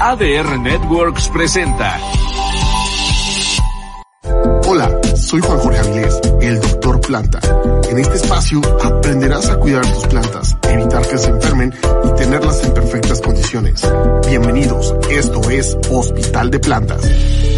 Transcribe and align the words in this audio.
ADR 0.00 0.58
Networks 0.58 1.28
presenta. 1.28 1.98
Hola, 4.66 4.90
soy 5.16 5.40
Juan 5.40 5.58
Jorge 5.58 5.78
Avilés, 5.78 6.20
el 6.40 6.60
doctor 6.60 7.00
Planta. 7.00 7.40
En 7.90 7.98
este 7.98 8.16
espacio 8.16 8.60
aprenderás 8.84 9.48
a 9.48 9.56
cuidar 9.58 9.84
tus 9.92 10.06
plantas, 10.06 10.56
evitar 10.68 11.06
que 11.08 11.18
se 11.18 11.30
enfermen 11.30 11.74
y 12.04 12.14
tenerlas 12.16 12.64
en 12.64 12.74
perfectas 12.74 13.20
condiciones. 13.20 13.82
Bienvenidos, 14.26 14.94
esto 15.10 15.50
es 15.50 15.76
Hospital 15.90 16.50
de 16.50 16.58
Plantas. 16.60 17.57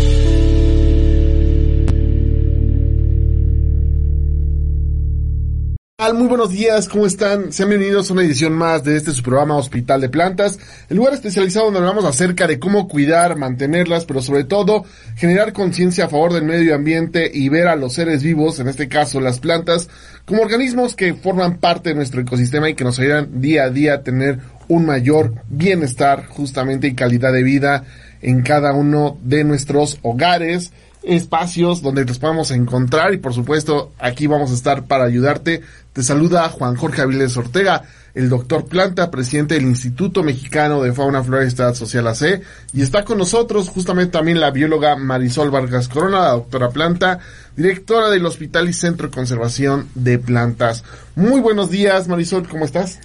Muy 6.00 6.28
buenos 6.28 6.50
días, 6.50 6.88
¿cómo 6.88 7.06
están? 7.06 7.52
Sean 7.52 7.68
bienvenidos 7.68 8.08
a 8.08 8.14
una 8.14 8.22
edición 8.22 8.54
más 8.54 8.82
de 8.82 8.96
este 8.96 9.12
su 9.12 9.22
programa 9.22 9.56
Hospital 9.56 10.00
de 10.00 10.08
Plantas, 10.08 10.58
el 10.88 10.96
lugar 10.96 11.12
especializado 11.12 11.66
donde 11.66 11.80
hablamos 11.80 12.06
acerca 12.06 12.46
de 12.46 12.58
cómo 12.58 12.88
cuidar, 12.88 13.36
mantenerlas, 13.36 14.06
pero 14.06 14.22
sobre 14.22 14.44
todo 14.44 14.86
generar 15.16 15.52
conciencia 15.52 16.06
a 16.06 16.08
favor 16.08 16.33
del 16.33 16.44
medio 16.44 16.75
ambiente 16.75 17.30
y 17.33 17.50
ver 17.50 17.69
a 17.69 17.77
los 17.77 17.92
seres 17.92 18.22
vivos, 18.22 18.58
en 18.58 18.69
este 18.69 18.88
caso 18.88 19.20
las 19.20 19.41
plantas, 19.41 19.88
como 20.25 20.42
organismos 20.42 20.97
que 20.97 21.12
forman 21.14 21.58
parte 21.58 21.91
de 21.91 21.97
nuestro 21.97 22.22
ecosistema 22.22 22.70
y 22.70 22.75
que 22.75 22.84
nos 22.84 22.98
ayudan 22.98 23.41
día 23.41 23.64
a 23.64 23.70
día 23.70 23.94
a 23.94 24.03
tener 24.03 24.41
un 24.69 24.86
mayor 24.86 25.34
bienestar 25.48 26.27
justamente 26.27 26.88
y 26.88 26.94
calidad 26.94 27.32
de 27.32 27.42
vida 27.44 27.84
en 28.22 28.42
cada 28.42 28.72
uno 28.72 29.19
de 29.22 29.44
nuestros 29.44 29.98
hogares 30.03 30.72
espacios 31.03 31.83
donde 31.83 32.05
nos 32.05 32.19
podamos 32.19 32.51
encontrar 32.51 33.15
y 33.15 33.19
por 33.19 33.33
supuesto 33.33 33.93
aquí 33.98 34.27
vamos 34.27 34.51
a 34.51 34.55
estar 34.55 34.84
para 34.87 35.05
ayudarte. 35.05 35.62
Te 35.93 36.03
saluda 36.03 36.48
Juan 36.48 36.77
Jorge 36.77 37.03
Avilés 37.03 37.37
Ortega, 37.37 37.84
el 38.15 38.29
doctor 38.29 38.67
Planta, 38.67 39.11
presidente 39.11 39.55
del 39.55 39.65
Instituto 39.65 40.23
Mexicano 40.23 40.83
de 40.83 40.93
Fauna, 40.93 41.23
Flora 41.23 41.45
y 41.45 41.48
Estado 41.48 41.75
Social 41.75 42.06
AC 42.06 42.43
y 42.73 42.83
está 42.83 43.05
con 43.05 43.19
nosotros 43.19 43.69
justamente 43.69 44.12
también 44.12 44.41
la 44.41 44.51
bióloga 44.51 44.97
Marisol 44.97 45.51
Vargas 45.51 45.89
Corona, 45.89 46.21
la 46.21 46.31
doctora 46.31 46.71
Planta, 46.71 47.19
directora 47.56 48.11
del 48.11 48.27
Hospital 48.27 48.69
y 48.69 48.73
Centro 48.73 49.09
de 49.09 49.15
Conservación 49.15 49.89
de 49.95 50.19
Plantas. 50.19 50.84
Muy 51.15 51.41
buenos 51.41 51.71
días 51.71 52.09
Marisol, 52.09 52.48
¿cómo 52.48 52.65
estás? 52.65 52.98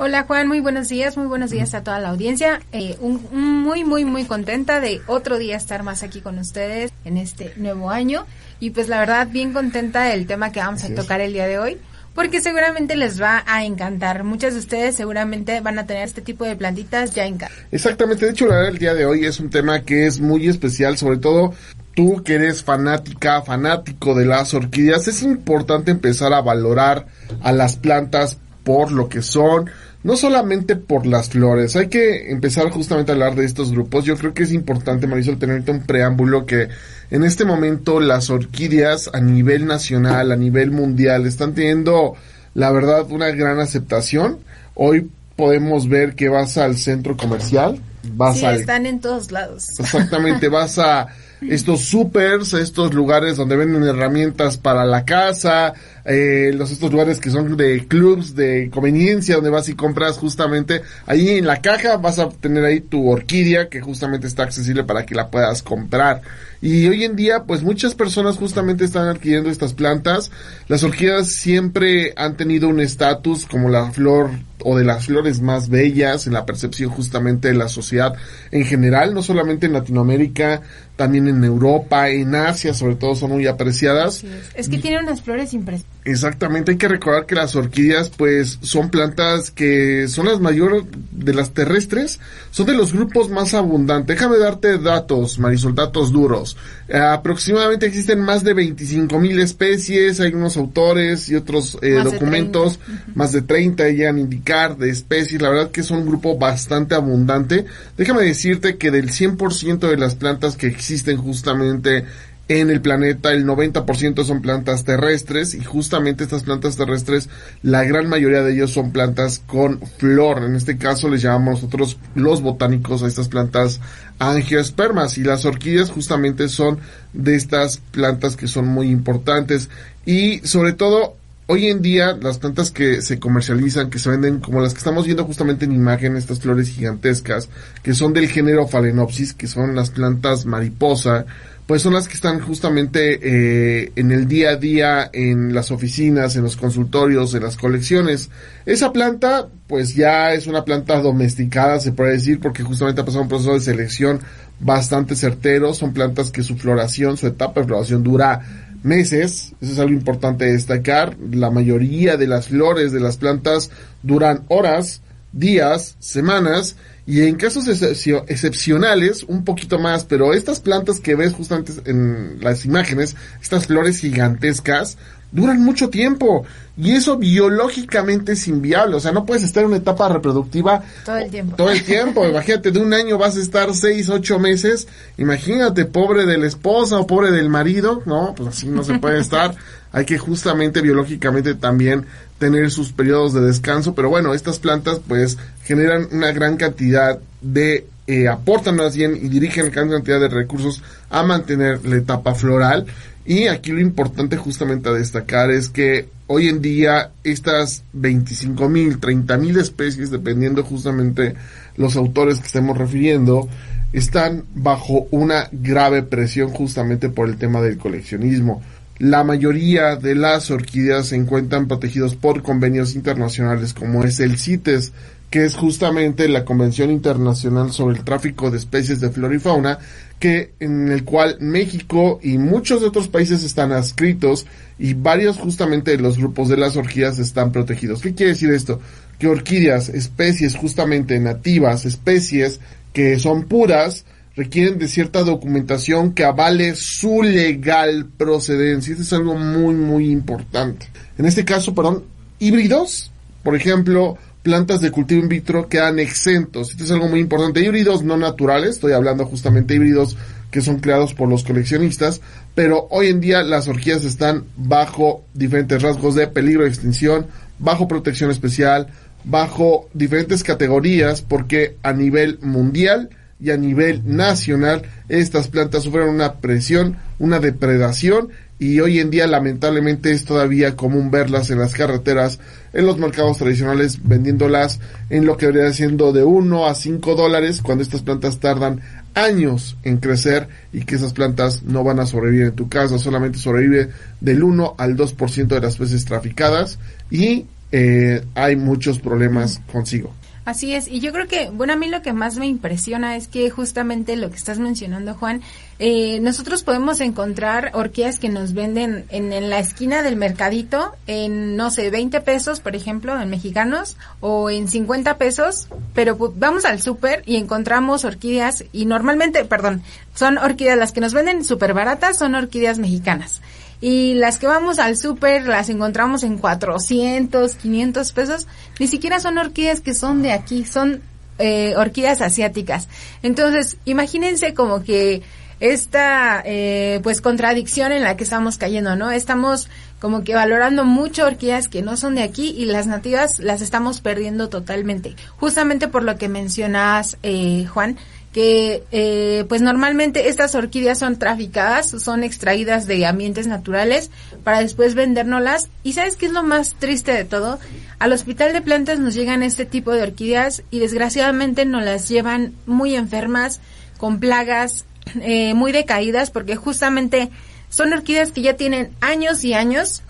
Hola 0.00 0.22
Juan, 0.28 0.46
muy 0.46 0.60
buenos 0.60 0.88
días, 0.88 1.16
muy 1.16 1.26
buenos 1.26 1.50
días 1.50 1.74
a 1.74 1.82
toda 1.82 1.98
la 1.98 2.10
audiencia. 2.10 2.60
Eh, 2.70 2.96
un, 3.00 3.20
muy, 3.32 3.82
muy, 3.82 4.04
muy 4.04 4.26
contenta 4.26 4.78
de 4.78 5.00
otro 5.08 5.38
día 5.38 5.56
estar 5.56 5.82
más 5.82 6.04
aquí 6.04 6.20
con 6.20 6.38
ustedes 6.38 6.92
en 7.04 7.16
este 7.16 7.52
nuevo 7.56 7.90
año. 7.90 8.24
Y 8.60 8.70
pues 8.70 8.86
la 8.86 9.00
verdad, 9.00 9.26
bien 9.26 9.52
contenta 9.52 10.04
del 10.04 10.28
tema 10.28 10.52
que 10.52 10.60
vamos 10.60 10.84
a 10.84 10.94
tocar 10.94 11.20
el 11.20 11.32
día 11.32 11.48
de 11.48 11.58
hoy, 11.58 11.78
porque 12.14 12.40
seguramente 12.40 12.94
les 12.94 13.20
va 13.20 13.42
a 13.44 13.64
encantar. 13.64 14.22
Muchas 14.22 14.52
de 14.54 14.60
ustedes 14.60 14.94
seguramente 14.94 15.60
van 15.62 15.80
a 15.80 15.86
tener 15.86 16.04
este 16.04 16.22
tipo 16.22 16.44
de 16.44 16.54
plantitas 16.54 17.12
ya 17.16 17.26
en 17.26 17.38
casa. 17.38 17.54
Exactamente, 17.72 18.24
de 18.24 18.30
hecho 18.30 18.46
la 18.46 18.54
verdad 18.54 18.70
el 18.70 18.78
día 18.78 18.94
de 18.94 19.04
hoy 19.04 19.24
es 19.24 19.40
un 19.40 19.50
tema 19.50 19.82
que 19.82 20.06
es 20.06 20.20
muy 20.20 20.46
especial, 20.46 20.96
sobre 20.96 21.18
todo 21.18 21.54
tú 21.96 22.22
que 22.22 22.36
eres 22.36 22.62
fanática, 22.62 23.42
fanático 23.42 24.14
de 24.14 24.26
las 24.26 24.54
orquídeas, 24.54 25.08
es 25.08 25.24
importante 25.24 25.90
empezar 25.90 26.32
a 26.34 26.40
valorar 26.40 27.06
a 27.42 27.50
las 27.50 27.74
plantas 27.74 28.38
por 28.68 28.92
lo 28.92 29.08
que 29.08 29.22
son, 29.22 29.70
no 30.04 30.16
solamente 30.16 30.76
por 30.76 31.06
las 31.06 31.30
flores, 31.30 31.74
hay 31.76 31.88
que 31.88 32.30
empezar 32.30 32.70
justamente 32.70 33.10
a 33.10 33.14
hablar 33.14 33.34
de 33.34 33.44
estos 33.44 33.72
grupos. 33.72 34.04
Yo 34.04 34.16
creo 34.16 34.32
que 34.32 34.44
es 34.44 34.52
importante, 34.52 35.06
Marisol, 35.06 35.38
tenerte 35.38 35.72
un 35.72 35.82
preámbulo 35.82 36.46
que 36.46 36.68
en 37.10 37.24
este 37.24 37.44
momento 37.44 37.98
las 37.98 38.30
orquídeas 38.30 39.10
a 39.12 39.20
nivel 39.20 39.66
nacional, 39.66 40.30
a 40.30 40.36
nivel 40.36 40.70
mundial, 40.70 41.26
están 41.26 41.54
teniendo, 41.54 42.14
la 42.54 42.70
verdad, 42.70 43.10
una 43.10 43.30
gran 43.30 43.58
aceptación. 43.58 44.38
Hoy 44.74 45.10
podemos 45.34 45.88
ver 45.88 46.14
que 46.14 46.28
vas 46.28 46.58
al 46.58 46.76
centro 46.76 47.16
comercial, 47.16 47.80
vas 48.12 48.38
sí, 48.38 48.46
están 48.46 48.86
en 48.86 49.00
todos 49.00 49.32
lados. 49.32 49.80
Exactamente, 49.80 50.48
vas 50.48 50.78
a 50.78 51.08
estos 51.40 51.84
supers, 51.84 52.52
estos 52.54 52.94
lugares 52.94 53.36
donde 53.36 53.56
venden 53.56 53.84
herramientas 53.84 54.58
para 54.58 54.84
la 54.84 55.04
casa, 55.04 55.74
eh, 56.10 56.52
los 56.54 56.70
estos 56.70 56.90
lugares 56.90 57.20
que 57.20 57.28
son 57.28 57.54
de 57.58 57.86
clubs 57.86 58.34
de 58.34 58.70
conveniencia 58.72 59.34
donde 59.34 59.50
vas 59.50 59.68
y 59.68 59.74
compras 59.74 60.16
justamente 60.16 60.80
ahí 61.04 61.28
en 61.36 61.46
la 61.46 61.60
caja 61.60 61.98
vas 61.98 62.18
a 62.18 62.30
tener 62.30 62.64
ahí 62.64 62.80
tu 62.80 63.10
orquídea 63.10 63.68
que 63.68 63.82
justamente 63.82 64.26
está 64.26 64.44
accesible 64.44 64.84
para 64.84 65.04
que 65.04 65.14
la 65.14 65.28
puedas 65.28 65.62
comprar. 65.62 66.22
Y 66.62 66.88
hoy 66.88 67.04
en 67.04 67.14
día 67.14 67.44
pues 67.44 67.62
muchas 67.62 67.94
personas 67.94 68.38
justamente 68.38 68.86
están 68.86 69.06
adquiriendo 69.06 69.50
estas 69.50 69.74
plantas. 69.74 70.30
Las 70.66 70.82
orquídeas 70.82 71.28
siempre 71.28 72.14
han 72.16 72.38
tenido 72.38 72.68
un 72.68 72.80
estatus 72.80 73.44
como 73.44 73.68
la 73.68 73.90
flor 73.90 74.30
o 74.64 74.78
de 74.78 74.84
las 74.84 75.06
flores 75.06 75.42
más 75.42 75.68
bellas 75.68 76.26
en 76.26 76.32
la 76.32 76.46
percepción 76.46 76.90
justamente 76.90 77.48
de 77.48 77.54
la 77.54 77.68
sociedad 77.68 78.14
en 78.50 78.64
general 78.64 79.14
no 79.14 79.22
solamente 79.22 79.66
en 79.66 79.72
Latinoamérica 79.72 80.62
también 80.96 81.28
en 81.28 81.44
Europa 81.44 82.08
en 82.08 82.34
Asia 82.34 82.74
sobre 82.74 82.96
todo 82.96 83.14
son 83.14 83.30
muy 83.30 83.46
apreciadas. 83.46 84.24
Es. 84.24 84.50
es 84.54 84.68
que 84.68 84.78
tienen 84.78 85.04
unas 85.04 85.22
flores 85.22 85.54
impresionantes 85.54 85.97
Exactamente, 86.04 86.70
hay 86.70 86.78
que 86.78 86.88
recordar 86.88 87.26
que 87.26 87.34
las 87.34 87.54
orquídeas 87.54 88.08
pues 88.08 88.58
son 88.62 88.88
plantas 88.88 89.50
que 89.50 90.08
son 90.08 90.26
las 90.26 90.40
mayores 90.40 90.84
de 91.10 91.34
las 91.34 91.52
terrestres, 91.52 92.18
son 92.50 92.66
de 92.66 92.74
los 92.74 92.94
grupos 92.94 93.28
más 93.28 93.52
abundantes. 93.52 94.16
Déjame 94.16 94.38
darte 94.38 94.78
datos, 94.78 95.38
Marisol, 95.38 95.74
datos 95.74 96.10
duros. 96.10 96.56
Eh, 96.88 96.96
aproximadamente 96.96 97.86
existen 97.86 98.20
más 98.20 98.42
de 98.42 98.54
25 98.54 99.18
mil 99.18 99.38
especies, 99.40 100.20
hay 100.20 100.32
unos 100.32 100.56
autores 100.56 101.28
y 101.28 101.34
otros 101.34 101.76
eh, 101.82 102.00
documentos, 102.02 102.78
más 103.14 103.32
de 103.32 103.42
30 103.42 103.88
llegan 103.90 104.16
a 104.16 104.20
indicar 104.20 104.78
de 104.78 104.88
especies, 104.90 105.42
la 105.42 105.50
verdad 105.50 105.70
que 105.70 105.82
es 105.82 105.90
un 105.90 106.06
grupo 106.06 106.38
bastante 106.38 106.94
abundante. 106.94 107.66
Déjame 107.98 108.22
decirte 108.22 108.78
que 108.78 108.90
del 108.90 109.10
100% 109.10 109.90
de 109.90 109.96
las 109.98 110.14
plantas 110.14 110.56
que 110.56 110.68
existen 110.68 111.18
justamente 111.18 112.06
en 112.48 112.70
el 112.70 112.80
planeta 112.80 113.32
el 113.32 113.46
90% 113.46 114.24
son 114.24 114.40
plantas 114.40 114.84
terrestres 114.84 115.54
y 115.54 115.62
justamente 115.62 116.24
estas 116.24 116.44
plantas 116.44 116.76
terrestres 116.76 117.28
la 117.62 117.84
gran 117.84 118.08
mayoría 118.08 118.42
de 118.42 118.54
ellos 118.54 118.72
son 118.72 118.90
plantas 118.90 119.42
con 119.46 119.80
flor. 119.98 120.42
En 120.44 120.54
este 120.56 120.78
caso 120.78 121.08
les 121.10 121.22
llamamos 121.22 121.62
nosotros 121.62 121.98
los 122.14 122.40
botánicos 122.40 123.02
a 123.02 123.06
estas 123.06 123.28
plantas 123.28 123.80
angiospermas 124.18 125.18
y 125.18 125.24
las 125.24 125.44
orquídeas 125.44 125.90
justamente 125.90 126.48
son 126.48 126.78
de 127.12 127.36
estas 127.36 127.78
plantas 127.78 128.36
que 128.36 128.48
son 128.48 128.66
muy 128.66 128.88
importantes. 128.90 129.68
Y 130.06 130.38
sobre 130.40 130.72
todo 130.72 131.16
Hoy 131.50 131.68
en 131.68 131.80
día 131.80 132.14
las 132.20 132.36
plantas 132.36 132.70
que 132.70 133.00
se 133.00 133.18
comercializan, 133.18 133.88
que 133.88 133.98
se 133.98 134.10
venden 134.10 134.38
como 134.38 134.60
las 134.60 134.74
que 134.74 134.80
estamos 134.80 135.06
viendo 135.06 135.24
justamente 135.24 135.64
en 135.64 135.72
imagen, 135.72 136.14
estas 136.14 136.40
flores 136.40 136.68
gigantescas, 136.68 137.48
que 137.82 137.94
son 137.94 138.12
del 138.12 138.28
género 138.28 138.68
Phalaenopsis, 138.68 139.32
que 139.32 139.46
son 139.46 139.74
las 139.74 139.88
plantas 139.88 140.44
mariposa, 140.44 141.24
pues 141.68 141.82
son 141.82 141.92
las 141.92 142.08
que 142.08 142.14
están 142.14 142.40
justamente 142.40 143.18
eh, 143.20 143.92
en 143.94 144.10
el 144.10 144.26
día 144.26 144.52
a 144.52 144.56
día 144.56 145.10
en 145.12 145.52
las 145.52 145.70
oficinas, 145.70 146.34
en 146.34 146.42
los 146.42 146.56
consultorios, 146.56 147.34
en 147.34 147.42
las 147.42 147.58
colecciones. 147.58 148.30
Esa 148.64 148.90
planta, 148.90 149.48
pues 149.66 149.94
ya 149.94 150.32
es 150.32 150.46
una 150.46 150.64
planta 150.64 150.98
domesticada, 151.02 151.78
se 151.78 151.92
puede 151.92 152.12
decir, 152.12 152.40
porque 152.40 152.62
justamente 152.62 153.02
ha 153.02 153.04
pasado 153.04 153.24
un 153.24 153.28
proceso 153.28 153.52
de 153.52 153.60
selección 153.60 154.20
bastante 154.60 155.14
certero. 155.14 155.74
Son 155.74 155.92
plantas 155.92 156.30
que 156.30 156.42
su 156.42 156.56
floración, 156.56 157.18
su 157.18 157.26
etapa 157.26 157.60
de 157.60 157.66
floración 157.66 158.02
dura 158.02 158.40
meses. 158.82 159.52
Eso 159.60 159.72
es 159.72 159.78
algo 159.78 159.92
importante 159.92 160.46
destacar. 160.46 161.18
La 161.30 161.50
mayoría 161.50 162.16
de 162.16 162.28
las 162.28 162.48
flores 162.48 162.92
de 162.92 163.00
las 163.00 163.18
plantas 163.18 163.70
duran 164.02 164.40
horas, 164.48 165.02
días, 165.32 165.96
semanas 165.98 166.76
y 167.06 167.22
en 167.22 167.36
casos 167.36 167.66
excepcionales, 167.68 169.22
un 169.22 169.44
poquito 169.44 169.78
más, 169.78 170.04
pero 170.04 170.34
estas 170.34 170.60
plantas 170.60 171.00
que 171.00 171.14
ves 171.14 171.32
justamente 171.32 171.72
en 171.86 172.38
las 172.40 172.66
imágenes, 172.66 173.16
estas 173.40 173.66
flores 173.66 173.98
gigantescas, 173.98 174.98
duran 175.32 175.62
mucho 175.62 175.90
tiempo. 175.90 176.44
Y 176.76 176.92
eso 176.92 177.16
biológicamente 177.16 178.32
es 178.32 178.46
inviable. 178.46 178.96
O 178.96 179.00
sea, 179.00 179.10
no 179.10 179.26
puedes 179.26 179.42
estar 179.42 179.62
en 179.62 179.70
una 179.70 179.78
etapa 179.78 180.08
reproductiva 180.08 180.82
todo 181.04 181.16
el 181.16 181.30
tiempo. 181.30 181.56
Todo 181.56 181.70
el 181.70 181.82
tiempo. 181.82 182.24
Imagínate, 182.24 182.70
de 182.70 182.78
un 182.78 182.94
año 182.94 183.18
vas 183.18 183.36
a 183.36 183.40
estar 183.40 183.74
seis, 183.74 184.08
ocho 184.08 184.38
meses. 184.38 184.86
Imagínate, 185.16 185.86
pobre 185.86 186.24
de 186.24 186.38
la 186.38 186.46
esposa 186.46 186.98
o 186.98 187.06
pobre 187.06 187.32
del 187.32 187.48
marido. 187.48 188.02
No, 188.06 188.32
pues 188.36 188.50
así 188.50 188.68
no 188.68 188.84
se 188.84 188.98
puede 189.00 189.18
estar. 189.18 189.56
Hay 189.90 190.04
que 190.04 190.18
justamente 190.18 190.80
biológicamente 190.80 191.54
también 191.54 192.06
tener 192.38 192.70
sus 192.70 192.92
periodos 192.92 193.34
de 193.34 193.40
descanso. 193.40 193.96
Pero 193.96 194.08
bueno, 194.08 194.32
estas 194.32 194.60
plantas 194.60 195.00
pues 195.06 195.36
generan 195.64 196.06
una 196.12 196.30
gran 196.30 196.56
cantidad 196.56 197.18
de, 197.40 197.86
eh, 198.06 198.28
aportan 198.28 198.76
más 198.76 198.96
bien 198.96 199.16
y 199.16 199.28
dirigen 199.28 199.72
gran 199.72 199.90
cantidad 199.90 200.20
de 200.20 200.28
recursos 200.28 200.82
a 201.10 201.24
mantener 201.24 201.84
la 201.84 201.96
etapa 201.96 202.34
floral. 202.36 202.86
Y 203.28 203.46
aquí 203.48 203.72
lo 203.72 203.80
importante 203.80 204.38
justamente 204.38 204.88
a 204.88 204.92
destacar 204.92 205.50
es 205.50 205.68
que 205.68 206.08
hoy 206.28 206.48
en 206.48 206.62
día 206.62 207.10
estas 207.24 207.82
25 207.92 208.70
mil, 208.70 209.00
30 209.00 209.36
mil 209.36 209.58
especies, 209.58 210.10
dependiendo 210.10 210.64
justamente 210.64 211.34
los 211.76 211.96
autores 211.96 212.38
que 212.38 212.46
estemos 212.46 212.78
refiriendo, 212.78 213.46
están 213.92 214.44
bajo 214.54 215.08
una 215.10 215.46
grave 215.52 216.02
presión 216.02 216.48
justamente 216.48 217.10
por 217.10 217.28
el 217.28 217.36
tema 217.36 217.60
del 217.60 217.76
coleccionismo. 217.76 218.62
La 218.98 219.24
mayoría 219.24 219.96
de 219.96 220.14
las 220.14 220.50
orquídeas 220.50 221.08
se 221.08 221.16
encuentran 221.16 221.68
protegidos 221.68 222.16
por 222.16 222.42
convenios 222.42 222.94
internacionales 222.94 223.74
como 223.74 224.04
es 224.04 224.20
el 224.20 224.38
CITES, 224.38 224.94
que 225.28 225.44
es 225.44 225.54
justamente 225.54 226.28
la 226.28 226.46
Convención 226.46 226.90
Internacional 226.90 227.72
sobre 227.72 227.98
el 227.98 228.04
Tráfico 228.04 228.50
de 228.50 228.56
Especies 228.56 229.00
de 229.00 229.10
Flora 229.10 229.34
y 229.34 229.38
Fauna, 229.38 229.78
que 230.18 230.52
en 230.60 230.88
el 230.88 231.04
cual 231.04 231.36
México 231.40 232.18
y 232.22 232.38
muchos 232.38 232.80
de 232.80 232.88
otros 232.88 233.08
países 233.08 233.44
están 233.44 233.72
adscritos 233.72 234.46
y 234.78 234.94
varios 234.94 235.36
justamente 235.36 235.92
de 235.92 235.98
los 235.98 236.18
grupos 236.18 236.48
de 236.48 236.56
las 236.56 236.76
orquídeas 236.76 237.18
están 237.18 237.52
protegidos. 237.52 238.00
¿Qué 238.00 238.14
quiere 238.14 238.32
decir 238.32 238.50
esto? 238.50 238.80
Que 239.18 239.28
orquídeas, 239.28 239.88
especies 239.88 240.56
justamente 240.56 241.18
nativas, 241.20 241.84
especies 241.84 242.60
que 242.92 243.18
son 243.18 243.44
puras, 243.44 244.04
requieren 244.34 244.78
de 244.78 244.88
cierta 244.88 245.22
documentación 245.22 246.12
que 246.14 246.24
avale 246.24 246.74
su 246.74 247.22
legal 247.22 248.06
procedencia. 248.16 248.92
Esto 248.92 249.02
es 249.02 249.12
algo 249.12 249.34
muy, 249.34 249.74
muy 249.74 250.10
importante. 250.10 250.88
En 251.16 251.26
este 251.26 251.44
caso, 251.44 251.74
perdón, 251.74 252.04
híbridos, 252.38 253.10
por 253.42 253.56
ejemplo, 253.56 254.16
plantas 254.48 254.80
de 254.80 254.90
cultivo 254.90 255.20
in 255.20 255.28
vitro 255.28 255.68
quedan 255.68 255.98
exentos. 255.98 256.70
Esto 256.70 256.84
es 256.84 256.90
algo 256.90 257.06
muy 257.06 257.20
importante. 257.20 257.60
Híbridos 257.60 258.02
no 258.02 258.16
naturales, 258.16 258.70
estoy 258.70 258.92
hablando 258.92 259.26
justamente 259.26 259.74
de 259.74 259.76
híbridos 259.76 260.16
que 260.50 260.62
son 260.62 260.78
creados 260.78 261.12
por 261.12 261.28
los 261.28 261.44
coleccionistas, 261.44 262.22
pero 262.54 262.88
hoy 262.90 263.08
en 263.08 263.20
día 263.20 263.42
las 263.42 263.68
orquídeas 263.68 264.06
están 264.06 264.44
bajo 264.56 265.22
diferentes 265.34 265.82
rasgos 265.82 266.14
de 266.14 266.28
peligro 266.28 266.62
de 266.62 266.70
extinción, 266.70 267.26
bajo 267.58 267.88
protección 267.88 268.30
especial, 268.30 268.86
bajo 269.22 269.90
diferentes 269.92 270.42
categorías, 270.42 271.20
porque 271.20 271.76
a 271.82 271.92
nivel 271.92 272.38
mundial 272.40 273.10
y 273.38 273.50
a 273.50 273.58
nivel 273.58 274.00
nacional 274.06 274.80
estas 275.10 275.48
plantas 275.48 275.82
sufren 275.82 276.08
una 276.08 276.36
presión, 276.36 276.96
una 277.18 277.38
depredación 277.38 278.30
y 278.58 278.80
hoy 278.80 278.98
en 278.98 279.10
día 279.10 279.26
lamentablemente 279.26 280.10
es 280.10 280.24
todavía 280.24 280.74
común 280.74 281.10
verlas 281.10 281.50
en 281.50 281.58
las 281.58 281.74
carreteras, 281.74 282.40
en 282.72 282.86
los 282.86 282.98
mercados 282.98 283.38
tradicionales 283.38 284.00
vendiéndolas 284.02 284.80
en 285.10 285.26
lo 285.26 285.36
que 285.36 285.46
debería 285.46 285.72
siendo 285.72 286.12
de 286.12 286.24
1 286.24 286.66
a 286.66 286.74
5 286.74 287.14
dólares 287.14 287.62
cuando 287.62 287.82
estas 287.82 288.02
plantas 288.02 288.40
tardan 288.40 288.80
años 289.14 289.76
en 289.84 289.98
crecer 289.98 290.48
y 290.72 290.84
que 290.84 290.96
esas 290.96 291.12
plantas 291.12 291.62
no 291.62 291.84
van 291.84 292.00
a 292.00 292.06
sobrevivir 292.06 292.46
en 292.46 292.56
tu 292.56 292.68
casa, 292.68 292.98
solamente 292.98 293.38
sobrevive 293.38 293.90
del 294.20 294.42
1 294.42 294.74
al 294.76 294.96
2% 294.96 295.46
de 295.46 295.60
las 295.60 295.78
veces 295.78 296.04
traficadas 296.04 296.78
y 297.10 297.46
eh, 297.70 298.24
hay 298.34 298.56
muchos 298.56 298.98
problemas 298.98 299.60
consigo. 299.70 300.12
Así 300.48 300.74
es, 300.74 300.88
y 300.88 301.00
yo 301.00 301.12
creo 301.12 301.28
que, 301.28 301.50
bueno, 301.50 301.74
a 301.74 301.76
mí 301.76 301.88
lo 301.88 302.00
que 302.00 302.14
más 302.14 302.38
me 302.38 302.46
impresiona 302.46 303.16
es 303.16 303.28
que 303.28 303.50
justamente 303.50 304.16
lo 304.16 304.30
que 304.30 304.36
estás 304.36 304.58
mencionando, 304.58 305.12
Juan, 305.12 305.42
eh, 305.78 306.20
nosotros 306.20 306.62
podemos 306.62 307.02
encontrar 307.02 307.72
orquídeas 307.74 308.18
que 308.18 308.30
nos 308.30 308.54
venden 308.54 309.04
en, 309.10 309.34
en, 309.34 309.50
la 309.50 309.58
esquina 309.58 310.02
del 310.02 310.16
mercadito 310.16 310.96
en, 311.06 311.54
no 311.54 311.70
sé, 311.70 311.90
20 311.90 312.22
pesos, 312.22 312.60
por 312.60 312.74
ejemplo, 312.74 313.20
en 313.20 313.28
mexicanos, 313.28 313.98
o 314.20 314.48
en 314.48 314.68
50 314.68 315.18
pesos, 315.18 315.68
pero 315.92 316.16
vamos 316.16 316.64
al 316.64 316.80
súper 316.80 317.22
y 317.26 317.36
encontramos 317.36 318.06
orquídeas, 318.06 318.64
y 318.72 318.86
normalmente, 318.86 319.44
perdón, 319.44 319.82
son 320.14 320.38
orquídeas, 320.38 320.78
las 320.78 320.92
que 320.92 321.02
nos 321.02 321.12
venden 321.12 321.44
súper 321.44 321.74
baratas 321.74 322.16
son 322.16 322.34
orquídeas 322.34 322.78
mexicanas 322.78 323.42
y 323.80 324.14
las 324.14 324.38
que 324.38 324.46
vamos 324.46 324.78
al 324.78 324.96
súper 324.96 325.46
las 325.46 325.68
encontramos 325.68 326.24
en 326.24 326.38
400, 326.38 327.54
500 327.54 328.12
pesos, 328.12 328.46
ni 328.80 328.88
siquiera 328.88 329.20
son 329.20 329.38
orquídeas 329.38 329.80
que 329.80 329.94
son 329.94 330.22
de 330.22 330.32
aquí, 330.32 330.64
son 330.64 331.02
eh, 331.38 331.74
orquídeas 331.76 332.20
asiáticas. 332.20 332.88
Entonces, 333.22 333.76
imagínense 333.84 334.54
como 334.54 334.82
que 334.82 335.22
esta 335.60 336.42
eh, 336.44 337.00
pues 337.02 337.20
contradicción 337.20 337.92
en 337.92 338.02
la 338.04 338.16
que 338.16 338.24
estamos 338.24 338.58
cayendo, 338.58 338.96
¿no? 338.96 339.10
Estamos 339.10 339.68
como 340.00 340.22
que 340.22 340.34
valorando 340.34 340.84
mucho 340.84 341.26
orquídeas 341.26 341.68
que 341.68 341.82
no 341.82 341.96
son 341.96 342.14
de 342.14 342.22
aquí 342.22 342.54
y 342.56 342.66
las 342.66 342.86
nativas 342.86 343.40
las 343.40 343.60
estamos 343.60 344.00
perdiendo 344.00 344.48
totalmente. 344.48 345.16
Justamente 345.36 345.88
por 345.88 346.04
lo 346.04 346.16
que 346.16 346.28
mencionas, 346.28 347.18
eh, 347.22 347.66
Juan, 347.66 347.98
que 348.38 348.84
eh, 348.92 349.44
pues 349.48 349.62
normalmente 349.62 350.28
estas 350.28 350.54
orquídeas 350.54 351.00
son 351.00 351.18
traficadas, 351.18 351.90
son 351.90 352.22
extraídas 352.22 352.86
de 352.86 353.04
ambientes 353.04 353.48
naturales 353.48 354.12
para 354.44 354.60
después 354.60 354.94
vendérnoslas. 354.94 355.70
¿Y 355.82 355.94
sabes 355.94 356.14
qué 356.14 356.26
es 356.26 356.32
lo 356.32 356.44
más 356.44 356.76
triste 356.78 357.10
de 357.10 357.24
todo? 357.24 357.58
Al 357.98 358.12
hospital 358.12 358.52
de 358.52 358.60
plantas 358.60 359.00
nos 359.00 359.14
llegan 359.14 359.42
este 359.42 359.64
tipo 359.64 359.90
de 359.90 360.02
orquídeas 360.02 360.62
y 360.70 360.78
desgraciadamente 360.78 361.64
nos 361.64 361.82
las 361.82 362.08
llevan 362.08 362.54
muy 362.64 362.94
enfermas, 362.94 363.60
con 363.96 364.20
plagas, 364.20 364.84
eh, 365.20 365.54
muy 365.54 365.72
decaídas, 365.72 366.30
porque 366.30 366.54
justamente 366.54 367.30
son 367.70 367.92
orquídeas 367.92 368.30
que 368.30 368.42
ya 368.42 368.54
tienen 368.54 368.92
años 369.00 369.42
y 369.42 369.54
años 369.54 370.04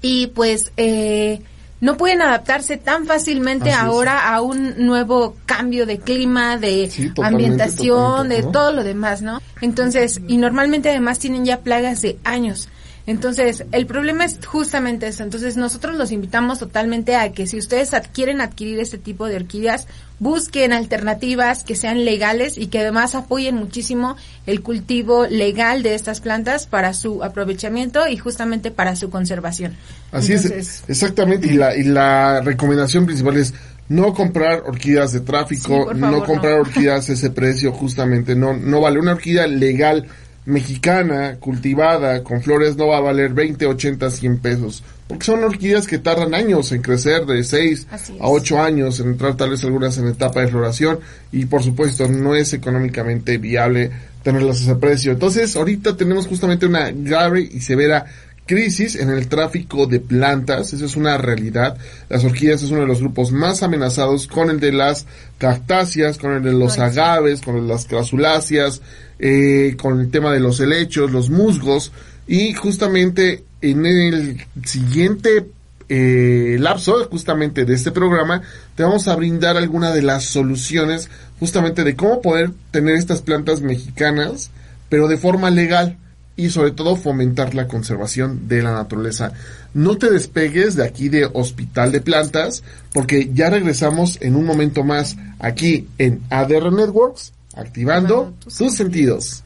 y 0.00 0.28
pues 0.28 0.72
eh, 0.78 1.42
no 1.84 1.98
pueden 1.98 2.22
adaptarse 2.22 2.78
tan 2.78 3.04
fácilmente 3.04 3.70
ahora 3.70 4.32
a 4.34 4.40
un 4.40 4.86
nuevo 4.86 5.36
cambio 5.44 5.84
de 5.84 5.98
clima, 5.98 6.56
de 6.56 6.90
ambientación, 7.22 8.30
de 8.30 8.42
todo 8.42 8.72
lo 8.72 8.82
demás, 8.82 9.20
¿no? 9.20 9.42
Entonces, 9.60 10.22
y 10.26 10.38
normalmente 10.38 10.88
además 10.88 11.18
tienen 11.18 11.44
ya 11.44 11.60
plagas 11.60 12.00
de 12.00 12.16
años. 12.24 12.70
Entonces, 13.06 13.64
el 13.72 13.86
problema 13.86 14.24
es 14.24 14.38
justamente 14.46 15.06
eso. 15.06 15.22
Entonces, 15.22 15.58
nosotros 15.58 15.96
los 15.96 16.10
invitamos 16.10 16.58
totalmente 16.58 17.16
a 17.16 17.32
que 17.32 17.46
si 17.46 17.58
ustedes 17.58 17.90
quieren 18.12 18.40
adquirir 18.40 18.80
este 18.80 18.96
tipo 18.96 19.26
de 19.26 19.36
orquídeas, 19.36 19.86
busquen 20.20 20.72
alternativas 20.72 21.64
que 21.64 21.76
sean 21.76 22.06
legales 22.06 22.56
y 22.56 22.68
que 22.68 22.78
además 22.78 23.14
apoyen 23.14 23.56
muchísimo 23.56 24.16
el 24.46 24.62
cultivo 24.62 25.26
legal 25.26 25.82
de 25.82 25.94
estas 25.94 26.20
plantas 26.20 26.66
para 26.66 26.94
su 26.94 27.22
aprovechamiento 27.22 28.08
y 28.08 28.16
justamente 28.16 28.70
para 28.70 28.96
su 28.96 29.10
conservación. 29.10 29.76
Así 30.10 30.32
es, 30.32 30.82
exactamente. 30.88 31.48
Y 31.48 31.56
la, 31.56 31.76
y 31.76 31.82
la 31.82 32.40
recomendación 32.40 33.04
principal 33.04 33.36
es 33.36 33.52
no 33.88 34.14
comprar 34.14 34.62
orquídeas 34.66 35.12
de 35.12 35.20
tráfico, 35.20 35.92
no 35.92 36.24
comprar 36.24 36.54
orquídeas 36.54 37.10
a 37.10 37.12
ese 37.12 37.28
precio, 37.28 37.70
justamente, 37.72 38.34
no, 38.34 38.54
no 38.54 38.80
vale. 38.80 38.98
Una 38.98 39.12
orquídea 39.12 39.46
legal 39.46 40.06
mexicana, 40.46 41.36
cultivada, 41.40 42.22
con 42.22 42.42
flores, 42.42 42.76
no 42.76 42.88
va 42.88 42.98
a 42.98 43.00
valer 43.00 43.32
20, 43.32 43.66
80, 43.66 44.10
100 44.10 44.38
pesos. 44.38 44.82
Porque 45.06 45.24
son 45.24 45.44
orquídeas 45.44 45.86
que 45.86 45.98
tardan 45.98 46.34
años 46.34 46.72
en 46.72 46.82
crecer, 46.82 47.26
de 47.26 47.44
6 47.44 47.86
a 48.20 48.28
8 48.28 48.60
años, 48.60 49.00
en 49.00 49.08
entrar 49.08 49.36
tal 49.36 49.50
vez 49.50 49.64
algunas 49.64 49.96
en 49.98 50.08
etapa 50.08 50.40
de 50.40 50.48
floración. 50.48 51.00
Y 51.32 51.46
por 51.46 51.62
supuesto, 51.62 52.08
no 52.08 52.34
es 52.34 52.52
económicamente 52.52 53.38
viable 53.38 53.90
tenerlas 54.22 54.60
a 54.60 54.64
ese 54.64 54.74
precio. 54.76 55.12
Entonces, 55.12 55.54
ahorita 55.56 55.96
tenemos 55.96 56.26
justamente 56.26 56.66
una 56.66 56.90
grave 56.90 57.40
y 57.42 57.60
severa 57.60 58.06
crisis 58.46 58.96
en 58.96 59.10
el 59.10 59.28
tráfico 59.28 59.86
de 59.86 60.00
plantas, 60.00 60.72
eso 60.72 60.84
es 60.84 60.96
una 60.96 61.18
realidad. 61.18 61.76
Las 62.08 62.24
orquídeas 62.24 62.62
es 62.62 62.70
uno 62.70 62.82
de 62.82 62.86
los 62.86 63.00
grupos 63.00 63.32
más 63.32 63.62
amenazados 63.62 64.26
con 64.26 64.50
el 64.50 64.60
de 64.60 64.72
las 64.72 65.06
cactáceas, 65.38 66.18
con 66.18 66.32
el 66.32 66.42
de 66.42 66.52
los 66.52 66.78
agaves, 66.78 67.40
con 67.40 67.56
el 67.56 67.62
de 67.62 67.72
las 67.72 67.86
crasuláceas, 67.86 68.82
eh, 69.18 69.76
con 69.80 70.00
el 70.00 70.10
tema 70.10 70.32
de 70.32 70.40
los 70.40 70.60
helechos, 70.60 71.10
los 71.10 71.30
musgos. 71.30 71.92
Y 72.26 72.52
justamente 72.54 73.44
en 73.60 73.86
el 73.86 74.44
siguiente 74.64 75.46
eh, 75.88 76.56
lapso 76.60 77.06
justamente 77.10 77.66
de 77.66 77.74
este 77.74 77.92
programa 77.92 78.40
te 78.74 78.82
vamos 78.82 79.06
a 79.06 79.16
brindar 79.16 79.58
alguna 79.58 79.92
de 79.92 80.00
las 80.00 80.24
soluciones 80.24 81.10
justamente 81.38 81.84
de 81.84 81.94
cómo 81.94 82.22
poder 82.22 82.52
tener 82.70 82.94
estas 82.94 83.20
plantas 83.20 83.60
mexicanas 83.60 84.50
pero 84.88 85.08
de 85.08 85.18
forma 85.18 85.50
legal 85.50 85.98
y 86.36 86.50
sobre 86.50 86.72
todo 86.72 86.96
fomentar 86.96 87.54
la 87.54 87.68
conservación 87.68 88.48
de 88.48 88.62
la 88.62 88.72
naturaleza. 88.72 89.32
No 89.72 89.96
te 89.98 90.10
despegues 90.10 90.76
de 90.76 90.84
aquí 90.84 91.08
de 91.08 91.28
Hospital 91.32 91.92
de 91.92 92.00
Plantas 92.00 92.62
porque 92.92 93.30
ya 93.32 93.50
regresamos 93.50 94.18
en 94.20 94.36
un 94.36 94.44
momento 94.44 94.84
más 94.84 95.16
aquí 95.38 95.88
en 95.98 96.22
ADR 96.30 96.72
Networks 96.72 97.32
activando 97.56 98.34
tus 98.56 98.74
sentidos. 98.74 99.44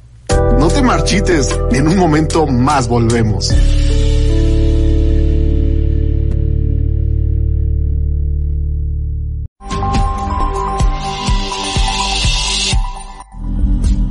No 0.59 0.69
te 0.69 0.83
marchites, 0.83 1.55
en 1.73 1.89
un 1.89 1.97
momento 1.97 2.47
más 2.47 2.89
volvemos. 2.89 3.53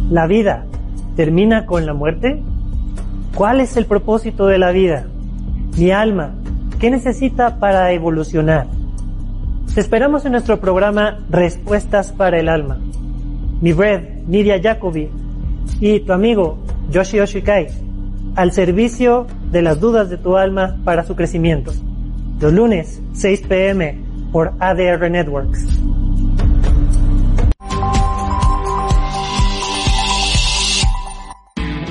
¿La 0.10 0.26
vida 0.26 0.66
termina 1.18 1.66
con 1.66 1.86
la 1.86 1.94
muerte? 1.94 2.42
¿Cuál 3.38 3.62
es 3.62 3.78
el 3.78 3.86
propósito 3.86 4.48
de 4.48 4.58
la 4.58 4.72
vida? 4.72 5.06
Mi 5.78 5.92
alma, 5.92 6.34
¿qué 6.80 6.90
necesita 6.90 7.60
para 7.60 7.92
evolucionar? 7.92 8.66
Te 9.76 9.80
esperamos 9.80 10.26
en 10.26 10.32
nuestro 10.32 10.60
programa 10.60 11.20
Respuestas 11.30 12.12
para 12.12 12.40
el 12.40 12.50
Alma. 12.50 12.80
Mi 13.62 13.74
red, 13.74 14.24
Nidia 14.26 14.60
Jacobi, 14.60 15.12
y 15.80 16.00
tu 16.00 16.14
amigo, 16.14 16.58
Yoshi 16.90 17.20
Oshikai, 17.20 17.68
al 18.36 18.54
servicio 18.54 19.28
de 19.52 19.62
las 19.62 19.80
dudas 19.80 20.10
de 20.10 20.18
tu 20.18 20.36
alma 20.36 20.76
para 20.84 21.04
su 21.04 21.16
crecimiento. 21.16 21.72
Los 22.40 22.52
lunes, 22.52 23.04
6 23.14 23.44
pm, 23.48 24.00
por 24.32 24.54
ADR 24.60 25.12
Networks. 25.12 25.64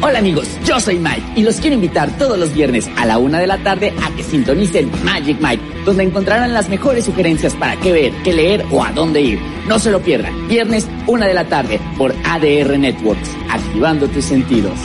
Hola 0.06 0.20
amigos, 0.20 0.46
yo 0.64 0.78
soy 0.78 1.00
Mike 1.00 1.32
y 1.34 1.42
los 1.42 1.56
quiero 1.56 1.74
invitar 1.74 2.16
todos 2.16 2.38
los 2.38 2.54
viernes 2.54 2.88
a 2.96 3.04
la 3.06 3.18
una 3.18 3.40
de 3.40 3.48
la 3.48 3.58
tarde 3.58 3.92
a 4.04 4.14
que 4.14 4.22
sintonicen 4.22 4.88
Magic 5.04 5.36
Mike, 5.40 5.82
donde 5.84 6.04
encontrarán 6.04 6.54
las 6.54 6.68
mejores 6.68 7.06
sugerencias 7.06 7.54
para 7.54 7.74
qué 7.80 7.90
ver, 7.90 8.12
qué 8.22 8.32
leer 8.32 8.64
o 8.70 8.84
a 8.84 8.92
dónde 8.92 9.20
ir. 9.20 9.40
No 9.66 9.80
se 9.80 9.90
lo 9.90 10.00
pierdan, 10.00 10.46
viernes 10.46 10.86
una 11.08 11.26
de 11.26 11.34
la 11.34 11.48
tarde 11.48 11.80
por 11.98 12.14
ADR 12.24 12.78
Networks, 12.78 13.30
activando 13.50 14.06
tus 14.06 14.24
sentidos. 14.24 14.78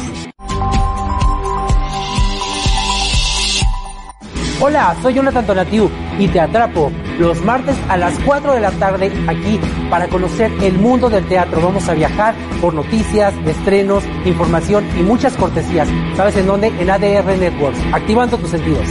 Hola, 4.59 4.95
soy 5.03 5.13
Jonathan 5.13 5.45
Tonatiu 5.45 5.87
y 6.17 6.27
te 6.29 6.39
atrapo 6.39 6.91
los 7.21 7.41
martes 7.43 7.77
a 7.87 7.97
las 7.97 8.17
4 8.25 8.53
de 8.53 8.59
la 8.59 8.71
tarde 8.71 9.11
aquí 9.27 9.59
para 9.89 10.07
conocer 10.07 10.51
el 10.61 10.73
mundo 10.73 11.09
del 11.09 11.25
teatro. 11.25 11.61
Vamos 11.61 11.87
a 11.87 11.93
viajar 11.93 12.35
por 12.59 12.73
noticias, 12.73 13.33
estrenos, 13.45 14.03
información 14.25 14.85
y 14.99 15.03
muchas 15.03 15.33
cortesías. 15.37 15.87
¿Sabes 16.17 16.35
en 16.35 16.47
dónde? 16.47 16.67
En 16.67 16.89
ADR 16.89 17.37
Networks, 17.37 17.79
activando 17.93 18.37
tus 18.37 18.49
sentidos. 18.49 18.87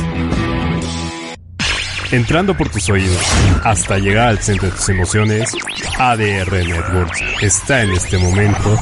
Entrando 2.12 2.56
por 2.56 2.68
tus 2.68 2.88
oídos 2.90 3.22
hasta 3.62 3.99
llegar 3.99 4.28
al 4.28 4.38
centro 4.38 4.68
de 4.68 4.75
tus 4.75 4.88
emociones, 4.88 5.52
ADR 5.99 6.52
Networks 6.52 7.22
está 7.42 7.82
en 7.82 7.90
este 7.90 8.18
momento 8.18 8.76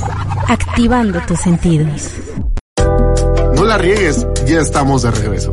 activando 0.49 1.21
tus 1.27 1.39
sentidos. 1.41 2.13
No 3.55 3.65
la 3.65 3.77
riegues, 3.77 4.27
ya 4.47 4.61
estamos 4.61 5.03
de 5.03 5.11
regreso. 5.11 5.53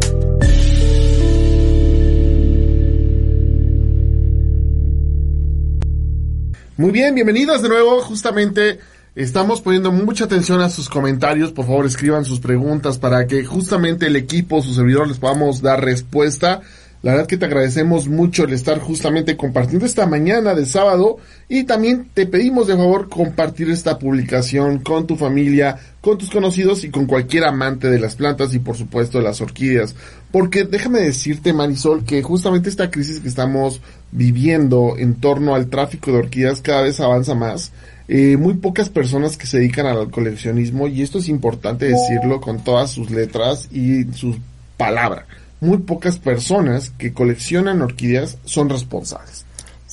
Muy 6.78 6.92
bien, 6.92 7.16
bienvenidos 7.16 7.62
de 7.62 7.70
nuevo. 7.70 8.02
Justamente 8.02 8.80
estamos 9.16 9.62
poniendo 9.62 9.94
mucha 9.94 10.26
atención 10.26 10.60
a 10.60 10.68
sus 10.68 10.90
comentarios. 10.90 11.54
Por 11.54 11.66
favor, 11.66 11.86
escriban 11.86 12.26
sus 12.26 12.42
preguntas 12.42 12.98
para 12.98 13.28
que 13.28 13.46
justamente 13.46 14.08
el 14.08 14.18
equipo, 14.18 14.62
su 14.62 14.74
servidor, 14.74 15.08
les 15.08 15.18
podamos 15.18 15.62
dar 15.62 15.82
respuesta. 15.82 16.60
La 17.06 17.12
verdad 17.12 17.28
que 17.28 17.38
te 17.38 17.46
agradecemos 17.46 18.08
mucho 18.08 18.46
el 18.46 18.54
estar 18.54 18.80
justamente 18.80 19.38
compartiendo 19.38 19.86
esta 19.86 20.08
mañana 20.08 20.56
de 20.56 20.66
sábado 20.66 21.18
y 21.48 21.66
también 21.66 22.10
te 22.12 22.26
pedimos 22.26 22.66
de 22.66 22.76
favor 22.76 23.10
compartir 23.10 23.70
esta 23.70 24.00
publicación 24.00 24.80
con 24.80 25.06
tu 25.06 25.16
familia, 25.16 25.78
con 26.02 26.18
tus 26.18 26.32
conocidos 26.32 26.84
y 26.84 26.90
con 26.90 27.06
cualquier 27.06 27.44
amante 27.44 27.92
de 27.92 28.00
las 28.00 28.16
plantas 28.16 28.56
y 28.56 28.60
por 28.60 28.76
supuesto 28.76 29.20
de 29.20 29.24
las 29.24 29.40
orquídeas. 29.40 29.94
Porque 30.32 30.64
déjame 30.64 31.02
decirte 31.02 31.54
Marisol 31.54 32.06
que 32.06 32.24
justamente 32.24 32.70
esta 32.70 32.90
crisis 32.90 33.20
que 33.20 33.28
estamos 33.28 33.82
viviendo 34.12 34.96
en 34.98 35.14
torno 35.14 35.54
al 35.54 35.68
tráfico 35.68 36.12
de 36.12 36.18
orquídeas 36.18 36.62
cada 36.62 36.82
vez 36.82 37.00
avanza 37.00 37.36
más. 37.36 37.72
Eh, 38.08 38.36
muy 38.36 38.56
pocas 38.56 38.90
personas 38.90 39.38
que 39.38 39.46
se 39.46 39.60
dedican 39.60 39.86
al 39.86 40.10
coleccionismo 40.10 40.88
y 40.88 41.04
esto 41.04 41.20
es 41.20 41.30
importante 41.30 41.86
decirlo 41.86 42.42
con 42.42 42.64
todas 42.64 42.90
sus 42.90 43.12
letras 43.12 43.70
y 43.72 44.06
sus 44.14 44.38
palabras. 44.76 45.26
Muy 45.66 45.80
pocas 45.80 46.18
personas 46.18 46.92
que 46.92 47.14
coleccionan 47.14 47.82
orquídeas 47.82 48.38
son 48.46 48.70
responsables. 48.70 49.46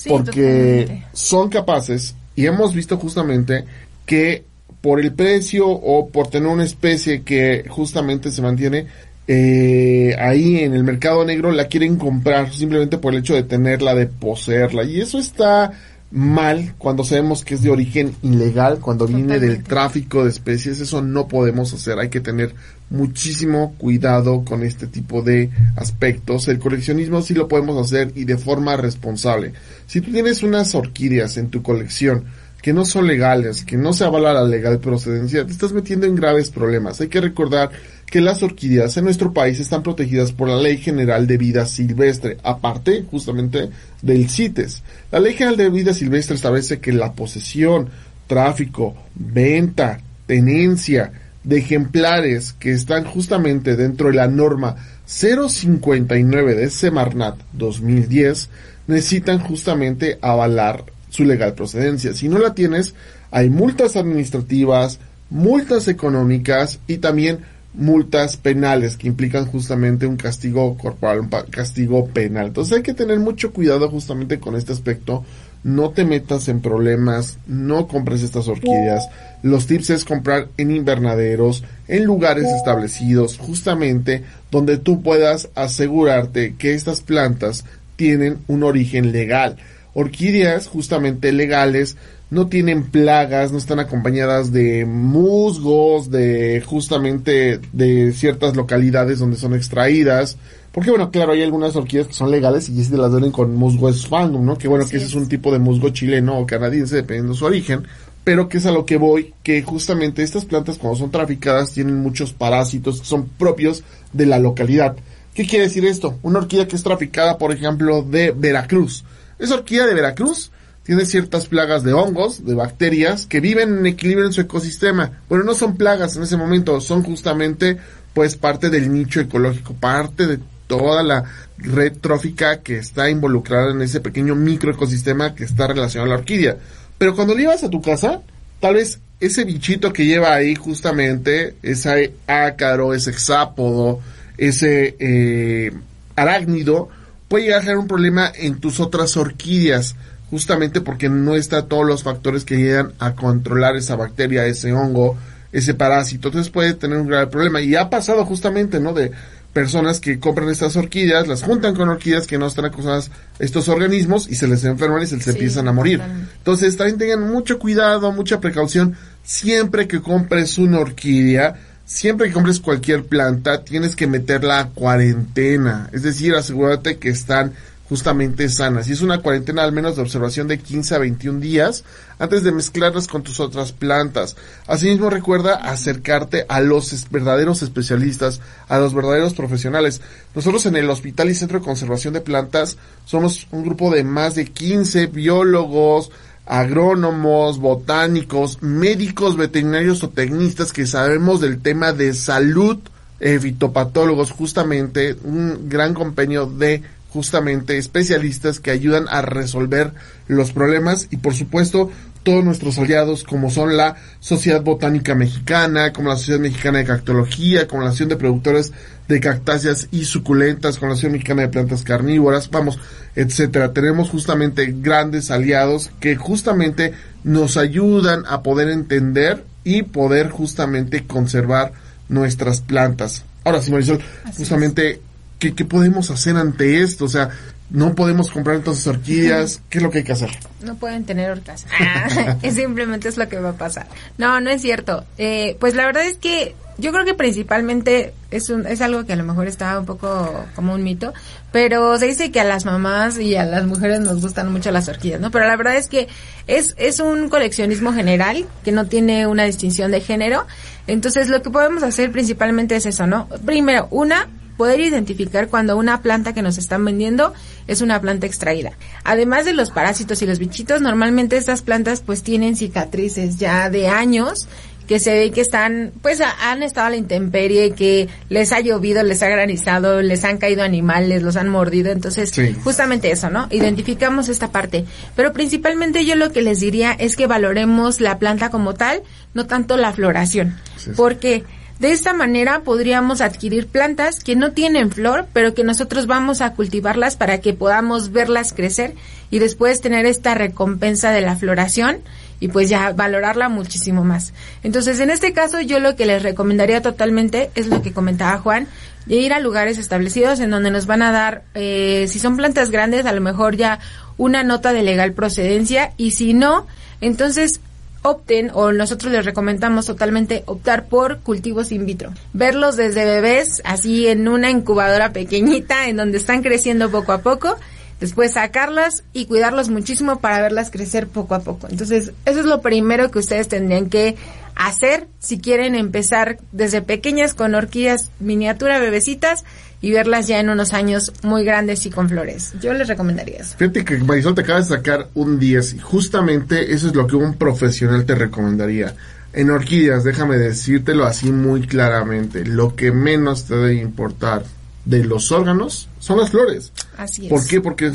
porque 0.07 1.05
son 1.13 1.49
capaces 1.49 2.15
y 2.35 2.45
hemos 2.45 2.73
visto 2.73 2.97
justamente 2.97 3.63
que 4.05 4.43
por 4.81 4.99
el 4.99 5.13
precio 5.13 5.69
o 5.69 6.09
por 6.09 6.27
tener 6.27 6.49
una 6.49 6.65
especie 6.65 7.21
que 7.21 7.63
justamente 7.69 8.31
se 8.31 8.41
mantiene 8.41 8.87
eh, 9.27 10.15
ahí 10.19 10.59
en 10.59 10.73
el 10.73 10.83
mercado 10.83 11.23
negro 11.23 11.51
la 11.51 11.67
quieren 11.67 11.95
comprar 11.95 12.53
simplemente 12.53 12.97
por 12.97 13.13
el 13.13 13.21
hecho 13.21 13.33
de 13.33 13.43
tenerla, 13.43 13.95
de 13.95 14.07
poseerla. 14.07 14.83
Y 14.83 14.99
eso 14.99 15.17
está 15.17 15.71
mal 16.11 16.75
cuando 16.77 17.03
sabemos 17.03 17.45
que 17.45 17.55
es 17.55 17.63
de 17.63 17.69
origen 17.69 18.13
ilegal, 18.21 18.79
cuando 18.79 19.07
viene 19.07 19.39
del 19.39 19.63
tráfico 19.63 20.23
de 20.23 20.29
especies. 20.29 20.81
Eso 20.81 21.01
no 21.01 21.27
podemos 21.27 21.73
hacer. 21.73 21.99
Hay 21.99 22.09
que 22.09 22.19
tener 22.19 22.53
muchísimo 22.93 23.73
cuidado 23.79 24.45
con 24.45 24.63
este 24.63 24.87
tipo 24.87 25.23
de 25.23 25.49
aspectos. 25.75 26.47
El 26.47 26.59
coleccionismo 26.59 27.21
sí 27.21 27.33
lo 27.33 27.47
podemos 27.47 27.83
hacer 27.83 28.13
y 28.15 28.23
de 28.25 28.37
forma 28.37 28.77
responsable. 28.77 29.53
Si 29.87 29.99
tú 29.99 30.11
tienes 30.11 30.43
unas 30.43 30.75
orquídeas 30.75 31.37
en 31.37 31.49
tu 31.49 31.63
colección, 31.63 32.25
que 32.61 32.71
no 32.71 32.85
son 32.85 33.07
legales, 33.07 33.65
que 33.65 33.75
no 33.75 33.91
se 33.91 34.05
avala 34.05 34.31
la 34.31 34.45
legal 34.45 34.79
procedencia, 34.79 35.45
te 35.45 35.51
estás 35.51 35.73
metiendo 35.73 36.05
en 36.05 36.15
graves 36.15 36.49
problemas. 36.49 37.01
Hay 37.01 37.09
que 37.09 37.19
recordar 37.19 37.71
que 38.05 38.21
las 38.21 38.43
orquídeas 38.43 38.95
en 38.95 39.05
nuestro 39.05 39.33
país 39.33 39.59
están 39.59 39.83
protegidas 39.83 40.31
por 40.31 40.47
la 40.47 40.55
Ley 40.55 40.77
General 40.77 41.25
de 41.25 41.37
Vida 41.37 41.65
Silvestre, 41.65 42.37
aparte 42.43 43.03
justamente 43.09 43.69
del 44.03 44.29
CITES. 44.29 44.83
La 45.11 45.19
Ley 45.19 45.33
General 45.33 45.57
de 45.57 45.69
Vida 45.71 45.93
Silvestre 45.93 46.35
establece 46.35 46.79
que 46.79 46.93
la 46.93 47.13
posesión, 47.13 47.89
tráfico, 48.27 48.95
venta, 49.15 49.99
tenencia 50.27 51.11
de 51.43 51.57
ejemplares 51.57 52.53
que 52.53 52.71
están 52.71 53.03
justamente 53.05 53.75
dentro 53.75 54.07
de 54.07 54.15
la 54.15 54.27
norma 54.27 54.75
059 55.05 56.55
de 56.55 56.69
Semarnat 56.69 57.37
2010 57.53 58.49
necesitan 58.87 59.39
justamente 59.39 60.17
avalar 60.21 60.85
su 61.09 61.25
legal 61.25 61.53
procedencia. 61.53 62.13
Si 62.13 62.27
no 62.27 62.39
la 62.39 62.53
tienes, 62.53 62.95
hay 63.31 63.49
multas 63.49 63.95
administrativas, 63.95 64.99
multas 65.29 65.87
económicas 65.87 66.79
y 66.87 66.97
también 66.97 67.39
multas 67.73 68.37
penales 68.37 68.97
que 68.97 69.07
implican 69.07 69.45
justamente 69.45 70.05
un 70.05 70.17
castigo 70.17 70.77
corporal, 70.77 71.21
un 71.21 71.29
castigo 71.29 72.07
penal. 72.07 72.47
Entonces 72.47 72.77
hay 72.77 72.83
que 72.83 72.93
tener 72.93 73.19
mucho 73.19 73.51
cuidado 73.51 73.89
justamente 73.89 74.39
con 74.39 74.55
este 74.55 74.73
aspecto. 74.73 75.25
No 75.63 75.91
te 75.91 76.05
metas 76.05 76.47
en 76.49 76.61
problemas, 76.61 77.37
no 77.47 77.87
compres 77.87 78.21
estas 78.21 78.47
orquídeas. 78.47 79.07
Los 79.41 79.65
tips 79.67 79.91
es 79.91 80.05
comprar 80.05 80.47
en 80.57 80.75
invernaderos, 80.75 81.63
en 81.87 82.03
lugares 82.03 82.45
establecidos, 82.45 83.37
justamente 83.37 84.23
donde 84.51 84.77
tú 84.77 85.01
puedas 85.01 85.49
asegurarte 85.55 86.55
que 86.55 86.73
estas 86.73 87.01
plantas 87.01 87.65
tienen 87.95 88.39
un 88.47 88.63
origen 88.63 89.11
legal 89.11 89.57
orquídeas 89.93 90.67
justamente 90.67 91.31
legales 91.31 91.97
no 92.29 92.47
tienen 92.47 92.83
plagas, 92.89 93.51
no 93.51 93.59
están 93.59 93.79
acompañadas 93.79 94.51
de 94.51 94.85
musgos, 94.85 96.09
de 96.09 96.63
justamente 96.65 97.59
de 97.73 98.11
ciertas 98.11 98.55
localidades 98.55 99.19
donde 99.19 99.37
son 99.37 99.53
extraídas. 99.53 100.37
Porque 100.73 100.89
bueno, 100.89 101.09
claro, 101.11 101.31
hay 101.31 101.43
algunas 101.43 101.75
orquídeas 101.75 102.07
que 102.07 102.13
son 102.13 102.31
legales 102.31 102.67
y 102.67 102.83
se 102.83 102.97
las 102.97 103.11
duelen 103.11 103.31
con 103.31 103.55
musgo 103.55 103.87
esfandum, 103.87 104.43
¿no? 104.43 104.57
Que 104.57 104.67
bueno, 104.67 104.85
que 104.85 104.97
ese 104.97 105.05
es 105.05 105.13
un 105.13 105.29
tipo 105.29 105.51
de 105.53 105.59
musgo 105.59 105.89
chileno 105.89 106.37
o 106.37 106.45
canadiense, 106.45 106.97
dependiendo 106.97 107.33
de 107.33 107.39
su 107.39 107.45
origen. 107.45 107.87
Pero 108.25 108.49
que 108.49 108.57
es 108.57 108.65
a 108.65 108.71
lo 108.71 108.85
que 108.85 108.97
voy, 108.97 109.33
que 109.43 109.61
justamente 109.61 110.23
estas 110.23 110.45
plantas 110.45 110.77
cuando 110.77 110.97
son 110.97 111.11
traficadas 111.11 111.73
tienen 111.73 112.01
muchos 112.01 112.33
parásitos 112.33 113.01
que 113.01 113.05
son 113.05 113.29
propios 113.37 113.83
de 114.11 114.25
la 114.25 114.39
localidad. 114.39 114.95
¿Qué 115.33 115.45
quiere 115.45 115.65
decir 115.65 115.85
esto? 115.85 116.17
Una 116.23 116.39
orquídea 116.39 116.67
que 116.67 116.75
es 116.75 116.83
traficada, 116.83 117.37
por 117.37 117.51
ejemplo, 117.51 118.01
de 118.01 118.31
Veracruz 118.31 119.03
esa 119.43 119.55
orquídea 119.55 119.85
de 119.85 119.93
Veracruz 119.93 120.51
tiene 120.83 121.05
ciertas 121.05 121.47
plagas 121.47 121.83
de 121.83 121.93
hongos, 121.93 122.45
de 122.45 122.55
bacterias, 122.55 123.25
que 123.25 123.39
viven 123.39 123.79
en 123.79 123.85
equilibrio 123.85 124.25
en 124.25 124.33
su 124.33 124.41
ecosistema. 124.41 125.21
Bueno, 125.29 125.43
no 125.43 125.53
son 125.53 125.75
plagas 125.75 126.15
en 126.15 126.23
ese 126.23 126.37
momento, 126.37 126.79
son 126.81 127.03
justamente 127.03 127.77
pues 128.13 128.35
parte 128.35 128.69
del 128.69 128.91
nicho 128.91 129.19
ecológico, 129.19 129.73
parte 129.73 130.27
de 130.27 130.39
toda 130.67 131.03
la 131.03 131.23
red 131.57 131.93
trófica 131.99 132.61
que 132.61 132.77
está 132.77 133.09
involucrada 133.09 133.71
en 133.71 133.81
ese 133.81 133.99
pequeño 133.99 134.35
microecosistema 134.35 135.35
que 135.35 135.43
está 135.43 135.67
relacionado 135.67 136.11
a 136.11 136.15
la 136.15 136.19
orquídea. 136.19 136.57
Pero 136.97 137.15
cuando 137.15 137.35
llevas 137.35 137.63
a 137.63 137.69
tu 137.69 137.81
casa, 137.81 138.21
tal 138.59 138.75
vez 138.75 138.99
ese 139.19 139.45
bichito 139.45 139.93
que 139.93 140.05
lleva 140.05 140.33
ahí 140.33 140.55
justamente, 140.55 141.55
ese 141.63 142.13
ácaro, 142.27 142.93
ese 142.93 143.11
hexápodo, 143.11 144.01
ese 144.37 144.95
eh, 144.99 145.71
arácnido, 146.15 146.89
puede 147.27 147.45
llegar 147.45 147.61
a 147.61 147.65
ser 147.65 147.77
un 147.77 147.87
problema 147.87 148.31
en 148.35 148.59
tus 148.59 148.79
otras 148.79 149.15
orquídeas, 149.17 149.95
justamente 150.29 150.81
porque 150.81 151.09
no 151.09 151.35
está 151.35 151.65
todos 151.67 151.85
los 151.85 152.03
factores 152.03 152.43
que 152.43 152.57
llegan 152.57 152.93
a 152.99 153.13
controlar 153.13 153.75
esa 153.75 153.95
bacteria, 153.95 154.45
ese 154.45 154.73
hongo, 154.73 155.17
ese 155.51 155.73
parásito. 155.73 156.27
Entonces 156.27 156.51
puede 156.51 156.73
tener 156.73 156.97
un 156.97 157.07
grave 157.07 157.27
problema. 157.27 157.61
Y 157.61 157.75
ha 157.75 157.89
pasado 157.89 158.25
justamente, 158.25 158.79
¿no? 158.79 158.93
De 158.93 159.11
personas 159.53 159.99
que 159.99 160.19
compran 160.19 160.49
estas 160.49 160.75
orquídeas, 160.75 161.27
las 161.27 161.43
juntan 161.43 161.75
con 161.75 161.89
orquídeas 161.89 162.27
que 162.27 162.37
no 162.37 162.47
están 162.47 162.65
acusadas 162.65 163.11
estos 163.39 163.69
organismos 163.69 164.27
y 164.27 164.35
se 164.35 164.47
les 164.47 164.63
enferman 164.63 165.03
y 165.03 165.07
se 165.07 165.17
les 165.17 165.27
empiezan 165.27 165.67
a 165.67 165.71
morir. 165.71 166.01
Entonces 166.37 166.75
también 166.75 166.97
tengan 166.97 167.31
mucho 167.31 167.59
cuidado, 167.59 168.11
mucha 168.11 168.39
precaución 168.39 168.95
siempre 169.23 169.87
que 169.87 170.01
compres 170.01 170.57
una 170.57 170.79
orquídea 170.79 171.55
siempre 171.85 172.27
que 172.27 172.33
compres 172.33 172.59
cualquier 172.59 173.05
planta, 173.05 173.63
tienes 173.63 173.95
que 173.95 174.07
meterla 174.07 174.59
a 174.59 174.69
cuarentena. 174.69 175.89
Es 175.91 176.03
decir, 176.03 176.33
asegúrate 176.33 176.97
que 176.97 177.09
están 177.09 177.53
justamente 177.89 178.49
sanas. 178.49 178.87
Y 178.87 178.93
es 178.93 179.01
una 179.01 179.19
cuarentena 179.19 179.63
al 179.63 179.71
menos 179.71 179.95
de 179.95 180.01
observación 180.01 180.47
de 180.47 180.59
15 180.59 180.95
a 180.95 180.99
21 180.99 181.39
días 181.39 181.83
antes 182.17 182.43
de 182.43 182.51
mezclarlas 182.51 183.07
con 183.07 183.23
tus 183.23 183.39
otras 183.39 183.71
plantas. 183.71 184.35
Asimismo 184.67 185.09
recuerda 185.09 185.55
acercarte 185.55 186.45
a 186.47 186.61
los 186.61 187.09
verdaderos 187.11 187.61
especialistas, 187.61 188.41
a 188.67 188.79
los 188.79 188.93
verdaderos 188.93 189.33
profesionales. 189.33 190.01
Nosotros 190.33 190.65
en 190.65 190.75
el 190.75 190.89
Hospital 190.89 191.29
y 191.29 191.35
Centro 191.35 191.59
de 191.59 191.65
Conservación 191.65 192.13
de 192.13 192.21
Plantas 192.21 192.77
somos 193.05 193.47
un 193.51 193.63
grupo 193.63 193.91
de 193.91 194.03
más 194.03 194.35
de 194.35 194.45
15 194.45 195.07
biólogos, 195.07 196.11
agrónomos, 196.45 197.59
botánicos, 197.59 198.61
médicos, 198.61 199.37
veterinarios 199.37 200.03
o 200.03 200.09
tecnistas 200.09 200.73
que 200.73 200.85
sabemos 200.85 201.41
del 201.41 201.61
tema 201.61 201.93
de 201.93 202.13
salud, 202.13 202.79
eh, 203.19 203.39
fitopatólogos, 203.39 204.31
justamente 204.31 205.15
un 205.23 205.69
gran 205.69 205.93
compendio 205.93 206.45
de 206.45 206.83
justamente 207.13 207.77
especialistas 207.77 208.59
que 208.59 208.71
ayudan 208.71 209.05
a 209.07 209.21
resolver 209.21 209.93
los 210.27 210.51
problemas 210.51 211.07
y 211.11 211.17
por 211.17 211.35
supuesto 211.35 211.91
todos 212.23 212.43
nuestros 212.43 212.79
aliados 212.79 213.23
como 213.23 213.51
son 213.51 213.77
la 213.77 213.97
Sociedad 214.19 214.63
Botánica 214.63 215.13
Mexicana, 215.13 215.93
como 215.93 216.09
la 216.09 216.15
Sociedad 216.15 216.39
Mexicana 216.39 216.79
de 216.79 216.85
Cactología, 216.85 217.67
como 217.67 217.81
la 217.81 217.89
Asociación 217.89 218.09
de 218.09 218.15
Productores 218.15 218.71
de 219.07 219.19
Cactáceas 219.19 219.89
y 219.91 220.05
Suculentas, 220.05 220.77
como 220.77 220.87
la 220.87 220.93
Asociación 220.93 221.11
Mexicana 221.11 221.41
de 221.43 221.49
Plantas 221.49 221.83
Carnívoras, 221.83 222.49
vamos, 222.49 222.79
etcétera. 223.15 223.73
Tenemos 223.73 224.09
justamente 224.09 224.73
grandes 224.79 225.29
aliados 225.29 225.91
que 225.99 226.15
justamente 226.15 226.93
nos 227.23 227.57
ayudan 227.57 228.23
a 228.27 228.41
poder 228.41 228.69
entender 228.69 229.43
y 229.63 229.83
poder 229.83 230.29
justamente 230.29 231.05
conservar 231.05 231.73
nuestras 232.09 232.61
plantas. 232.61 233.25
Ahora 233.43 233.61
sí, 233.61 233.71
Marisol, 233.71 233.99
justamente 234.37 235.01
¿qué, 235.43 235.53
¿qué 235.53 235.65
podemos 235.65 236.09
hacer 236.09 236.37
ante 236.37 236.81
esto? 236.81 237.03
O 237.03 237.09
sea, 237.09 237.29
no 237.69 237.95
podemos 237.95 238.31
comprar 238.31 238.55
entonces 238.55 238.87
orquídeas. 238.87 239.61
¿Qué 239.69 239.79
es 239.79 239.83
lo 239.83 239.91
que 239.91 239.97
hay 239.97 240.03
que 240.05 240.13
hacer? 240.13 240.29
No 240.61 240.75
pueden 240.75 241.03
tener 241.03 241.29
orcas. 241.29 241.65
Ah, 241.79 242.37
simplemente 242.51 243.09
es 243.09 243.17
lo 243.17 243.27
que 243.27 243.39
va 243.39 243.49
a 243.49 243.57
pasar. 243.57 243.87
No, 244.17 244.39
no 244.39 244.49
es 244.49 244.61
cierto. 244.61 245.03
Eh, 245.17 245.57
pues 245.59 245.75
la 245.75 245.85
verdad 245.85 246.05
es 246.05 246.17
que 246.17 246.55
yo 246.77 246.91
creo 246.91 247.03
que 247.03 247.13
principalmente 247.13 248.13
es, 248.31 248.49
un, 248.49 248.65
es 248.65 248.81
algo 248.81 249.05
que 249.05 249.13
a 249.13 249.15
lo 249.15 249.23
mejor 249.23 249.47
está 249.47 249.77
un 249.77 249.85
poco 249.85 250.45
como 250.55 250.73
un 250.73 250.83
mito, 250.83 251.13
pero 251.51 251.97
se 251.97 252.07
dice 252.07 252.31
que 252.31 252.39
a 252.39 252.43
las 252.43 252.65
mamás 252.65 253.19
y 253.19 253.35
a 253.35 253.45
las 253.45 253.65
mujeres 253.65 253.99
nos 253.99 254.21
gustan 254.21 254.51
mucho 254.51 254.71
las 254.71 254.87
orquídeas, 254.87 255.19
¿no? 255.19 255.29
Pero 255.29 255.45
la 255.45 255.55
verdad 255.55 255.75
es 255.75 255.87
que 255.87 256.07
es, 256.47 256.73
es 256.77 256.99
un 256.99 257.29
coleccionismo 257.29 257.91
general 257.91 258.45
que 258.63 258.71
no 258.71 258.85
tiene 258.85 259.27
una 259.27 259.43
distinción 259.43 259.91
de 259.91 260.01
género. 260.01 260.45
Entonces 260.87 261.27
lo 261.29 261.41
que 261.41 261.49
podemos 261.49 261.83
hacer 261.83 262.11
principalmente 262.11 262.75
es 262.75 262.85
eso, 262.85 263.07
¿no? 263.07 263.27
Primero, 263.45 263.87
una, 263.91 264.27
poder 264.57 264.79
identificar 264.79 265.47
cuando 265.47 265.77
una 265.77 266.01
planta 266.01 266.33
que 266.33 266.41
nos 266.41 266.57
están 266.57 266.85
vendiendo 266.85 267.33
es 267.67 267.81
una 267.81 267.99
planta 268.01 268.27
extraída. 268.27 268.73
Además 269.03 269.45
de 269.45 269.53
los 269.53 269.71
parásitos 269.71 270.21
y 270.21 270.25
los 270.25 270.39
bichitos, 270.39 270.81
normalmente 270.81 271.37
estas 271.37 271.61
plantas 271.61 272.01
pues 272.01 272.23
tienen 272.23 272.55
cicatrices 272.55 273.37
ya 273.37 273.69
de 273.69 273.87
años 273.87 274.47
que 274.87 274.99
se 274.99 275.13
ve 275.13 275.31
que 275.31 275.41
están, 275.41 275.91
pues 276.01 276.19
han 276.21 276.61
estado 276.61 276.87
a 276.87 276.89
la 276.89 276.97
intemperie, 276.97 277.71
que 277.71 278.09
les 278.29 278.51
ha 278.51 278.59
llovido, 278.59 279.01
les 279.03 279.23
ha 279.23 279.29
granizado, 279.29 280.01
les 280.01 280.23
han 280.25 280.37
caído 280.37 280.63
animales, 280.63 281.23
los 281.23 281.35
han 281.35 281.49
mordido, 281.49 281.91
entonces 281.91 282.33
justamente 282.63 283.11
eso, 283.11 283.29
¿no? 283.29 283.47
Identificamos 283.49 284.29
esta 284.29 284.51
parte. 284.51 284.85
Pero 285.15 285.31
principalmente 285.31 286.05
yo 286.05 286.15
lo 286.15 286.31
que 286.31 286.41
les 286.41 286.59
diría 286.59 286.91
es 286.91 287.15
que 287.15 287.27
valoremos 287.27 288.01
la 288.01 288.19
planta 288.19 288.49
como 288.49 288.73
tal, 288.73 289.03
no 289.33 289.47
tanto 289.47 289.77
la 289.77 289.93
floración. 289.93 290.57
Porque 290.97 291.45
de 291.83 291.91
esta 291.91 292.13
manera 292.13 292.61
podríamos 292.61 293.19
adquirir 293.19 293.67
plantas 293.67 294.21
que 294.21 294.37
no 294.37 294.53
tienen 294.53 294.89
flor, 294.89 295.27
pero 295.33 295.53
que 295.53 295.65
nosotros 295.65 296.07
vamos 296.07 296.39
a 296.39 296.53
cultivarlas 296.53 297.17
para 297.17 297.41
que 297.41 297.53
podamos 297.53 298.13
verlas 298.13 298.53
crecer 298.53 298.95
y 299.29 299.39
después 299.39 299.81
tener 299.81 300.05
esta 300.05 300.33
recompensa 300.33 301.11
de 301.11 301.19
la 301.19 301.35
floración 301.35 301.97
y 302.39 302.47
pues 302.47 302.69
ya 302.69 302.93
valorarla 302.93 303.49
muchísimo 303.49 304.05
más. 304.05 304.31
Entonces, 304.63 305.01
en 305.01 305.09
este 305.09 305.33
caso 305.33 305.59
yo 305.59 305.81
lo 305.81 305.97
que 305.97 306.05
les 306.05 306.23
recomendaría 306.23 306.81
totalmente 306.81 307.51
es 307.53 307.67
lo 307.67 307.81
que 307.81 307.91
comentaba 307.91 308.37
Juan, 308.37 308.69
de 309.05 309.15
ir 309.15 309.33
a 309.33 309.41
lugares 309.41 309.77
establecidos 309.77 310.39
en 310.39 310.51
donde 310.51 310.71
nos 310.71 310.85
van 310.85 311.01
a 311.01 311.11
dar, 311.11 311.43
eh, 311.53 312.05
si 312.07 312.17
son 312.17 312.37
plantas 312.37 312.71
grandes, 312.71 313.05
a 313.05 313.11
lo 313.11 313.19
mejor 313.19 313.57
ya 313.57 313.79
una 314.15 314.45
nota 314.45 314.71
de 314.71 314.83
legal 314.83 315.11
procedencia 315.11 315.91
y 315.97 316.11
si 316.11 316.33
no, 316.33 316.65
entonces 317.01 317.59
opten 318.03 318.51
o 318.53 318.71
nosotros 318.71 319.11
les 319.11 319.25
recomendamos 319.25 319.85
totalmente 319.87 320.43
optar 320.45 320.85
por 320.85 321.19
cultivos 321.19 321.71
in 321.71 321.85
vitro. 321.85 322.13
Verlos 322.33 322.75
desde 322.75 323.05
bebés, 323.05 323.61
así 323.65 324.07
en 324.07 324.27
una 324.27 324.51
incubadora 324.51 325.11
pequeñita 325.11 325.87
en 325.87 325.97
donde 325.97 326.19
están 326.19 326.43
creciendo 326.43 326.91
poco 326.91 327.13
a 327.13 327.21
poco, 327.21 327.55
después 327.99 328.33
sacarlas 328.33 329.03
y 329.13 329.25
cuidarlos 329.25 329.69
muchísimo 329.69 330.19
para 330.19 330.41
verlas 330.41 330.69
crecer 330.69 331.07
poco 331.07 331.35
a 331.35 331.39
poco. 331.39 331.67
Entonces, 331.69 332.11
eso 332.25 332.39
es 332.39 332.45
lo 332.45 332.61
primero 332.61 333.09
que 333.09 333.19
ustedes 333.19 333.47
tendrían 333.47 333.89
que 333.89 334.15
hacer 334.55 335.07
si 335.19 335.39
quieren 335.39 335.73
empezar 335.73 336.37
desde 336.51 336.81
pequeñas 336.81 337.33
con 337.33 337.55
orquídeas 337.55 338.11
miniatura 338.19 338.79
bebecitas 338.79 339.45
y 339.83 339.91
verlas 339.91 340.27
ya 340.27 340.39
en 340.39 340.49
unos 340.49 340.73
años 340.73 341.11
muy 341.23 341.43
grandes 341.43 341.85
y 341.85 341.89
con 341.89 342.07
flores. 342.07 342.53
Yo 342.61 342.73
les 342.73 342.87
recomendaría 342.87 343.39
eso. 343.41 343.57
Fíjate 343.57 343.83
que 343.83 343.97
Marisol 343.97 344.33
te 344.33 344.41
acaba 344.41 344.59
de 344.59 344.65
sacar 344.65 345.09
un 345.13 345.37
10 345.37 345.73
y 345.73 345.79
justamente 345.79 346.73
eso 346.73 346.87
es 346.87 346.95
lo 346.95 347.05
que 347.05 347.17
un 347.17 347.33
profesional 347.33 348.05
te 348.05 348.15
recomendaría. 348.15 348.95
En 349.33 349.49
orquídeas, 349.49 350.05
déjame 350.05 350.37
decírtelo 350.37 351.03
así 351.03 351.33
muy 351.33 351.67
claramente, 351.67 352.45
lo 352.45 352.77
que 352.77 352.93
menos 352.93 353.43
te 353.43 353.55
debe 353.55 353.75
importar 353.75 354.43
de 354.85 355.03
los 355.03 355.31
órganos 355.31 355.87
son 355.99 356.19
las 356.19 356.31
flores. 356.31 356.71
Así 356.97 357.25
es. 357.25 357.29
¿Por 357.29 357.45
qué? 357.47 357.61
Porque 357.61 357.91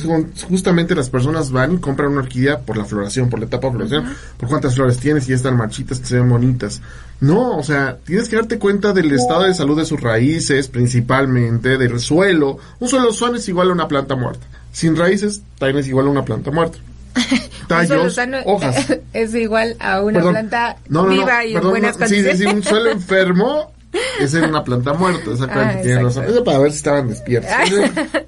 justamente 0.49 0.95
las 0.95 1.11
personas 1.11 1.51
van 1.51 1.75
y 1.75 1.79
compran 1.79 2.13
una 2.13 2.23
orquídea 2.23 2.61
por 2.61 2.77
la 2.77 2.85
floración, 2.85 3.29
por 3.29 3.39
la 3.39 3.47
etapa 3.47 3.67
de 3.69 3.73
floración, 3.75 4.05
por 4.39 4.49
cuántas 4.49 4.75
flores 4.75 4.99
tienes 4.99 5.29
y 5.29 5.33
están 5.33 5.57
marchitas, 5.57 6.01
que 6.01 6.07
se 6.07 6.17
ven 6.17 6.29
bonitas. 6.29 6.81
No, 7.21 7.59
o 7.59 7.63
sea, 7.63 7.99
tienes 8.05 8.29
que 8.29 8.37
darte 8.37 8.59
cuenta 8.59 8.93
del 8.93 9.13
estado 9.13 9.43
de 9.43 9.55
salud 9.55 9.77
de 9.77 9.85
sus 9.85 10.01
raíces, 10.01 10.69
principalmente, 10.69 11.77
del 11.77 12.01
suelo. 12.01 12.59
Un 12.81 12.89
suelo 12.89 13.13
sano 13.13 13.37
es 13.37 13.49
igual 13.49 13.71
a 13.71 13.73
una 13.73 13.89
planta 13.89 14.15
muerta. 14.15 14.47
Sin 14.73 14.97
raíces, 14.97 15.43
también 15.59 15.79
es 15.79 15.89
igual 15.89 16.07
a 16.07 16.11
una 16.11 16.25
planta 16.25 16.51
muerta. 16.51 16.79
Tallos, 17.69 18.19
hojas. 18.45 18.99
Es 19.13 19.35
igual 19.35 19.77
a 19.81 20.03
una 20.03 20.21
planta 20.21 20.77
viva 20.89 21.45
y 21.45 21.57
en 21.57 21.63
buenas 21.63 21.97
sí, 21.97 22.01
condiciones. 22.01 22.39
sí, 22.39 22.45
sí, 22.45 22.55
un 22.55 22.63
suelo 22.63 22.91
enfermo 22.93 23.73
es 24.21 24.35
en 24.35 24.45
una 24.45 24.65
planta 24.65 24.93
muerta, 24.95 25.31
exactamente, 25.31 25.79
Ah, 25.79 25.83
tiene 25.83 26.03
razón. 26.03 26.25
Eso 26.25 26.45
para 26.45 26.59
ver 26.59 26.71
si 26.71 26.79
estaban 26.79 27.09
despiertos. 27.09 27.51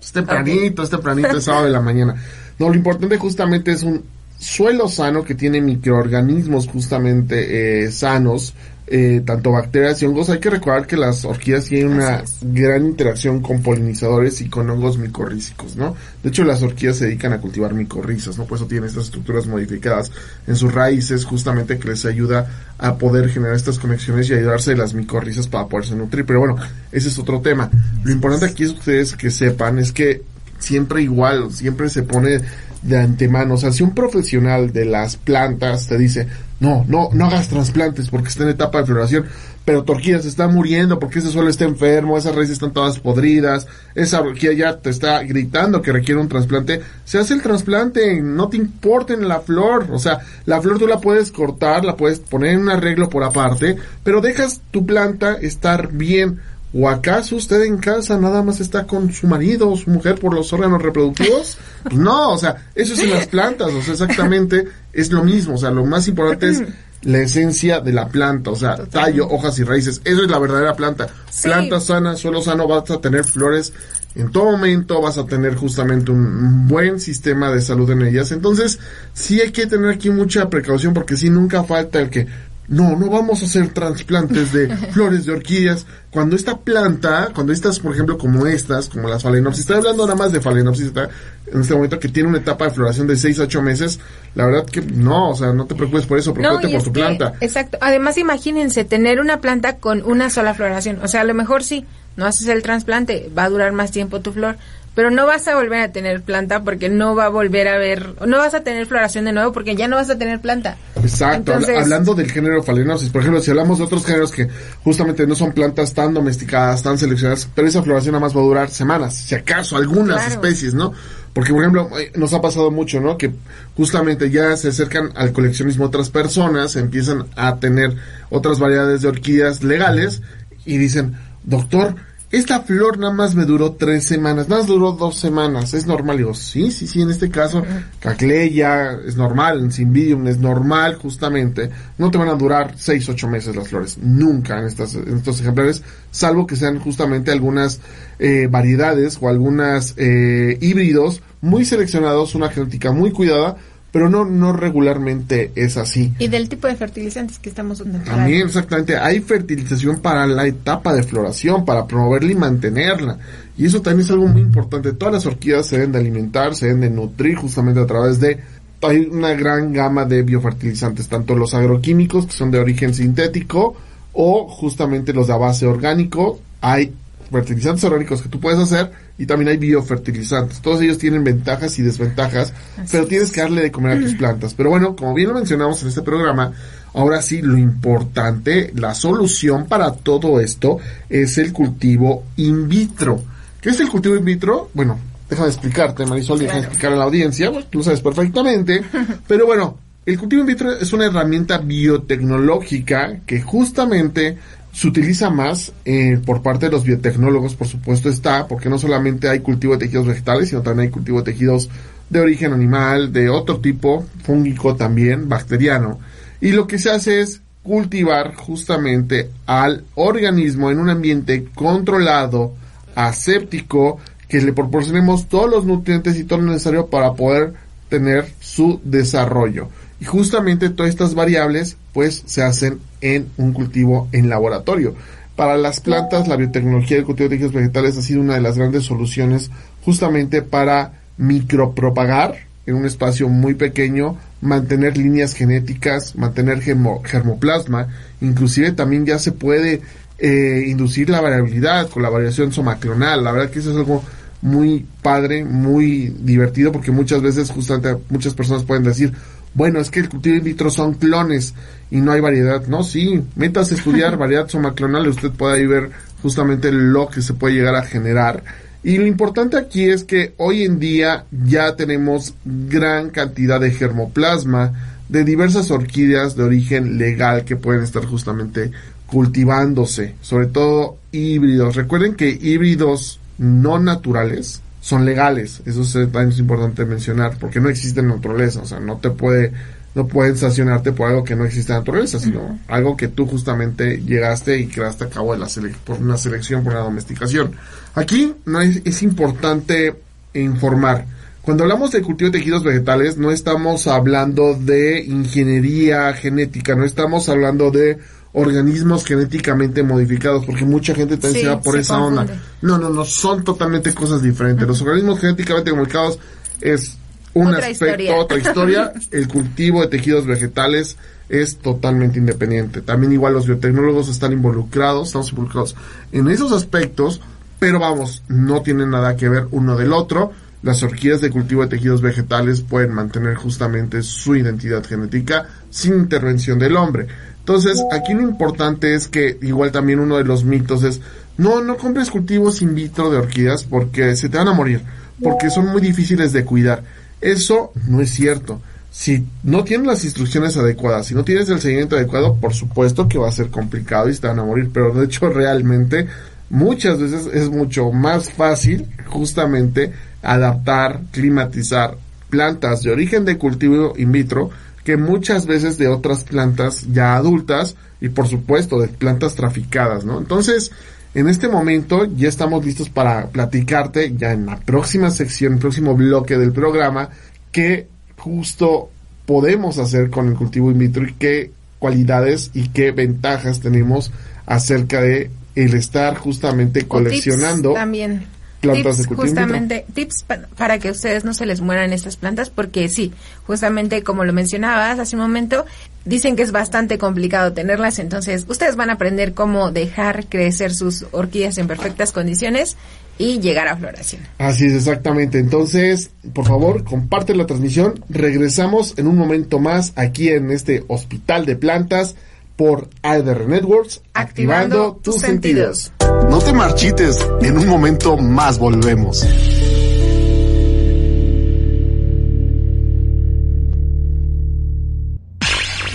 Es 0.01 0.13
tempranito, 0.13 0.83
es 0.83 0.91
tempranito, 0.91 1.37
es 1.37 1.45
sábado 1.45 1.67
de 1.67 1.73
la 1.73 1.81
mañana. 1.81 2.15
No, 2.59 2.69
lo 2.69 2.75
importante 2.75 3.17
justamente 3.17 3.73
es 3.73 3.83
un 3.83 4.03
suelo 4.39 4.89
sano 4.89 5.23
que 5.23 5.35
tiene 5.35 5.61
microorganismos 5.61 6.67
justamente 6.69 7.85
eh, 7.85 7.93
sanos, 7.93 8.55
eh, 8.93 9.23
tanto 9.25 9.53
bacterias 9.53 10.03
y 10.03 10.07
hongos. 10.07 10.31
Hay 10.31 10.41
que 10.41 10.51
recordar 10.51 10.85
que 10.85 10.97
las 10.97 11.25
orquídeas 11.25 11.67
tienen 11.67 11.93
una 11.93 12.25
gran 12.43 12.85
interacción 12.85 13.41
con 13.41 13.63
polinizadores 13.63 14.41
y 14.41 14.49
con 14.49 14.69
hongos 14.69 14.99
micorrízicos, 14.99 15.77
¿no? 15.77 15.95
De 16.25 16.31
hecho, 16.31 16.43
las 16.43 16.61
orquídeas 16.61 16.97
se 16.97 17.05
dedican 17.05 17.33
a 17.33 17.41
cultivar 17.41 17.73
micorrizas, 17.73 18.37
¿no? 18.37 18.47
Por 18.47 18.59
eso 18.59 18.67
tienen 18.67 18.89
estas 18.89 19.05
estructuras 19.05 19.47
modificadas 19.47 20.11
en 20.49 20.57
sus 20.57 20.75
raíces, 20.75 21.25
justamente 21.25 21.79
que 21.79 21.89
les 21.89 22.05
ayuda 22.05 22.51
a 22.79 22.99
poder 22.99 23.29
generar 23.29 23.55
estas 23.55 23.79
conexiones 23.79 24.29
y 24.29 24.35
ayudarse 24.35 24.73
de 24.73 24.79
las 24.79 24.93
micorrizas 24.93 25.47
para 25.47 25.69
poderse 25.69 25.95
nutrir. 25.95 26.27
Pero 26.27 26.41
bueno, 26.41 26.57
ese 26.91 27.11
es 27.11 27.19
otro 27.19 27.41
tema. 27.41 27.71
Lo 28.03 28.11
importante 28.11 28.47
aquí 28.47 28.65
es 28.65 28.73
ustedes 28.73 29.15
que 29.15 29.31
sepan 29.31 29.79
es 29.79 29.93
que 29.93 30.23
siempre 30.59 31.03
igual, 31.03 31.53
siempre 31.53 31.89
se 31.91 32.03
pone 32.03 32.41
de 32.83 32.99
antemano. 32.99 33.55
O 33.55 33.57
sea, 33.57 33.73
si 33.73 33.83
un 33.83 33.95
profesional 33.95 34.73
de 34.73 34.85
las 34.85 35.17
plantas 35.17 35.87
te 35.87 35.97
dice, 35.97 36.27
no, 36.61 36.85
no, 36.87 37.09
no 37.13 37.25
hagas 37.25 37.49
trasplantes 37.49 38.11
porque 38.11 38.29
está 38.29 38.45
en 38.45 38.51
etapa 38.51 38.79
de 38.79 38.87
floración, 38.87 39.27
pero 39.65 39.83
tu 39.83 39.93
orquídea 39.93 40.21
se 40.21 40.29
está 40.29 40.47
muriendo 40.47 40.99
porque 40.99 41.21
ese 41.21 41.31
suelo 41.31 41.49
está 41.49 41.65
enfermo, 41.65 42.19
esas 42.19 42.35
raíces 42.35 42.55
están 42.55 42.73
todas 42.73 42.99
podridas, 43.01 43.67
esa 43.95 44.21
orquídea 44.21 44.53
ya 44.53 44.77
te 44.77 44.91
está 44.91 45.23
gritando 45.23 45.81
que 45.81 45.91
requiere 45.91 46.21
un 46.21 46.29
trasplante, 46.29 46.83
se 47.05 47.19
hace 47.19 47.35
el 47.35 47.43
trasplante, 47.43 48.21
no 48.21 48.49
te 48.49 48.59
importa 48.59 49.15
en 49.15 49.27
la 49.27 49.41
flor, 49.41 49.87
o 49.91 49.99
sea, 49.99 50.21
la 50.45 50.61
flor 50.61 50.79
tú 50.79 50.87
la 50.87 51.01
puedes 51.01 51.33
cortar, 51.33 51.85
la 51.85 51.97
puedes 51.97 52.21
poner 52.21 52.53
en 52.53 52.61
un 52.61 52.69
arreglo 52.69 53.09
por 53.09 53.25
aparte, 53.25 53.77
pero 54.05 54.21
dejas 54.21 54.61
tu 54.71 54.85
planta 54.85 55.35
estar 55.41 55.91
bien. 55.93 56.41
¿O 56.73 56.89
acaso 56.89 57.37
usted 57.37 57.63
en 57.65 57.79
casa 57.79 58.17
nada 58.17 58.43
más 58.43 58.61
está 58.61 58.87
con 58.87 59.13
su 59.13 59.27
marido 59.27 59.71
o 59.71 59.77
su 59.77 59.91
mujer 59.91 60.17
por 60.17 60.35
los 60.35 60.53
órganos 60.53 60.81
reproductivos? 60.81 61.59
Pues 61.83 61.95
no, 61.99 62.33
o 62.33 62.39
sea, 62.39 62.69
eso 62.75 62.95
es 62.95 63.01
en 63.01 63.11
las 63.11 63.27
plantas, 63.27 63.73
o 63.73 63.83
sea, 63.83 63.95
exactamente 63.95 64.69
es 64.93 65.11
lo 65.11 65.25
mismo, 65.25 65.55
o 65.55 65.59
sea, 65.59 65.71
lo 65.71 65.85
más 65.85 66.07
importante 66.07 66.51
es 66.51 66.63
la 67.03 67.19
esencia 67.19 67.81
de 67.81 67.93
la 67.93 68.09
planta, 68.09 68.51
o 68.51 68.57
sea, 68.57 68.77
tallo, 68.77 69.27
hojas 69.29 69.59
y 69.59 69.65
raíces, 69.65 70.01
eso 70.05 70.23
es 70.23 70.31
la 70.31 70.39
verdadera 70.39 70.75
planta. 70.75 71.09
Planta 71.43 71.81
sana, 71.81 72.15
suelo 72.15 72.43
sano, 72.43 72.69
vas 72.69 72.91
a 72.91 73.01
tener 73.01 73.25
flores 73.25 73.73
en 74.15 74.33
todo 74.33 74.53
momento, 74.53 75.01
vas 75.01 75.19
a 75.19 75.27
tener 75.27 75.55
justamente 75.55 76.11
un 76.11 76.67
buen 76.67 76.99
sistema 76.99 77.51
de 77.51 77.61
salud 77.61 77.91
en 77.91 78.03
ellas. 78.03 78.33
Entonces, 78.33 78.81
sí 79.15 79.41
hay 79.41 79.53
que 79.53 79.67
tener 79.67 79.89
aquí 79.91 80.11
mucha 80.11 80.51
precaución 80.51 80.95
porque 80.95 81.17
sí 81.17 81.31
nunca 81.31 81.63
falta 81.63 82.01
el 82.01 82.11
que 82.11 82.27
no, 82.71 82.97
no 82.97 83.11
vamos 83.11 83.43
a 83.43 83.47
hacer 83.47 83.69
trasplantes 83.75 84.53
de 84.53 84.75
flores 84.93 85.27
de 85.27 85.33
orquídeas. 85.33 85.85
Cuando 86.11 86.35
esta 86.37 86.57
planta, 86.59 87.29
cuando 87.35 87.53
estas, 87.53 87.79
por 87.81 87.93
ejemplo, 87.93 88.17
como 88.17 88.47
estas, 88.47 88.89
como 88.89 89.09
las 89.09 89.23
phalaenopsis, 89.23 89.61
estoy 89.61 89.77
hablando 89.77 90.05
nada 90.07 90.17
más 90.17 90.33
de 90.33 90.41
phalaenopsis 90.41 90.87
está 90.87 91.09
en 91.53 91.61
este 91.61 91.75
momento 91.75 91.99
que 91.99 92.09
tiene 92.09 92.29
una 92.29 92.39
etapa 92.39 92.65
de 92.67 92.71
floración 92.71 93.07
de 93.09 93.17
6 93.17 93.41
a 93.41 93.43
8 93.43 93.61
meses, 93.63 93.99
la 94.37 94.47
verdad 94.47 94.65
que 94.67 94.81
no, 94.83 95.31
o 95.31 95.35
sea, 95.35 95.53
no 95.53 95.67
te 95.67 95.75
preocupes 95.75 96.07
por 96.07 96.19
eso, 96.19 96.33
preocúpate 96.33 96.71
y 96.71 96.75
por 96.75 96.83
tu 96.85 96.93
que- 96.93 97.01
planta. 97.01 97.35
Exacto. 97.41 97.77
Además, 97.81 98.17
imagínense 98.19 98.85
tener 98.85 99.21
una 99.21 99.41
planta 99.41 99.77
con 99.79 100.03
una 100.05 100.31
sola 100.31 100.55
floración. 100.55 101.01
O 101.03 101.09
sea, 101.09 101.23
a 101.23 101.25
lo 101.25 101.35
mejor 101.35 101.65
sí, 101.65 101.85
no 102.21 102.27
haces 102.27 102.47
el 102.49 102.63
trasplante, 102.63 103.31
va 103.37 103.45
a 103.45 103.49
durar 103.49 103.73
más 103.73 103.91
tiempo 103.91 104.21
tu 104.21 104.33
flor, 104.33 104.57
pero 104.95 105.11
no 105.11 105.25
vas 105.25 105.49
a 105.49 105.55
volver 105.55 105.81
a 105.81 105.93
tener 105.93 106.21
planta 106.21 106.63
porque 106.63 106.91
no 106.91 107.15
va 107.15 107.25
a 107.25 107.29
volver 107.31 107.67
a 107.69 107.77
haber, 107.77 108.15
no 108.27 108.37
vas 108.37 108.53
a 108.53 108.61
tener 108.61 108.85
floración 108.87 109.25
de 109.25 109.33
nuevo 109.33 109.53
porque 109.53 109.75
ya 109.75 109.89
no 109.89 109.97
vas 109.97 110.11
a 110.11 110.19
tener 110.19 110.39
planta. 110.41 110.77
Exacto, 111.03 111.53
Entonces- 111.53 111.79
hablando 111.79 112.15
del 112.15 112.31
género 112.31 112.63
Phalaenopsis, 112.63 113.09
por 113.09 113.23
ejemplo, 113.23 113.41
si 113.41 113.51
hablamos 113.51 113.79
de 113.79 113.85
otros 113.85 114.05
géneros 114.05 114.33
que 114.33 114.49
justamente 114.85 115.27
no 115.27 115.35
son 115.35 115.53
plantas 115.53 115.95
tan 115.95 116.13
domesticadas, 116.13 116.83
tan 116.83 116.99
seleccionadas, 116.99 117.49
pero 117.55 117.69
esa 117.69 117.83
floración 117.83 118.13
nada 118.13 118.21
más 118.27 118.37
va 118.37 118.41
a 118.41 118.45
durar 118.45 118.69
semanas, 118.69 119.15
si 119.15 119.35
acaso 119.35 119.77
algunas 119.79 120.17
Claro. 120.19 120.33
especies, 120.35 120.75
¿no? 120.75 120.93
Porque, 121.33 121.53
por 121.53 121.61
ejemplo, 121.63 121.89
eh, 121.99 122.11
nos 122.17 122.35
ha 122.35 122.41
pasado 122.43 122.71
mucho, 122.73 123.01
¿no? 123.01 123.17
Que 123.17 123.31
justamente 123.77 124.29
ya 124.31 124.57
se 124.57 124.69
acercan 124.69 125.13
al 125.15 125.33
coleccionismo 125.33 125.85
otras 125.87 126.11
personas, 126.11 126.75
empiezan 126.75 127.27
a 127.37 127.57
tener 127.59 127.95
otras 128.29 128.59
variedades 128.59 129.03
de 129.03 129.09
orquídeas 129.09 129.63
legales 129.63 130.21
y 130.67 130.77
dicen, 130.79 131.15
doctor, 131.45 131.95
esta 132.31 132.61
flor 132.61 132.99
nada 132.99 133.13
más 133.13 133.35
me 133.35 133.45
duró 133.45 133.73
tres 133.73 134.05
semanas, 134.05 134.49
nada 134.49 134.63
más 134.63 134.69
duró 134.69 134.93
dos 134.93 135.19
semanas, 135.19 135.75
es 135.75 135.87
normal. 135.87 136.17
Digo, 136.17 136.33
sí, 136.33 136.71
sí, 136.71 136.87
sí, 136.87 137.03
en 137.03 137.11
este 137.11 137.29
caso, 137.29 137.65
Cacleya 137.99 138.99
es 139.05 139.17
normal, 139.17 139.59
en 139.59 139.73
Cymbidium 139.73 140.29
es 140.29 140.39
normal, 140.39 140.95
justamente. 140.95 141.71
No 141.99 142.11
te 142.11 142.19
van 142.19 142.29
a 142.29 142.35
durar 142.35 142.75
seis, 142.77 143.09
ocho 143.09 143.27
meses 143.27 143.57
las 143.57 143.69
flores, 143.69 143.99
nunca 143.99 144.59
en, 144.59 144.67
estas, 144.67 144.95
en 144.95 145.17
estos 145.17 145.41
ejemplares, 145.41 145.83
salvo 146.13 146.47
que 146.47 146.55
sean 146.55 146.79
justamente 146.79 147.33
algunas 147.33 147.81
eh, 148.21 148.47
variedades 148.49 149.19
o 149.21 149.29
algunas 149.29 149.95
eh, 149.97 150.57
híbridos 150.61 151.23
muy 151.41 151.65
seleccionados, 151.65 152.35
una 152.35 152.51
genética 152.51 152.93
muy 152.93 153.11
cuidada, 153.11 153.57
pero 153.93 154.09
no, 154.09 154.25
no 154.25 154.53
regularmente 154.53 155.53
es 155.55 155.77
así. 155.77 156.13
Y 156.19 156.29
del 156.29 156.49
tipo 156.49 156.69
de 156.69 156.77
fertilizantes 156.77 157.39
que 157.39 157.49
estamos 157.49 157.81
usando. 157.81 157.99
También, 158.05 158.47
exactamente, 158.47 158.97
hay 158.97 159.21
fertilización 159.21 160.01
para 160.01 160.27
la 160.27 160.47
etapa 160.47 160.95
de 160.95 161.03
floración, 161.03 161.65
para 161.65 161.87
promoverla 161.87 162.33
y 162.33 162.37
mantenerla. 162.37 163.19
Y 163.57 163.67
eso 163.67 163.83
también 163.83 164.05
es 164.07 164.11
algo 164.11 164.27
muy 164.27 164.43
importante. 164.43 164.93
Todas 164.93 165.15
las 165.15 165.27
orquídeas 165.27 165.67
se 165.67 165.77
deben 165.77 165.93
de 165.93 165.99
alimentar, 165.99 166.55
se 166.55 166.67
deben 166.67 166.81
de 166.83 166.91
nutrir 166.91 167.37
justamente 167.37 167.81
a 167.81 167.87
través 167.87 168.21
de... 168.21 168.39
Hay 168.83 169.01
una 169.01 169.35
gran 169.35 169.75
gama 169.75 170.07
de 170.07 170.23
biofertilizantes, 170.23 171.09
tanto 171.09 171.35
los 171.35 171.53
agroquímicos, 171.53 172.25
que 172.27 172.33
son 172.33 172.51
de 172.51 172.59
origen 172.59 172.95
sintético, 172.95 173.77
o 174.15 174.49
justamente 174.49 175.13
los 175.13 175.27
de 175.27 175.37
base 175.37 175.67
orgánico. 175.67 176.41
Hay 176.63 176.95
fertilizantes 177.31 177.85
orgánicos 177.85 178.23
que 178.23 178.31
tú 178.31 178.41
puedes 178.41 178.59
hacer 178.59 178.91
y 179.21 179.27
también 179.27 179.51
hay 179.51 179.59
biofertilizantes. 179.59 180.63
Todos 180.63 180.81
ellos 180.81 180.97
tienen 180.97 181.23
ventajas 181.23 181.79
y 181.79 181.83
desventajas, 181.83 182.55
pero 182.91 183.07
tienes 183.07 183.31
que 183.31 183.43
darle 183.43 183.61
de 183.61 183.71
comer 183.71 183.99
a 183.99 184.01
tus 184.01 184.15
plantas. 184.19 184.55
Pero 184.55 184.71
bueno, 184.71 184.97
como 184.97 185.13
bien 185.13 185.29
lo 185.29 185.35
mencionamos 185.35 185.83
en 185.83 185.89
este 185.89 186.01
programa, 186.01 186.55
ahora 186.95 187.21
sí 187.21 187.43
lo 187.43 187.59
importante, 187.59 188.73
la 188.75 188.95
solución 188.95 189.67
para 189.67 189.93
todo 189.93 190.41
esto 190.41 190.79
es 191.11 191.37
el 191.37 191.53
cultivo 191.53 192.25
in 192.37 192.67
vitro. 192.67 193.23
¿Qué 193.61 193.69
es 193.69 193.81
el 193.81 193.91
cultivo 193.91 194.17
in 194.17 194.25
vitro? 194.25 194.71
Bueno, 194.73 194.99
déjame 195.29 195.49
explicarte, 195.51 196.07
Marisol, 196.07 196.39
déjame 196.39 196.61
explicar 196.61 196.95
a 196.95 196.97
la 196.97 197.05
audiencia, 197.05 197.51
bueno, 197.51 197.67
tú 197.69 197.79
lo 197.79 197.85
sabes 197.85 198.01
perfectamente, 198.01 198.83
pero 199.29 199.45
bueno, 199.45 199.77
el 200.07 200.19
cultivo 200.19 200.41
in 200.41 200.47
vitro 200.47 200.73
es 200.73 200.95
una 200.95 201.05
herramienta 201.05 201.59
biotecnológica 201.59 203.21
que 203.27 203.43
justamente 203.43 204.39
se 204.73 204.87
utiliza 204.87 205.31
más 205.31 205.73
eh, 205.85 206.21
por 206.25 206.43
parte 206.43 206.67
de 206.67 206.73
los 206.73 206.85
biotecnólogos, 206.85 207.55
por 207.55 207.67
supuesto 207.67 208.09
está, 208.09 208.47
porque 208.47 208.69
no 208.69 208.79
solamente 208.79 209.29
hay 209.29 209.41
cultivo 209.41 209.75
de 209.75 209.87
tejidos 209.87 210.07
vegetales, 210.07 210.49
sino 210.49 210.63
también 210.63 210.89
hay 210.89 210.93
cultivo 210.93 211.19
de 211.23 211.33
tejidos 211.33 211.69
de 212.09 212.21
origen 212.21 212.53
animal, 212.53 213.13
de 213.13 213.29
otro 213.29 213.61
tipo, 213.61 214.07
fúngico 214.25 214.77
también, 214.77 215.29
bacteriano. 215.29 215.99
Y 216.41 216.53
lo 216.53 216.67
que 216.67 216.79
se 216.79 216.91
hace 216.91 217.21
es 217.21 217.41
cultivar 217.63 218.35
justamente 218.35 219.31
al 219.47 219.85
organismo 219.95 220.71
en 220.71 220.79
un 220.79 220.89
ambiente 220.89 221.47
controlado, 221.55 222.55
aséptico, 222.95 223.99
que 224.29 224.41
le 224.41 224.53
proporcionemos 224.53 225.29
todos 225.29 225.51
los 225.51 225.65
nutrientes 225.65 226.17
y 226.17 226.25
todo 226.25 226.41
lo 226.41 226.53
necesario 226.53 226.87
para 226.87 227.15
poder 227.15 227.55
tener 227.89 228.33
su 228.41 228.81
desarrollo. 228.85 229.69
Y 230.01 230.05
justamente 230.05 230.71
todas 230.71 230.91
estas 230.91 231.15
variables 231.15 231.77
pues 231.93 232.23
se 232.27 232.43
hacen 232.43 232.79
en 233.01 233.29
un 233.37 233.53
cultivo 233.53 234.09
en 234.13 234.29
laboratorio. 234.29 234.95
Para 235.37 235.57
las 235.57 235.81
plantas, 235.81 236.29
la 236.29 236.37
biotecnología 236.37 236.99
del 236.99 237.07
cultivo 237.07 237.29
de 237.29 237.37
tejidos 237.37 237.55
vegetales 237.55 237.97
ha 237.97 238.03
sido 238.03 238.21
una 238.21 238.35
de 238.35 238.43
las 238.43 238.59
grandes 238.59 238.85
soluciones 238.85 239.51
justamente 239.85 240.43
para 240.43 240.93
micropropagar 241.17 242.35
en 242.67 242.75
un 242.75 242.85
espacio 242.85 243.29
muy 243.29 243.55
pequeño, 243.55 244.17
mantener 244.43 244.97
líneas 244.97 245.35
genéticas, 245.35 246.15
mantener 246.15 246.61
germo- 246.61 247.03
germoplasma, 247.03 247.89
inclusive 248.21 248.73
también 248.73 249.07
ya 249.07 249.19
se 249.19 249.33
puede 249.33 249.81
eh, 250.19 250.65
inducir 250.67 251.09
la 251.09 251.23
variabilidad 251.23 251.89
con 251.89 252.03
la 252.03 252.11
variación 252.11 252.53
somaclonal. 252.53 253.25
La 253.25 253.33
verdad 253.33 253.51
que 253.51 253.61
eso 253.61 253.71
es 253.71 253.77
algo 253.77 254.05
muy 254.43 254.87
padre, 255.03 255.45
muy 255.45 256.15
divertido, 256.21 256.71
porque 256.73 256.91
muchas 256.91 257.23
veces 257.23 257.51
justamente 257.51 257.97
muchas 258.11 258.35
personas 258.35 258.65
pueden 258.65 258.85
decir, 258.85 259.13
bueno, 259.55 259.81
es 259.81 259.91
que 259.91 260.01
el 260.01 260.09
cultivo 260.09 260.37
in 260.37 260.45
vitro 260.45 260.71
son 260.71 260.95
clones 260.95 261.55
y 261.91 262.01
no 262.01 262.13
hay 262.13 262.21
variedad. 262.21 262.67
No, 262.67 262.83
sí, 262.83 263.23
metas 263.37 263.73
a 263.73 263.75
estudiar 263.75 264.17
variedad 264.19 264.49
somaclonal 264.49 265.07
y 265.07 265.11
usted 265.11 265.31
puede 265.31 265.59
ahí 265.59 265.67
ver 265.67 265.91
justamente 266.23 266.71
lo 266.71 267.09
que 267.09 267.23
se 267.23 267.35
puede 267.35 267.55
llegar 267.55 267.75
a 267.75 267.83
generar. 267.83 268.43
Y 268.83 268.97
lo 268.97 269.07
importante 269.07 269.59
aquí 269.59 269.91
es 269.91 270.05
que 270.05 270.35
hoy 270.39 270.65
en 270.65 270.79
día 270.79 271.25
ya 271.31 271.77
tenemos 271.77 272.35
gran 272.45 273.11
cantidad 273.11 273.61
de 273.61 273.73
germoplasma 273.73 274.73
de 275.09 275.25
diversas 275.25 275.71
orquídeas 275.71 276.37
de 276.37 276.45
origen 276.45 276.97
legal 276.97 277.45
que 277.45 277.57
pueden 277.57 277.83
estar 277.83 278.07
justamente 278.07 278.71
cultivándose, 279.07 280.15
sobre 280.23 280.47
todo 280.47 280.99
híbridos. 281.13 281.75
Recuerden 281.75 282.15
que 282.15 282.31
híbridos 282.31 283.21
no 283.37 283.79
naturales 283.79 284.63
son 284.81 285.05
legales, 285.05 285.61
eso 285.67 285.83
es, 285.83 285.93
también 285.93 286.31
es 286.31 286.39
importante 286.39 286.85
mencionar, 286.85 287.37
porque 287.39 287.61
no 287.61 287.69
existe 287.69 288.01
en 288.01 288.09
naturaleza, 288.09 288.61
o 288.63 288.67
sea, 288.67 288.81
no 288.81 288.97
te 288.97 289.11
puede, 289.11 289.53
no 289.95 290.07
pueden 290.07 290.37
sancionarte 290.37 290.93
por 290.93 291.09
algo 291.09 291.23
que 291.23 291.37
no 291.37 291.45
existe 291.45 291.73
en 291.73 291.79
naturaleza, 291.81 292.19
sino 292.19 292.59
algo 292.67 292.97
que 292.97 293.09
tú 293.09 293.27
justamente 293.27 294.01
llegaste 294.03 294.59
y 294.59 294.67
creaste 294.69 295.05
a 295.05 295.09
cabo 295.11 295.33
de 295.35 295.39
la 295.39 295.47
sele- 295.47 295.75
por 295.85 295.99
una 295.99 296.17
selección, 296.17 296.65
por 296.65 296.73
una 296.73 296.83
domesticación. 296.83 297.53
Aquí 297.95 298.35
no 298.47 298.61
es, 298.61 298.81
es 298.85 299.03
importante 299.03 299.95
informar. 300.33 301.05
Cuando 301.43 301.65
hablamos 301.65 301.91
de 301.91 302.03
cultivo 302.03 302.31
de 302.31 302.39
tejidos 302.39 302.63
vegetales, 302.63 303.17
no 303.17 303.31
estamos 303.31 303.87
hablando 303.87 304.55
de 304.55 305.03
ingeniería 305.05 306.13
genética, 306.15 306.75
no 306.75 306.85
estamos 306.85 307.29
hablando 307.29 307.71
de 307.71 307.99
organismos 308.33 309.05
genéticamente 309.05 309.83
modificados, 309.83 310.45
porque 310.47 310.65
mucha 310.65 310.95
gente 310.95 311.17
también 311.17 311.35
Sí, 311.35 311.41
se 311.43 311.49
va 311.49 311.61
por 311.61 311.75
se 311.75 311.81
esa 311.81 311.99
onda. 311.99 312.27
No, 312.63 312.79
no, 312.79 312.89
no, 312.91 313.05
son 313.05 313.43
totalmente 313.45 313.93
cosas 313.93 314.23
diferentes. 314.23 314.67
Los 314.67 314.81
organismos 314.83 315.21
genéticamente 315.21 315.73
modificados 315.73 316.19
es 316.61 316.97
un 317.35 317.49
Otra 317.49 317.59
aspecto, 317.59 317.85
historia. 318.03 318.17
otra 318.17 318.39
historia. 318.39 318.93
El 319.11 319.29
cultivo 319.29 319.81
de 319.81 319.89
tejidos 319.89 320.27
vegetales 320.27 320.97
es 321.29 321.59
totalmente 321.59 322.19
independiente. 322.19 322.83
También 322.83 323.13
igual 323.13 323.33
los 323.35 323.47
biotecnólogos 323.47 324.09
están 324.09 324.33
involucrados, 324.33 325.09
estamos 325.09 325.31
involucrados 325.31 325.77
en 326.13 326.29
esos 326.29 326.53
aspectos, 326.53 327.21
pero 327.59 327.79
vamos, 327.79 328.23
no 328.29 328.63
tienen 328.63 328.91
nada 328.91 329.17
que 329.17 329.29
ver 329.29 329.47
uno 329.51 329.77
del 329.77 329.93
otro. 329.93 330.33
Las 330.63 330.83
orquídeas 330.83 331.21
de 331.21 331.31
cultivo 331.31 331.63
de 331.63 331.69
tejidos 331.69 332.03
vegetales 332.03 332.61
pueden 332.61 332.93
mantener 332.93 333.35
justamente 333.37 334.03
su 334.03 334.37
identidad 334.37 334.85
genética 334.85 335.47
sin 335.71 335.95
intervención 335.95 336.59
del 336.59 336.77
hombre. 336.77 337.07
Entonces, 337.51 337.85
aquí 337.91 338.15
lo 338.15 338.23
importante 338.23 338.95
es 338.95 339.09
que 339.09 339.37
igual 339.43 339.73
también 339.73 339.99
uno 339.99 340.19
de 340.19 340.23
los 340.23 340.45
mitos 340.45 340.85
es, 340.85 341.01
no, 341.37 341.61
no 341.61 341.77
compres 341.77 342.09
cultivos 342.09 342.63
in 342.63 342.77
vitro 342.77 343.11
de 343.11 343.19
orquídeas 343.19 343.65
porque 343.65 344.15
se 344.15 344.29
te 344.29 344.39
van 344.39 344.47
a 344.47 344.53
morir, 344.53 344.83
porque 345.21 345.51
son 345.51 345.67
muy 345.67 345.81
difíciles 345.81 346.33
de 346.33 346.45
cuidar. 346.45 346.85
Eso 347.21 347.73
no 347.89 348.01
es 348.01 348.11
cierto. 348.11 348.63
Si 348.93 349.27
no 349.43 349.65
tienes 349.65 349.89
las 349.89 350.05
instrucciones 350.05 350.57
adecuadas, 350.57 351.07
si 351.07 351.15
no 351.17 351.25
tienes 351.25 351.49
el 351.49 351.61
seguimiento 351.61 351.97
adecuado, 351.97 352.37
por 352.37 352.55
supuesto 352.55 353.09
que 353.09 353.19
va 353.19 353.29
a 353.29 353.33
ser 353.33 353.51
complicado 353.51 354.09
y 354.09 354.15
se 354.15 354.21
te 354.21 354.29
van 354.29 354.39
a 354.39 354.45
morir, 354.45 354.71
pero 354.73 354.95
de 354.95 355.07
hecho 355.07 355.29
realmente 355.29 356.07
muchas 356.51 357.01
veces 357.01 357.29
es 357.35 357.51
mucho 357.51 357.91
más 357.91 358.31
fácil 358.31 358.87
justamente 359.09 359.93
adaptar, 360.23 361.01
climatizar 361.11 361.97
plantas 362.29 362.85
de 362.85 362.93
origen 362.93 363.25
de 363.25 363.39
cultivo 363.39 363.95
in 363.97 364.13
vitro 364.13 364.51
que 364.91 364.97
muchas 364.97 365.47
veces 365.47 365.79
de 365.79 365.87
otras 365.87 366.25
plantas 366.25 366.85
ya 366.91 367.15
adultas 367.15 367.77
y 368.01 368.09
por 368.09 368.27
supuesto 368.27 368.81
de 368.81 368.89
plantas 368.89 369.37
traficadas, 369.37 370.05
¿no? 370.05 370.19
Entonces, 370.19 370.73
en 371.15 371.29
este 371.29 371.47
momento 371.47 372.07
ya 372.17 372.29
estamos 372.29 372.67
listos 372.67 372.89
para 372.89 373.29
platicarte 373.29 374.17
ya 374.17 374.33
en 374.33 374.47
la 374.47 374.59
próxima 374.59 375.13
sección, 375.13 375.53
el 375.53 375.59
próximo 375.61 375.95
bloque 375.95 376.37
del 376.37 376.51
programa, 376.51 377.11
que 377.53 377.87
justo 378.19 378.91
podemos 379.27 379.79
hacer 379.79 380.11
con 380.11 380.27
el 380.27 380.35
cultivo 380.35 380.73
in 380.73 380.79
vitro 380.81 381.07
y 381.07 381.13
qué 381.13 381.53
cualidades 381.79 382.51
y 382.53 382.71
qué 382.71 382.91
ventajas 382.91 383.61
tenemos 383.61 384.11
acerca 384.45 385.01
de 385.01 385.31
el 385.55 385.75
estar 385.75 386.17
justamente 386.17 386.89
coleccionando 386.89 387.75
también 387.75 388.25
plantas 388.61 388.97
tips, 388.97 388.99
de 388.99 389.05
cultivo 389.07 389.23
justamente 389.27 389.87
tips 389.95 390.23
pa- 390.23 390.41
para 390.57 390.79
que 390.79 390.91
ustedes 390.91 391.25
no 391.25 391.35
se 391.35 391.47
les 391.47 391.61
mueran 391.61 391.93
estas 391.93 392.17
plantas 392.17 392.51
porque 392.51 392.89
sí, 392.89 393.13
justamente 393.47 394.03
como 394.03 394.25
lo 394.25 394.33
mencionabas 394.33 394.99
hace 394.99 395.17
un 395.17 395.23
momento, 395.23 395.65
dicen 396.05 396.37
que 396.37 396.43
es 396.43 396.53
bastante 396.53 396.99
complicado 396.99 397.53
tenerlas, 397.53 397.99
entonces 397.99 398.47
ustedes 398.49 398.77
van 398.77 398.91
a 398.91 398.95
aprender 398.95 399.35
cómo 399.35 399.71
dejar 399.71 400.27
crecer 400.27 400.75
sus 400.75 401.07
orquídeas 401.13 401.59
en 401.59 401.67
perfectas 401.67 402.13
condiciones 402.13 402.77
y 403.19 403.39
llegar 403.39 403.69
a 403.69 403.77
floración. 403.77 404.23
Así 404.39 404.65
es, 404.65 404.73
exactamente. 404.73 405.39
Entonces, 405.39 406.11
por 406.33 406.47
favor, 406.47 406.85
comparte 406.85 407.35
la 407.35 407.47
transmisión. 407.47 408.03
Regresamos 408.09 408.95
en 408.97 409.07
un 409.07 409.19
momento 409.19 409.59
más 409.59 409.93
aquí 409.97 410.31
en 410.31 410.51
este 410.51 410.85
Hospital 410.89 411.45
de 411.45 411.57
Plantas 411.57 412.15
por 412.61 412.91
ADR 413.03 413.49
Networks, 413.49 414.03
activando, 414.13 415.01
tus 415.03 415.17
sentidos. 415.17 415.95
No 416.29 416.41
te 416.41 416.53
marchites, 416.53 417.27
en 417.41 417.57
un 417.57 417.67
momento 417.67 418.19
más 418.19 418.59
volvemos. 418.59 419.27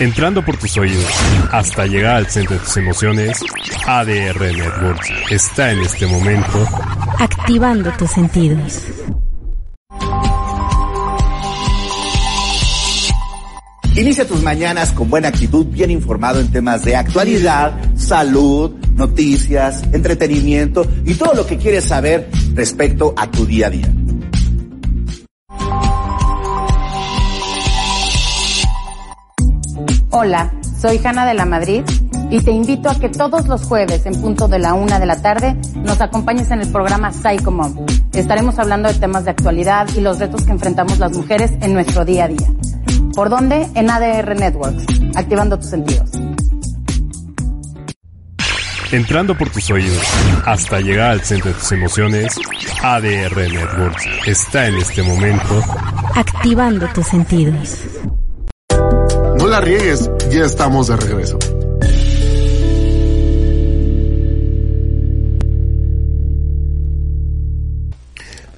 Entrando 0.00 0.44
por 0.44 0.56
tus 0.56 0.76
oídos 0.76 1.06
hasta 1.52 1.86
llegar 1.86 2.16
al 2.16 2.26
centro 2.26 2.56
de 2.56 2.64
tus 2.64 2.76
emociones, 2.78 3.40
ADR 3.86 4.40
Networks 4.40 5.08
está 5.30 5.70
en 5.70 5.78
este 5.78 6.08
momento 6.08 6.66
Activando 7.20 7.92
tus 7.92 8.10
sentidos. 8.10 8.82
Inicia 13.96 14.26
tus 14.26 14.42
mañanas 14.42 14.92
con 14.92 15.08
buena 15.08 15.28
actitud, 15.28 15.64
bien 15.68 15.90
informado 15.90 16.38
en 16.38 16.52
temas 16.52 16.84
de 16.84 16.94
actualidad, 16.94 17.72
salud, 17.96 18.72
noticias, 18.92 19.82
entretenimiento 19.90 20.86
y 21.06 21.14
todo 21.14 21.32
lo 21.32 21.46
que 21.46 21.56
quieres 21.56 21.84
saber 21.84 22.28
respecto 22.52 23.14
a 23.16 23.30
tu 23.30 23.46
día 23.46 23.68
a 23.68 23.70
día. 23.70 23.90
Hola, 30.10 30.52
soy 30.78 31.00
Hanna 31.02 31.24
de 31.24 31.32
la 31.32 31.46
Madrid 31.46 31.82
y 32.30 32.40
te 32.42 32.50
invito 32.50 32.90
a 32.90 32.98
que 33.00 33.08
todos 33.08 33.48
los 33.48 33.62
jueves 33.62 34.04
en 34.04 34.20
punto 34.20 34.46
de 34.46 34.58
la 34.58 34.74
una 34.74 34.98
de 34.98 35.06
la 35.06 35.22
tarde 35.22 35.56
nos 35.74 36.02
acompañes 36.02 36.50
en 36.50 36.60
el 36.60 36.70
programa 36.70 37.14
Psycho 37.14 37.50
Mom. 37.50 37.86
Estaremos 38.12 38.58
hablando 38.58 38.92
de 38.92 38.98
temas 38.98 39.24
de 39.24 39.30
actualidad 39.30 39.88
y 39.96 40.02
los 40.02 40.18
retos 40.18 40.44
que 40.44 40.52
enfrentamos 40.52 40.98
las 40.98 41.16
mujeres 41.16 41.52
en 41.62 41.72
nuestro 41.72 42.04
día 42.04 42.24
a 42.24 42.28
día. 42.28 42.46
¿Por 43.16 43.30
dónde? 43.30 43.66
En 43.74 43.88
ADR 43.88 44.38
Networks, 44.38 44.84
activando 45.16 45.58
tus 45.58 45.70
sentidos. 45.70 46.10
Entrando 48.92 49.34
por 49.36 49.48
tus 49.48 49.70
oídos 49.70 50.06
hasta 50.44 50.80
llegar 50.80 51.12
al 51.12 51.22
centro 51.22 51.50
de 51.50 51.58
tus 51.58 51.72
emociones, 51.72 52.36
ADR 52.82 53.50
Networks 53.50 54.06
está 54.26 54.66
en 54.66 54.76
este 54.76 55.02
momento 55.02 55.62
Activando 56.14 56.86
tus 56.88 57.06
sentidos. 57.06 57.80
No 59.38 59.46
la 59.48 59.62
riegues, 59.62 60.10
ya 60.30 60.44
estamos 60.44 60.88
de 60.88 60.96
regreso. 60.96 61.38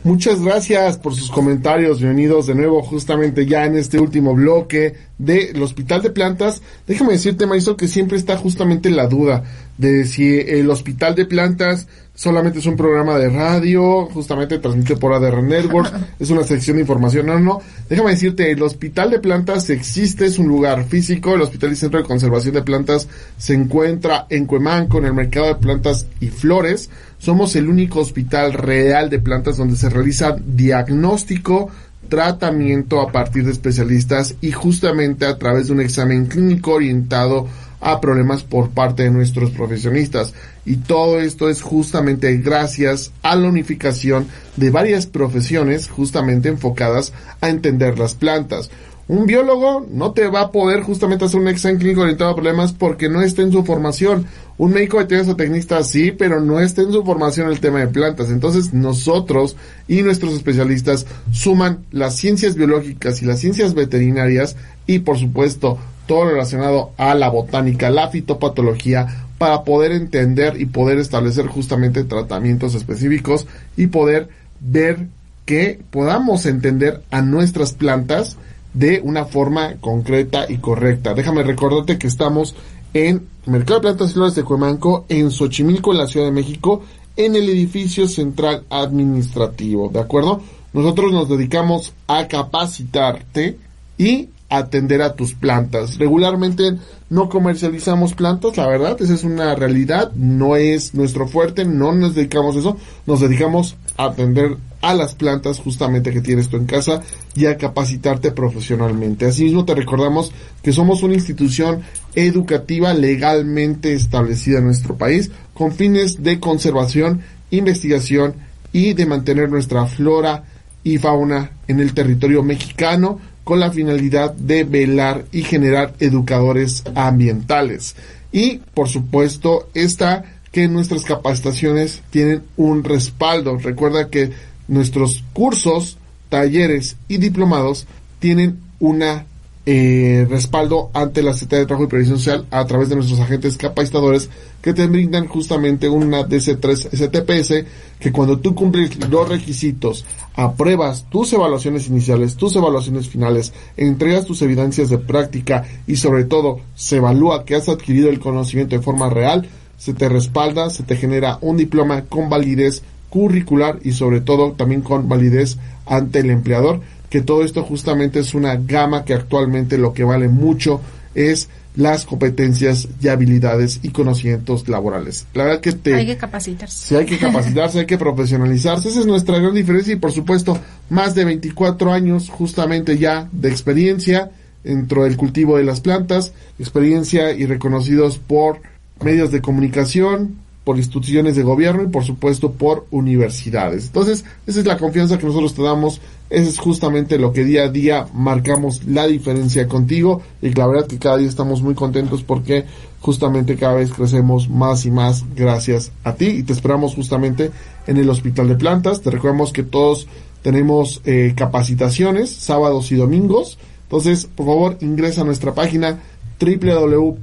Muchas 0.04 0.40
gracias 0.40 0.96
por 0.96 1.16
sus 1.16 1.28
comentarios. 1.28 1.98
Bienvenidos 1.98 2.46
de 2.46 2.54
nuevo 2.54 2.82
justamente 2.82 3.46
ya 3.46 3.64
en 3.64 3.76
este 3.76 3.98
último 3.98 4.32
bloque 4.32 4.94
del 5.18 5.60
Hospital 5.60 6.02
de 6.02 6.10
Plantas. 6.10 6.62
Déjame 6.86 7.14
decirte, 7.14 7.46
Marisol, 7.46 7.76
que 7.76 7.88
siempre 7.88 8.16
está 8.16 8.36
justamente 8.36 8.90
la 8.90 9.08
duda 9.08 9.42
de 9.76 10.04
si 10.04 10.38
el 10.38 10.70
Hospital 10.70 11.16
de 11.16 11.26
Plantas 11.26 11.88
solamente 12.18 12.58
es 12.58 12.66
un 12.66 12.76
programa 12.76 13.16
de 13.16 13.28
radio, 13.28 14.06
justamente 14.06 14.58
transmitido 14.58 14.98
por 14.98 15.12
ADR 15.12 15.40
Networks, 15.40 15.92
es 16.18 16.30
una 16.30 16.42
sección 16.42 16.76
de 16.76 16.80
información. 16.80 17.26
No, 17.26 17.38
no. 17.38 17.60
Déjame 17.88 18.10
decirte, 18.10 18.50
el 18.50 18.60
Hospital 18.60 19.10
de 19.10 19.20
Plantas 19.20 19.70
existe, 19.70 20.26
es 20.26 20.36
un 20.40 20.48
lugar 20.48 20.84
físico. 20.86 21.36
El 21.36 21.42
Hospital 21.42 21.70
y 21.70 21.76
Centro 21.76 22.00
de 22.00 22.06
Conservación 22.08 22.54
de 22.54 22.62
Plantas 22.62 23.06
se 23.36 23.54
encuentra 23.54 24.26
en 24.30 24.46
Cuemanco, 24.46 24.98
en 24.98 25.04
el 25.04 25.14
mercado 25.14 25.46
de 25.46 25.54
plantas 25.54 26.08
y 26.18 26.26
flores. 26.26 26.90
Somos 27.18 27.54
el 27.54 27.68
único 27.68 28.00
hospital 28.00 28.52
real 28.52 29.10
de 29.10 29.20
plantas 29.20 29.56
donde 29.56 29.76
se 29.76 29.88
realiza 29.88 30.34
diagnóstico, 30.44 31.70
tratamiento 32.08 33.00
a 33.00 33.12
partir 33.12 33.44
de 33.44 33.52
especialistas 33.52 34.34
y 34.40 34.50
justamente 34.50 35.24
a 35.24 35.38
través 35.38 35.68
de 35.68 35.74
un 35.74 35.80
examen 35.82 36.26
clínico 36.26 36.72
orientado 36.72 37.46
a 37.46 37.67
problemas 38.00 38.42
por 38.42 38.70
parte 38.70 39.04
de 39.04 39.10
nuestros 39.10 39.50
profesionistas. 39.50 40.34
Y 40.64 40.76
todo 40.76 41.20
esto 41.20 41.48
es 41.48 41.62
justamente 41.62 42.36
gracias 42.38 43.12
a 43.22 43.36
la 43.36 43.48
unificación 43.48 44.26
de 44.56 44.70
varias 44.70 45.06
profesiones 45.06 45.88
justamente 45.88 46.48
enfocadas 46.48 47.12
a 47.40 47.48
entender 47.48 47.98
las 47.98 48.14
plantas. 48.14 48.70
Un 49.08 49.24
biólogo 49.24 49.86
no 49.90 50.12
te 50.12 50.28
va 50.28 50.42
a 50.42 50.52
poder 50.52 50.82
justamente 50.82 51.24
hacer 51.24 51.40
un 51.40 51.48
examen 51.48 51.78
clínico 51.78 52.02
orientado 52.02 52.30
a 52.30 52.34
problemas 52.34 52.74
porque 52.74 53.08
no 53.08 53.22
está 53.22 53.40
en 53.40 53.52
su 53.52 53.64
formación. 53.64 54.26
Un 54.58 54.72
médico 54.72 54.98
veterinario 54.98 55.34
tecnista 55.34 55.82
sí, 55.82 56.10
pero 56.10 56.42
no 56.42 56.60
está 56.60 56.82
en 56.82 56.92
su 56.92 57.02
formación 57.02 57.48
el 57.48 57.60
tema 57.60 57.78
de 57.78 57.86
plantas. 57.86 58.28
Entonces 58.28 58.74
nosotros 58.74 59.56
y 59.86 60.02
nuestros 60.02 60.34
especialistas 60.34 61.06
suman 61.32 61.86
las 61.90 62.16
ciencias 62.16 62.54
biológicas 62.54 63.22
y 63.22 63.24
las 63.24 63.40
ciencias 63.40 63.72
veterinarias 63.72 64.56
y 64.86 64.98
por 64.98 65.18
supuesto 65.18 65.78
todo 66.08 66.24
lo 66.24 66.30
relacionado 66.32 66.90
a 66.96 67.14
la 67.14 67.28
botánica, 67.28 67.90
la 67.90 68.08
fitopatología, 68.08 69.26
para 69.38 69.62
poder 69.62 69.92
entender 69.92 70.60
y 70.60 70.66
poder 70.66 70.98
establecer 70.98 71.46
justamente 71.46 72.02
tratamientos 72.02 72.74
específicos 72.74 73.46
y 73.76 73.86
poder 73.86 74.28
ver 74.58 75.06
que 75.44 75.80
podamos 75.92 76.44
entender 76.46 77.02
a 77.12 77.22
nuestras 77.22 77.72
plantas 77.72 78.36
de 78.74 79.00
una 79.04 79.24
forma 79.24 79.76
concreta 79.80 80.46
y 80.48 80.58
correcta. 80.58 81.14
Déjame 81.14 81.44
recordarte 81.44 81.98
que 81.98 82.08
estamos 82.08 82.56
en 82.92 83.26
Mercado 83.46 83.76
de 83.76 83.82
Plantas 83.82 84.10
y 84.10 84.14
Flores 84.14 84.34
de 84.34 84.42
Cuemanco, 84.42 85.06
en 85.08 85.30
Xochimilco, 85.30 85.92
en 85.92 85.98
la 85.98 86.06
Ciudad 86.06 86.26
de 86.26 86.32
México, 86.32 86.82
en 87.16 87.36
el 87.36 87.48
edificio 87.48 88.08
central 88.08 88.64
administrativo, 88.70 89.88
¿de 89.88 90.00
acuerdo? 90.00 90.42
Nosotros 90.72 91.12
nos 91.12 91.28
dedicamos 91.28 91.92
a 92.06 92.28
capacitarte 92.28 93.56
y 93.96 94.28
atender 94.48 95.02
a 95.02 95.14
tus 95.14 95.34
plantas. 95.34 95.98
Regularmente 95.98 96.76
no 97.10 97.28
comercializamos 97.28 98.14
plantas, 98.14 98.56
la 98.56 98.66
verdad, 98.66 98.96
esa 99.00 99.14
es 99.14 99.24
una 99.24 99.54
realidad, 99.54 100.12
no 100.14 100.56
es 100.56 100.94
nuestro 100.94 101.26
fuerte, 101.26 101.64
no 101.64 101.92
nos 101.92 102.14
dedicamos 102.14 102.56
a 102.56 102.60
eso, 102.60 102.76
nos 103.06 103.20
dedicamos 103.20 103.76
a 103.96 104.06
atender 104.06 104.56
a 104.80 104.94
las 104.94 105.14
plantas 105.14 105.58
justamente 105.58 106.12
que 106.12 106.20
tienes 106.20 106.48
tú 106.48 106.56
en 106.56 106.66
casa 106.66 107.02
y 107.34 107.46
a 107.46 107.56
capacitarte 107.56 108.30
profesionalmente. 108.30 109.26
Asimismo 109.26 109.64
te 109.64 109.74
recordamos 109.74 110.32
que 110.62 110.72
somos 110.72 111.02
una 111.02 111.14
institución 111.14 111.82
educativa 112.14 112.94
legalmente 112.94 113.92
establecida 113.92 114.58
en 114.58 114.66
nuestro 114.66 114.96
país 114.96 115.30
con 115.52 115.72
fines 115.72 116.22
de 116.22 116.38
conservación, 116.38 117.22
investigación 117.50 118.34
y 118.72 118.94
de 118.94 119.06
mantener 119.06 119.50
nuestra 119.50 119.86
flora 119.86 120.44
y 120.84 120.98
fauna 120.98 121.50
en 121.66 121.80
el 121.80 121.92
territorio 121.92 122.42
mexicano 122.42 123.18
con 123.48 123.60
la 123.60 123.70
finalidad 123.70 124.34
de 124.34 124.64
velar 124.64 125.24
y 125.32 125.40
generar 125.40 125.94
educadores 126.00 126.84
ambientales. 126.94 127.96
Y, 128.30 128.58
por 128.74 128.90
supuesto, 128.90 129.70
está 129.72 130.22
que 130.52 130.68
nuestras 130.68 131.04
capacitaciones 131.04 132.02
tienen 132.10 132.42
un 132.58 132.84
respaldo. 132.84 133.56
Recuerda 133.56 134.10
que 134.10 134.32
nuestros 134.68 135.24
cursos, 135.32 135.96
talleres 136.28 136.98
y 137.08 137.16
diplomados 137.16 137.86
tienen 138.18 138.58
una 138.80 139.24
eh, 139.70 140.26
respaldo 140.30 140.88
ante 140.94 141.22
la 141.22 141.34
Secretaría 141.34 141.60
de 141.60 141.66
Trabajo 141.66 141.84
y 141.84 141.88
Previsión 141.88 142.16
Social 142.16 142.46
a 142.50 142.64
través 142.64 142.88
de 142.88 142.94
nuestros 142.94 143.20
agentes 143.20 143.58
capacitadores 143.58 144.30
que 144.62 144.72
te 144.72 144.86
brindan 144.86 145.28
justamente 145.28 145.90
una 145.90 146.26
DC3 146.26 146.88
STPS 146.96 147.66
que 148.00 148.10
cuando 148.10 148.38
tú 148.38 148.54
cumples 148.54 148.96
los 149.10 149.28
requisitos, 149.28 150.06
apruebas 150.32 151.04
tus 151.10 151.34
evaluaciones 151.34 151.86
iniciales, 151.88 152.36
tus 152.36 152.56
evaluaciones 152.56 153.10
finales, 153.10 153.52
entregas 153.76 154.24
tus 154.24 154.40
evidencias 154.40 154.88
de 154.88 154.96
práctica 154.96 155.66
y 155.86 155.96
sobre 155.96 156.24
todo 156.24 156.60
se 156.74 156.96
evalúa 156.96 157.44
que 157.44 157.54
has 157.54 157.68
adquirido 157.68 158.08
el 158.08 158.20
conocimiento 158.20 158.74
de 158.74 158.82
forma 158.82 159.10
real, 159.10 159.50
se 159.76 159.92
te 159.92 160.08
respalda, 160.08 160.70
se 160.70 160.82
te 160.82 160.96
genera 160.96 161.36
un 161.42 161.58
diploma 161.58 162.06
con 162.06 162.30
validez 162.30 162.82
curricular 163.10 163.80
y 163.84 163.92
sobre 163.92 164.22
todo 164.22 164.52
también 164.52 164.80
con 164.80 165.10
validez 165.10 165.58
ante 165.84 166.20
el 166.20 166.30
empleador 166.30 166.80
que 167.10 167.20
todo 167.20 167.42
esto 167.42 167.62
justamente 167.62 168.20
es 168.20 168.34
una 168.34 168.56
gama 168.56 169.04
que 169.04 169.14
actualmente 169.14 169.78
lo 169.78 169.92
que 169.92 170.04
vale 170.04 170.28
mucho 170.28 170.80
es 171.14 171.48
las 171.78 172.04
competencias 172.04 172.88
y 173.00 173.06
habilidades 173.06 173.78
y 173.82 173.90
conocimientos 173.90 174.68
laborales. 174.68 175.26
La 175.32 175.44
verdad 175.44 175.60
que 175.60 175.72
te... 175.72 175.94
Hay 175.94 176.06
que 176.06 176.16
capacitarse. 176.16 176.88
Sí, 176.88 176.94
hay 176.96 177.06
que 177.06 177.18
capacitarse, 177.18 177.80
hay 177.80 177.86
que 177.86 177.98
profesionalizarse. 177.98 178.88
Esa 178.88 179.00
es 179.00 179.06
nuestra 179.06 179.38
gran 179.38 179.54
diferencia 179.54 179.92
y 179.92 179.96
por 179.96 180.10
supuesto 180.10 180.58
más 180.90 181.14
de 181.14 181.24
24 181.24 181.92
años 181.92 182.30
justamente 182.30 182.98
ya 182.98 183.28
de 183.30 183.48
experiencia 183.48 184.32
dentro 184.64 185.04
del 185.04 185.16
cultivo 185.16 185.56
de 185.56 185.64
las 185.64 185.80
plantas, 185.80 186.32
experiencia 186.58 187.32
y 187.32 187.46
reconocidos 187.46 188.18
por 188.18 188.60
medios 189.00 189.30
de 189.30 189.40
comunicación, 189.40 190.36
por 190.64 190.76
instituciones 190.76 191.36
de 191.36 191.42
gobierno 191.42 191.84
y 191.84 191.86
por 191.86 192.04
supuesto 192.04 192.52
por 192.52 192.86
universidades. 192.90 193.86
Entonces, 193.86 194.24
esa 194.46 194.60
es 194.60 194.66
la 194.66 194.76
confianza 194.76 195.16
que 195.16 195.26
nosotros 195.26 195.54
te 195.54 195.62
damos, 195.62 196.00
eso 196.30 196.50
es 196.50 196.58
justamente 196.58 197.18
lo 197.18 197.32
que 197.32 197.44
día 197.44 197.64
a 197.64 197.68
día 197.68 198.06
marcamos 198.12 198.84
la 198.84 199.06
diferencia 199.06 199.66
contigo 199.66 200.20
y 200.42 200.52
la 200.52 200.66
verdad 200.66 200.86
que 200.86 200.98
cada 200.98 201.16
día 201.16 201.28
estamos 201.28 201.62
muy 201.62 201.74
contentos 201.74 202.22
porque 202.22 202.66
justamente 203.00 203.56
cada 203.56 203.74
vez 203.74 203.92
crecemos 203.92 204.50
más 204.50 204.84
y 204.84 204.90
más 204.90 205.24
gracias 205.34 205.90
a 206.04 206.14
ti 206.14 206.26
y 206.26 206.42
te 206.42 206.52
esperamos 206.52 206.94
justamente 206.94 207.50
en 207.86 207.96
el 207.96 208.10
Hospital 208.10 208.48
de 208.48 208.56
Plantas. 208.56 209.00
Te 209.00 209.10
recordamos 209.10 209.52
que 209.52 209.62
todos 209.62 210.06
tenemos 210.42 211.00
eh, 211.04 211.32
capacitaciones 211.34 212.30
sábados 212.30 212.92
y 212.92 212.96
domingos. 212.96 213.58
Entonces, 213.84 214.26
por 214.26 214.46
favor, 214.46 214.76
ingresa 214.80 215.22
a 215.22 215.24
nuestra 215.24 215.54
página 215.54 215.98
www.imffss.org 216.38 217.18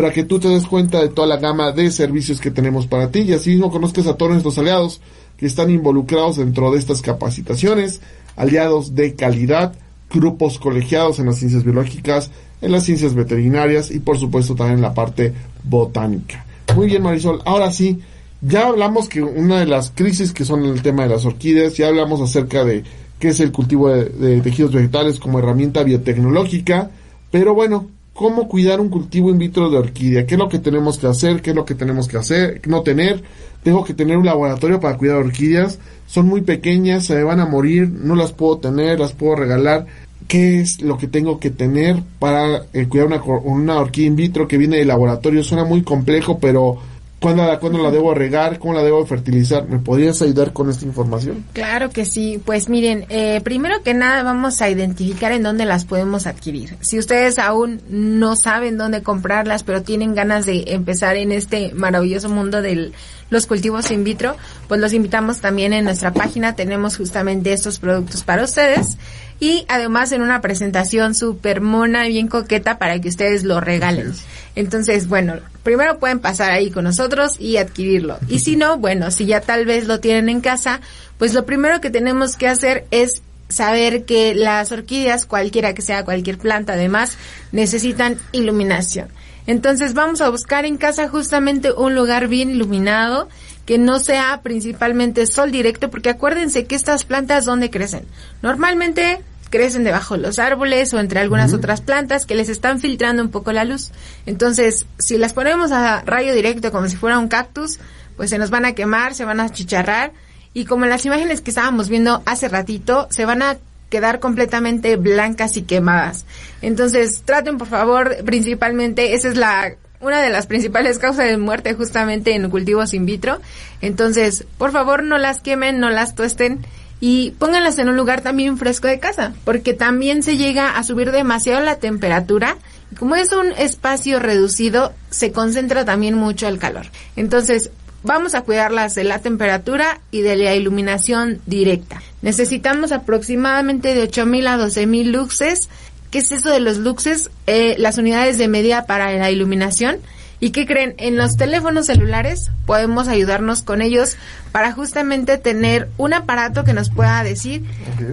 para 0.00 0.14
que 0.14 0.24
tú 0.24 0.40
te 0.40 0.48
des 0.48 0.64
cuenta 0.64 1.02
de 1.02 1.10
toda 1.10 1.28
la 1.28 1.36
gama 1.36 1.72
de 1.72 1.90
servicios 1.90 2.40
que 2.40 2.50
tenemos 2.50 2.86
para 2.86 3.10
ti. 3.10 3.18
Y 3.20 3.34
así 3.34 3.50
mismo 3.50 3.70
conozcas 3.70 4.06
a 4.06 4.14
todos 4.14 4.32
nuestros 4.32 4.56
aliados 4.56 5.02
que 5.36 5.44
están 5.44 5.68
involucrados 5.68 6.38
dentro 6.38 6.72
de 6.72 6.78
estas 6.78 7.02
capacitaciones, 7.02 8.00
aliados 8.34 8.94
de 8.94 9.14
calidad, 9.14 9.74
grupos 10.10 10.58
colegiados 10.58 11.18
en 11.18 11.26
las 11.26 11.36
ciencias 11.36 11.64
biológicas, 11.64 12.30
en 12.62 12.72
las 12.72 12.84
ciencias 12.84 13.14
veterinarias 13.14 13.90
y 13.90 13.98
por 13.98 14.18
supuesto 14.18 14.54
también 14.54 14.78
en 14.78 14.82
la 14.84 14.94
parte 14.94 15.34
botánica. 15.64 16.46
Muy 16.74 16.86
bien 16.86 17.02
Marisol, 17.02 17.42
ahora 17.44 17.70
sí, 17.70 18.00
ya 18.40 18.68
hablamos 18.68 19.06
que 19.06 19.20
una 19.22 19.58
de 19.58 19.66
las 19.66 19.92
crisis 19.94 20.32
que 20.32 20.46
son 20.46 20.64
el 20.64 20.80
tema 20.80 21.02
de 21.02 21.10
las 21.10 21.26
orquídeas, 21.26 21.76
ya 21.76 21.88
hablamos 21.88 22.22
acerca 22.22 22.64
de 22.64 22.84
qué 23.18 23.28
es 23.28 23.40
el 23.40 23.52
cultivo 23.52 23.90
de, 23.90 24.40
tejidos 24.40 24.72
vegetales 24.72 25.20
como 25.20 25.40
herramienta 25.40 25.82
biotecnológica, 25.82 26.90
pero 27.30 27.52
bueno, 27.52 27.86
¿cómo 28.20 28.48
cuidar 28.48 28.80
un 28.80 28.90
cultivo 28.90 29.30
in 29.30 29.38
vitro 29.38 29.70
de 29.70 29.78
orquídea? 29.78 30.26
¿Qué 30.26 30.34
es 30.34 30.38
lo 30.38 30.50
que 30.50 30.58
tenemos 30.58 30.98
que 30.98 31.06
hacer? 31.06 31.40
¿Qué 31.40 31.50
es 31.50 31.56
lo 31.56 31.64
que 31.64 31.74
tenemos 31.74 32.06
que 32.06 32.18
hacer? 32.18 32.60
No 32.68 32.82
tener. 32.82 33.22
Tengo 33.62 33.82
que 33.82 33.94
tener 33.94 34.18
un 34.18 34.26
laboratorio 34.26 34.78
para 34.78 34.98
cuidar 34.98 35.16
orquídeas. 35.16 35.78
Son 36.06 36.26
muy 36.26 36.42
pequeñas, 36.42 37.06
se 37.06 37.22
van 37.22 37.40
a 37.40 37.46
morir, 37.46 37.88
no 37.88 38.14
las 38.16 38.32
puedo 38.32 38.58
tener, 38.58 39.00
las 39.00 39.14
puedo 39.14 39.36
regalar. 39.36 39.86
¿Qué 40.28 40.60
es 40.60 40.82
lo 40.82 40.98
que 40.98 41.08
tengo 41.08 41.40
que 41.40 41.48
tener 41.48 42.02
para 42.18 42.66
eh, 42.74 42.88
cuidar 42.90 43.06
una, 43.06 43.22
una 43.22 43.78
orquídea 43.78 44.08
in 44.08 44.16
vitro 44.16 44.46
que 44.46 44.58
viene 44.58 44.76
del 44.76 44.88
laboratorio? 44.88 45.42
Suena 45.42 45.64
muy 45.64 45.80
complejo, 45.80 46.38
pero 46.38 46.76
¿Cuándo 47.20 47.42
la, 47.44 47.82
la 47.82 47.90
debo 47.90 48.14
regar? 48.14 48.58
¿Cómo 48.58 48.72
la 48.72 48.82
debo 48.82 49.04
fertilizar? 49.04 49.68
¿Me 49.68 49.78
podrías 49.78 50.22
ayudar 50.22 50.54
con 50.54 50.70
esta 50.70 50.86
información? 50.86 51.44
Claro 51.52 51.90
que 51.90 52.06
sí. 52.06 52.40
Pues 52.42 52.70
miren, 52.70 53.04
eh, 53.10 53.42
primero 53.44 53.82
que 53.82 53.92
nada 53.92 54.22
vamos 54.22 54.62
a 54.62 54.70
identificar 54.70 55.30
en 55.32 55.42
dónde 55.42 55.66
las 55.66 55.84
podemos 55.84 56.26
adquirir. 56.26 56.76
Si 56.80 56.98
ustedes 56.98 57.38
aún 57.38 57.82
no 57.90 58.36
saben 58.36 58.78
dónde 58.78 59.02
comprarlas, 59.02 59.64
pero 59.64 59.82
tienen 59.82 60.14
ganas 60.14 60.46
de 60.46 60.64
empezar 60.68 61.16
en 61.16 61.32
este 61.32 61.74
maravilloso 61.74 62.30
mundo 62.30 62.62
de 62.62 62.90
los 63.30 63.46
cultivos 63.46 63.90
in 63.90 64.04
vitro, 64.04 64.36
pues 64.68 64.80
los 64.80 64.92
invitamos 64.92 65.40
también 65.40 65.72
en 65.72 65.84
nuestra 65.84 66.12
página. 66.12 66.54
Tenemos 66.54 66.96
justamente 66.96 67.52
estos 67.52 67.78
productos 67.78 68.22
para 68.24 68.44
ustedes 68.44 68.98
y 69.40 69.64
además 69.68 70.12
en 70.12 70.20
una 70.20 70.42
presentación 70.42 71.14
súper 71.14 71.62
mona 71.62 72.06
y 72.06 72.10
bien 72.10 72.28
coqueta 72.28 72.78
para 72.78 73.00
que 73.00 73.08
ustedes 73.08 73.42
lo 73.44 73.60
regalen. 73.60 74.12
Entonces, 74.54 75.08
bueno, 75.08 75.36
primero 75.62 75.98
pueden 75.98 76.18
pasar 76.18 76.50
ahí 76.50 76.70
con 76.70 76.84
nosotros 76.84 77.40
y 77.40 77.56
adquirirlo. 77.56 78.18
Y 78.28 78.40
si 78.40 78.56
no, 78.56 78.76
bueno, 78.78 79.10
si 79.10 79.24
ya 79.24 79.40
tal 79.40 79.64
vez 79.64 79.86
lo 79.86 80.00
tienen 80.00 80.28
en 80.28 80.40
casa, 80.40 80.80
pues 81.18 81.32
lo 81.32 81.46
primero 81.46 81.80
que 81.80 81.90
tenemos 81.90 82.36
que 82.36 82.48
hacer 82.48 82.86
es 82.90 83.22
saber 83.48 84.04
que 84.04 84.34
las 84.34 84.70
orquídeas, 84.72 85.26
cualquiera 85.26 85.74
que 85.74 85.82
sea 85.82 86.04
cualquier 86.04 86.38
planta 86.38 86.74
además, 86.74 87.16
necesitan 87.52 88.18
iluminación. 88.32 89.08
Entonces 89.50 89.94
vamos 89.94 90.20
a 90.20 90.28
buscar 90.28 90.64
en 90.64 90.76
casa 90.76 91.08
justamente 91.08 91.72
un 91.72 91.96
lugar 91.96 92.28
bien 92.28 92.50
iluminado, 92.50 93.28
que 93.66 93.78
no 93.78 93.98
sea 93.98 94.42
principalmente 94.44 95.26
sol 95.26 95.50
directo, 95.50 95.90
porque 95.90 96.08
acuérdense 96.08 96.66
que 96.66 96.76
estas 96.76 97.02
plantas, 97.02 97.46
¿dónde 97.46 97.68
crecen? 97.68 98.04
Normalmente 98.42 99.24
crecen 99.50 99.82
debajo 99.82 100.14
de 100.14 100.22
los 100.22 100.38
árboles 100.38 100.94
o 100.94 101.00
entre 101.00 101.18
algunas 101.18 101.52
otras 101.52 101.80
plantas 101.80 102.26
que 102.26 102.36
les 102.36 102.48
están 102.48 102.78
filtrando 102.78 103.24
un 103.24 103.30
poco 103.32 103.50
la 103.50 103.64
luz. 103.64 103.90
Entonces, 104.24 104.86
si 105.00 105.18
las 105.18 105.32
ponemos 105.32 105.72
a 105.72 106.02
rayo 106.02 106.32
directo 106.32 106.70
como 106.70 106.88
si 106.88 106.94
fuera 106.94 107.18
un 107.18 107.26
cactus, 107.26 107.80
pues 108.16 108.30
se 108.30 108.38
nos 108.38 108.50
van 108.50 108.66
a 108.66 108.76
quemar, 108.76 109.16
se 109.16 109.24
van 109.24 109.40
a 109.40 109.48
chicharrar 109.48 110.12
y 110.54 110.64
como 110.64 110.84
en 110.84 110.90
las 110.90 111.04
imágenes 111.06 111.40
que 111.40 111.50
estábamos 111.50 111.88
viendo 111.88 112.22
hace 112.24 112.48
ratito, 112.48 113.08
se 113.10 113.24
van 113.24 113.42
a 113.42 113.58
quedar 113.90 114.20
completamente 114.20 114.96
blancas 114.96 115.56
y 115.58 115.62
quemadas. 115.62 116.24
Entonces, 116.62 117.22
traten 117.24 117.58
por 117.58 117.68
favor, 117.68 118.16
principalmente, 118.24 119.14
esa 119.14 119.28
es 119.28 119.36
la 119.36 119.74
una 120.00 120.22
de 120.22 120.30
las 120.30 120.46
principales 120.46 120.98
causas 120.98 121.26
de 121.26 121.36
muerte 121.36 121.74
justamente 121.74 122.34
en 122.34 122.48
cultivos 122.50 122.94
in 122.94 123.04
vitro. 123.04 123.40
Entonces, 123.82 124.46
por 124.56 124.72
favor, 124.72 125.02
no 125.02 125.18
las 125.18 125.40
quemen, 125.40 125.78
no 125.78 125.90
las 125.90 126.14
tuesten 126.14 126.64
y 127.00 127.32
pónganlas 127.32 127.78
en 127.78 127.88
un 127.88 127.96
lugar 127.96 128.20
también 128.20 128.58
fresco 128.58 128.86
de 128.86 128.98
casa, 128.98 129.32
porque 129.44 129.72
también 129.72 130.22
se 130.22 130.36
llega 130.36 130.76
a 130.76 130.84
subir 130.84 131.12
demasiado 131.12 131.60
la 131.60 131.76
temperatura. 131.76 132.56
Como 132.98 133.14
es 133.14 133.32
un 133.32 133.52
espacio 133.52 134.18
reducido, 134.18 134.92
se 135.10 135.32
concentra 135.32 135.84
también 135.84 136.14
mucho 136.14 136.48
el 136.48 136.58
calor. 136.58 136.86
Entonces, 137.16 137.70
vamos 138.02 138.34
a 138.34 138.42
cuidarlas 138.42 138.94
de 138.94 139.04
la 139.04 139.18
temperatura 139.18 140.00
y 140.10 140.22
de 140.22 140.36
la 140.36 140.54
iluminación 140.54 141.40
directa. 141.46 142.02
Necesitamos 142.22 142.92
aproximadamente 142.92 143.94
de 143.94 144.08
8.000 144.08 144.48
a 144.48 144.58
12.000 144.58 145.04
luxes. 145.10 145.68
¿Qué 146.10 146.18
es 146.18 146.32
eso 146.32 146.50
de 146.50 146.60
los 146.60 146.78
luxes? 146.78 147.30
Eh, 147.46 147.76
las 147.78 147.98
unidades 147.98 148.38
de 148.38 148.48
medida 148.48 148.86
para 148.86 149.12
la 149.12 149.30
iluminación 149.30 149.98
¿Y 150.42 150.50
qué 150.50 150.66
creen? 150.66 150.94
En 150.96 151.18
los 151.18 151.36
teléfonos 151.36 151.86
celulares 151.86 152.50
podemos 152.64 153.08
ayudarnos 153.08 153.62
con 153.62 153.82
ellos 153.82 154.16
para 154.52 154.72
justamente 154.72 155.36
tener 155.36 155.90
un 155.98 156.14
aparato 156.14 156.64
que 156.64 156.72
nos 156.72 156.88
pueda 156.88 157.22
decir 157.22 157.62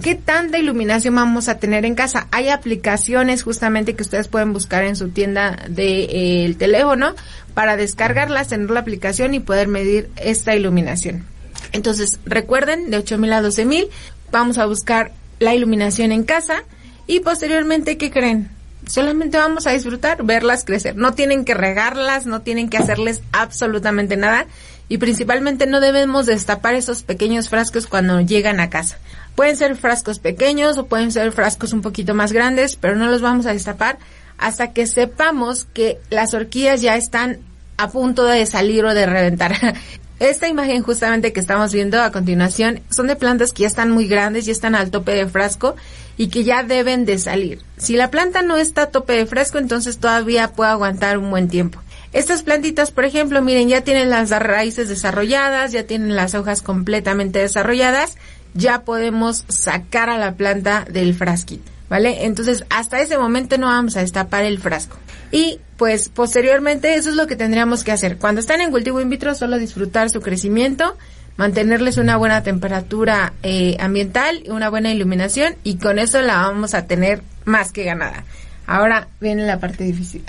qué 0.03 0.15
tanta 0.15 0.57
iluminación 0.57 1.15
vamos 1.15 1.47
a 1.47 1.57
tener 1.57 1.85
en 1.85 1.95
casa. 1.95 2.27
Hay 2.31 2.49
aplicaciones 2.49 3.43
justamente 3.43 3.95
que 3.95 4.03
ustedes 4.03 4.27
pueden 4.27 4.51
buscar 4.51 4.83
en 4.83 4.97
su 4.97 5.07
tienda 5.09 5.57
del 5.69 5.75
de, 5.75 6.45
eh, 6.45 6.55
teléfono 6.59 7.15
para 7.53 7.77
descargarlas, 7.77 8.49
tener 8.49 8.69
la 8.71 8.81
aplicación 8.81 9.33
y 9.33 9.39
poder 9.39 9.69
medir 9.69 10.09
esta 10.17 10.53
iluminación. 10.53 11.23
Entonces, 11.71 12.19
recuerden, 12.25 12.91
de 12.91 12.97
8000 12.97 13.33
a 13.33 13.41
12000, 13.41 13.87
vamos 14.31 14.57
a 14.57 14.65
buscar 14.65 15.13
la 15.39 15.55
iluminación 15.55 16.11
en 16.11 16.23
casa 16.23 16.63
y 17.07 17.21
posteriormente, 17.21 17.97
¿qué 17.97 18.11
creen? 18.11 18.49
Solamente 18.89 19.37
vamos 19.37 19.67
a 19.67 19.71
disfrutar, 19.71 20.23
verlas 20.23 20.65
crecer. 20.65 20.95
No 20.95 21.13
tienen 21.13 21.45
que 21.45 21.53
regarlas, 21.53 22.25
no 22.25 22.41
tienen 22.41 22.69
que 22.69 22.77
hacerles 22.77 23.21
absolutamente 23.31 24.17
nada 24.17 24.45
y 24.89 24.97
principalmente 24.97 25.67
no 25.67 25.79
debemos 25.79 26.25
destapar 26.25 26.75
esos 26.75 27.03
pequeños 27.03 27.49
frascos 27.49 27.87
cuando 27.87 28.21
llegan 28.21 28.59
a 28.59 28.69
casa. 28.69 28.97
Pueden 29.35 29.55
ser 29.55 29.75
frascos 29.75 30.19
pequeños 30.19 30.77
o 30.77 30.85
pueden 30.87 31.11
ser 31.11 31.31
frascos 31.31 31.73
un 31.73 31.81
poquito 31.81 32.13
más 32.13 32.31
grandes, 32.31 32.75
pero 32.75 32.95
no 32.95 33.07
los 33.07 33.21
vamos 33.21 33.45
a 33.45 33.53
destapar 33.53 33.97
hasta 34.37 34.71
que 34.71 34.87
sepamos 34.87 35.65
que 35.65 35.99
las 36.09 36.33
orquídeas 36.33 36.81
ya 36.81 36.95
están 36.95 37.39
a 37.77 37.89
punto 37.89 38.25
de 38.25 38.45
salir 38.45 38.85
o 38.85 38.93
de 38.93 39.05
reventar. 39.05 39.55
Esta 40.19 40.47
imagen 40.47 40.81
justamente 40.81 41.31
que 41.31 41.39
estamos 41.39 41.71
viendo 41.71 42.01
a 42.01 42.11
continuación 42.11 42.81
son 42.89 43.05
de 43.05 43.15
plantas 43.15 43.53
que 43.53 43.61
ya 43.61 43.67
están 43.67 43.91
muy 43.91 44.07
grandes, 44.07 44.47
y 44.47 44.51
están 44.51 44.73
al 44.73 44.89
tope 44.89 45.11
de 45.11 45.27
frasco 45.27 45.75
y 46.17 46.29
que 46.29 46.43
ya 46.43 46.63
deben 46.63 47.05
de 47.05 47.19
salir. 47.19 47.61
Si 47.77 47.95
la 47.95 48.09
planta 48.09 48.41
no 48.41 48.57
está 48.57 48.83
a 48.83 48.89
tope 48.89 49.13
de 49.13 49.27
fresco, 49.27 49.59
entonces 49.59 49.99
todavía 49.99 50.53
puede 50.53 50.71
aguantar 50.71 51.19
un 51.19 51.29
buen 51.29 51.47
tiempo. 51.47 51.79
Estas 52.13 52.41
plantitas, 52.41 52.89
por 52.89 53.05
ejemplo, 53.05 53.43
miren, 53.43 53.69
ya 53.69 53.81
tienen 53.81 54.09
las 54.09 54.31
raíces 54.31 54.89
desarrolladas, 54.89 55.71
ya 55.71 55.83
tienen 55.83 56.15
las 56.15 56.33
hojas 56.33 56.63
completamente 56.63 57.37
desarrolladas, 57.39 58.17
ya 58.55 58.81
podemos 58.81 59.43
sacar 59.49 60.09
a 60.09 60.17
la 60.17 60.35
planta 60.35 60.85
del 60.89 61.13
frasquito, 61.13 61.71
¿vale? 61.89 62.25
Entonces, 62.25 62.65
hasta 62.69 63.01
ese 63.01 63.17
momento 63.17 63.57
no 63.57 63.67
vamos 63.67 63.97
a 63.97 64.01
destapar 64.01 64.43
el 64.43 64.59
frasco. 64.59 64.97
Y 65.31 65.59
pues 65.77 66.09
posteriormente 66.09 66.95
eso 66.95 67.09
es 67.09 67.15
lo 67.15 67.27
que 67.27 67.35
tendríamos 67.35 67.83
que 67.83 67.91
hacer. 67.91 68.17
Cuando 68.17 68.41
están 68.41 68.61
en 68.61 68.71
cultivo 68.71 69.01
in 69.01 69.09
vitro, 69.09 69.35
solo 69.35 69.57
disfrutar 69.57 70.09
su 70.09 70.21
crecimiento, 70.21 70.97
mantenerles 71.37 71.97
una 71.97 72.17
buena 72.17 72.43
temperatura 72.43 73.33
eh, 73.43 73.77
ambiental, 73.79 74.43
una 74.47 74.69
buena 74.69 74.91
iluminación 74.91 75.55
y 75.63 75.77
con 75.77 75.99
eso 75.99 76.21
la 76.21 76.37
vamos 76.37 76.73
a 76.73 76.87
tener 76.87 77.21
más 77.45 77.71
que 77.71 77.83
ganada. 77.83 78.23
Ahora 78.65 79.07
viene 79.21 79.45
la 79.45 79.59
parte 79.59 79.85
difícil. 79.85 80.23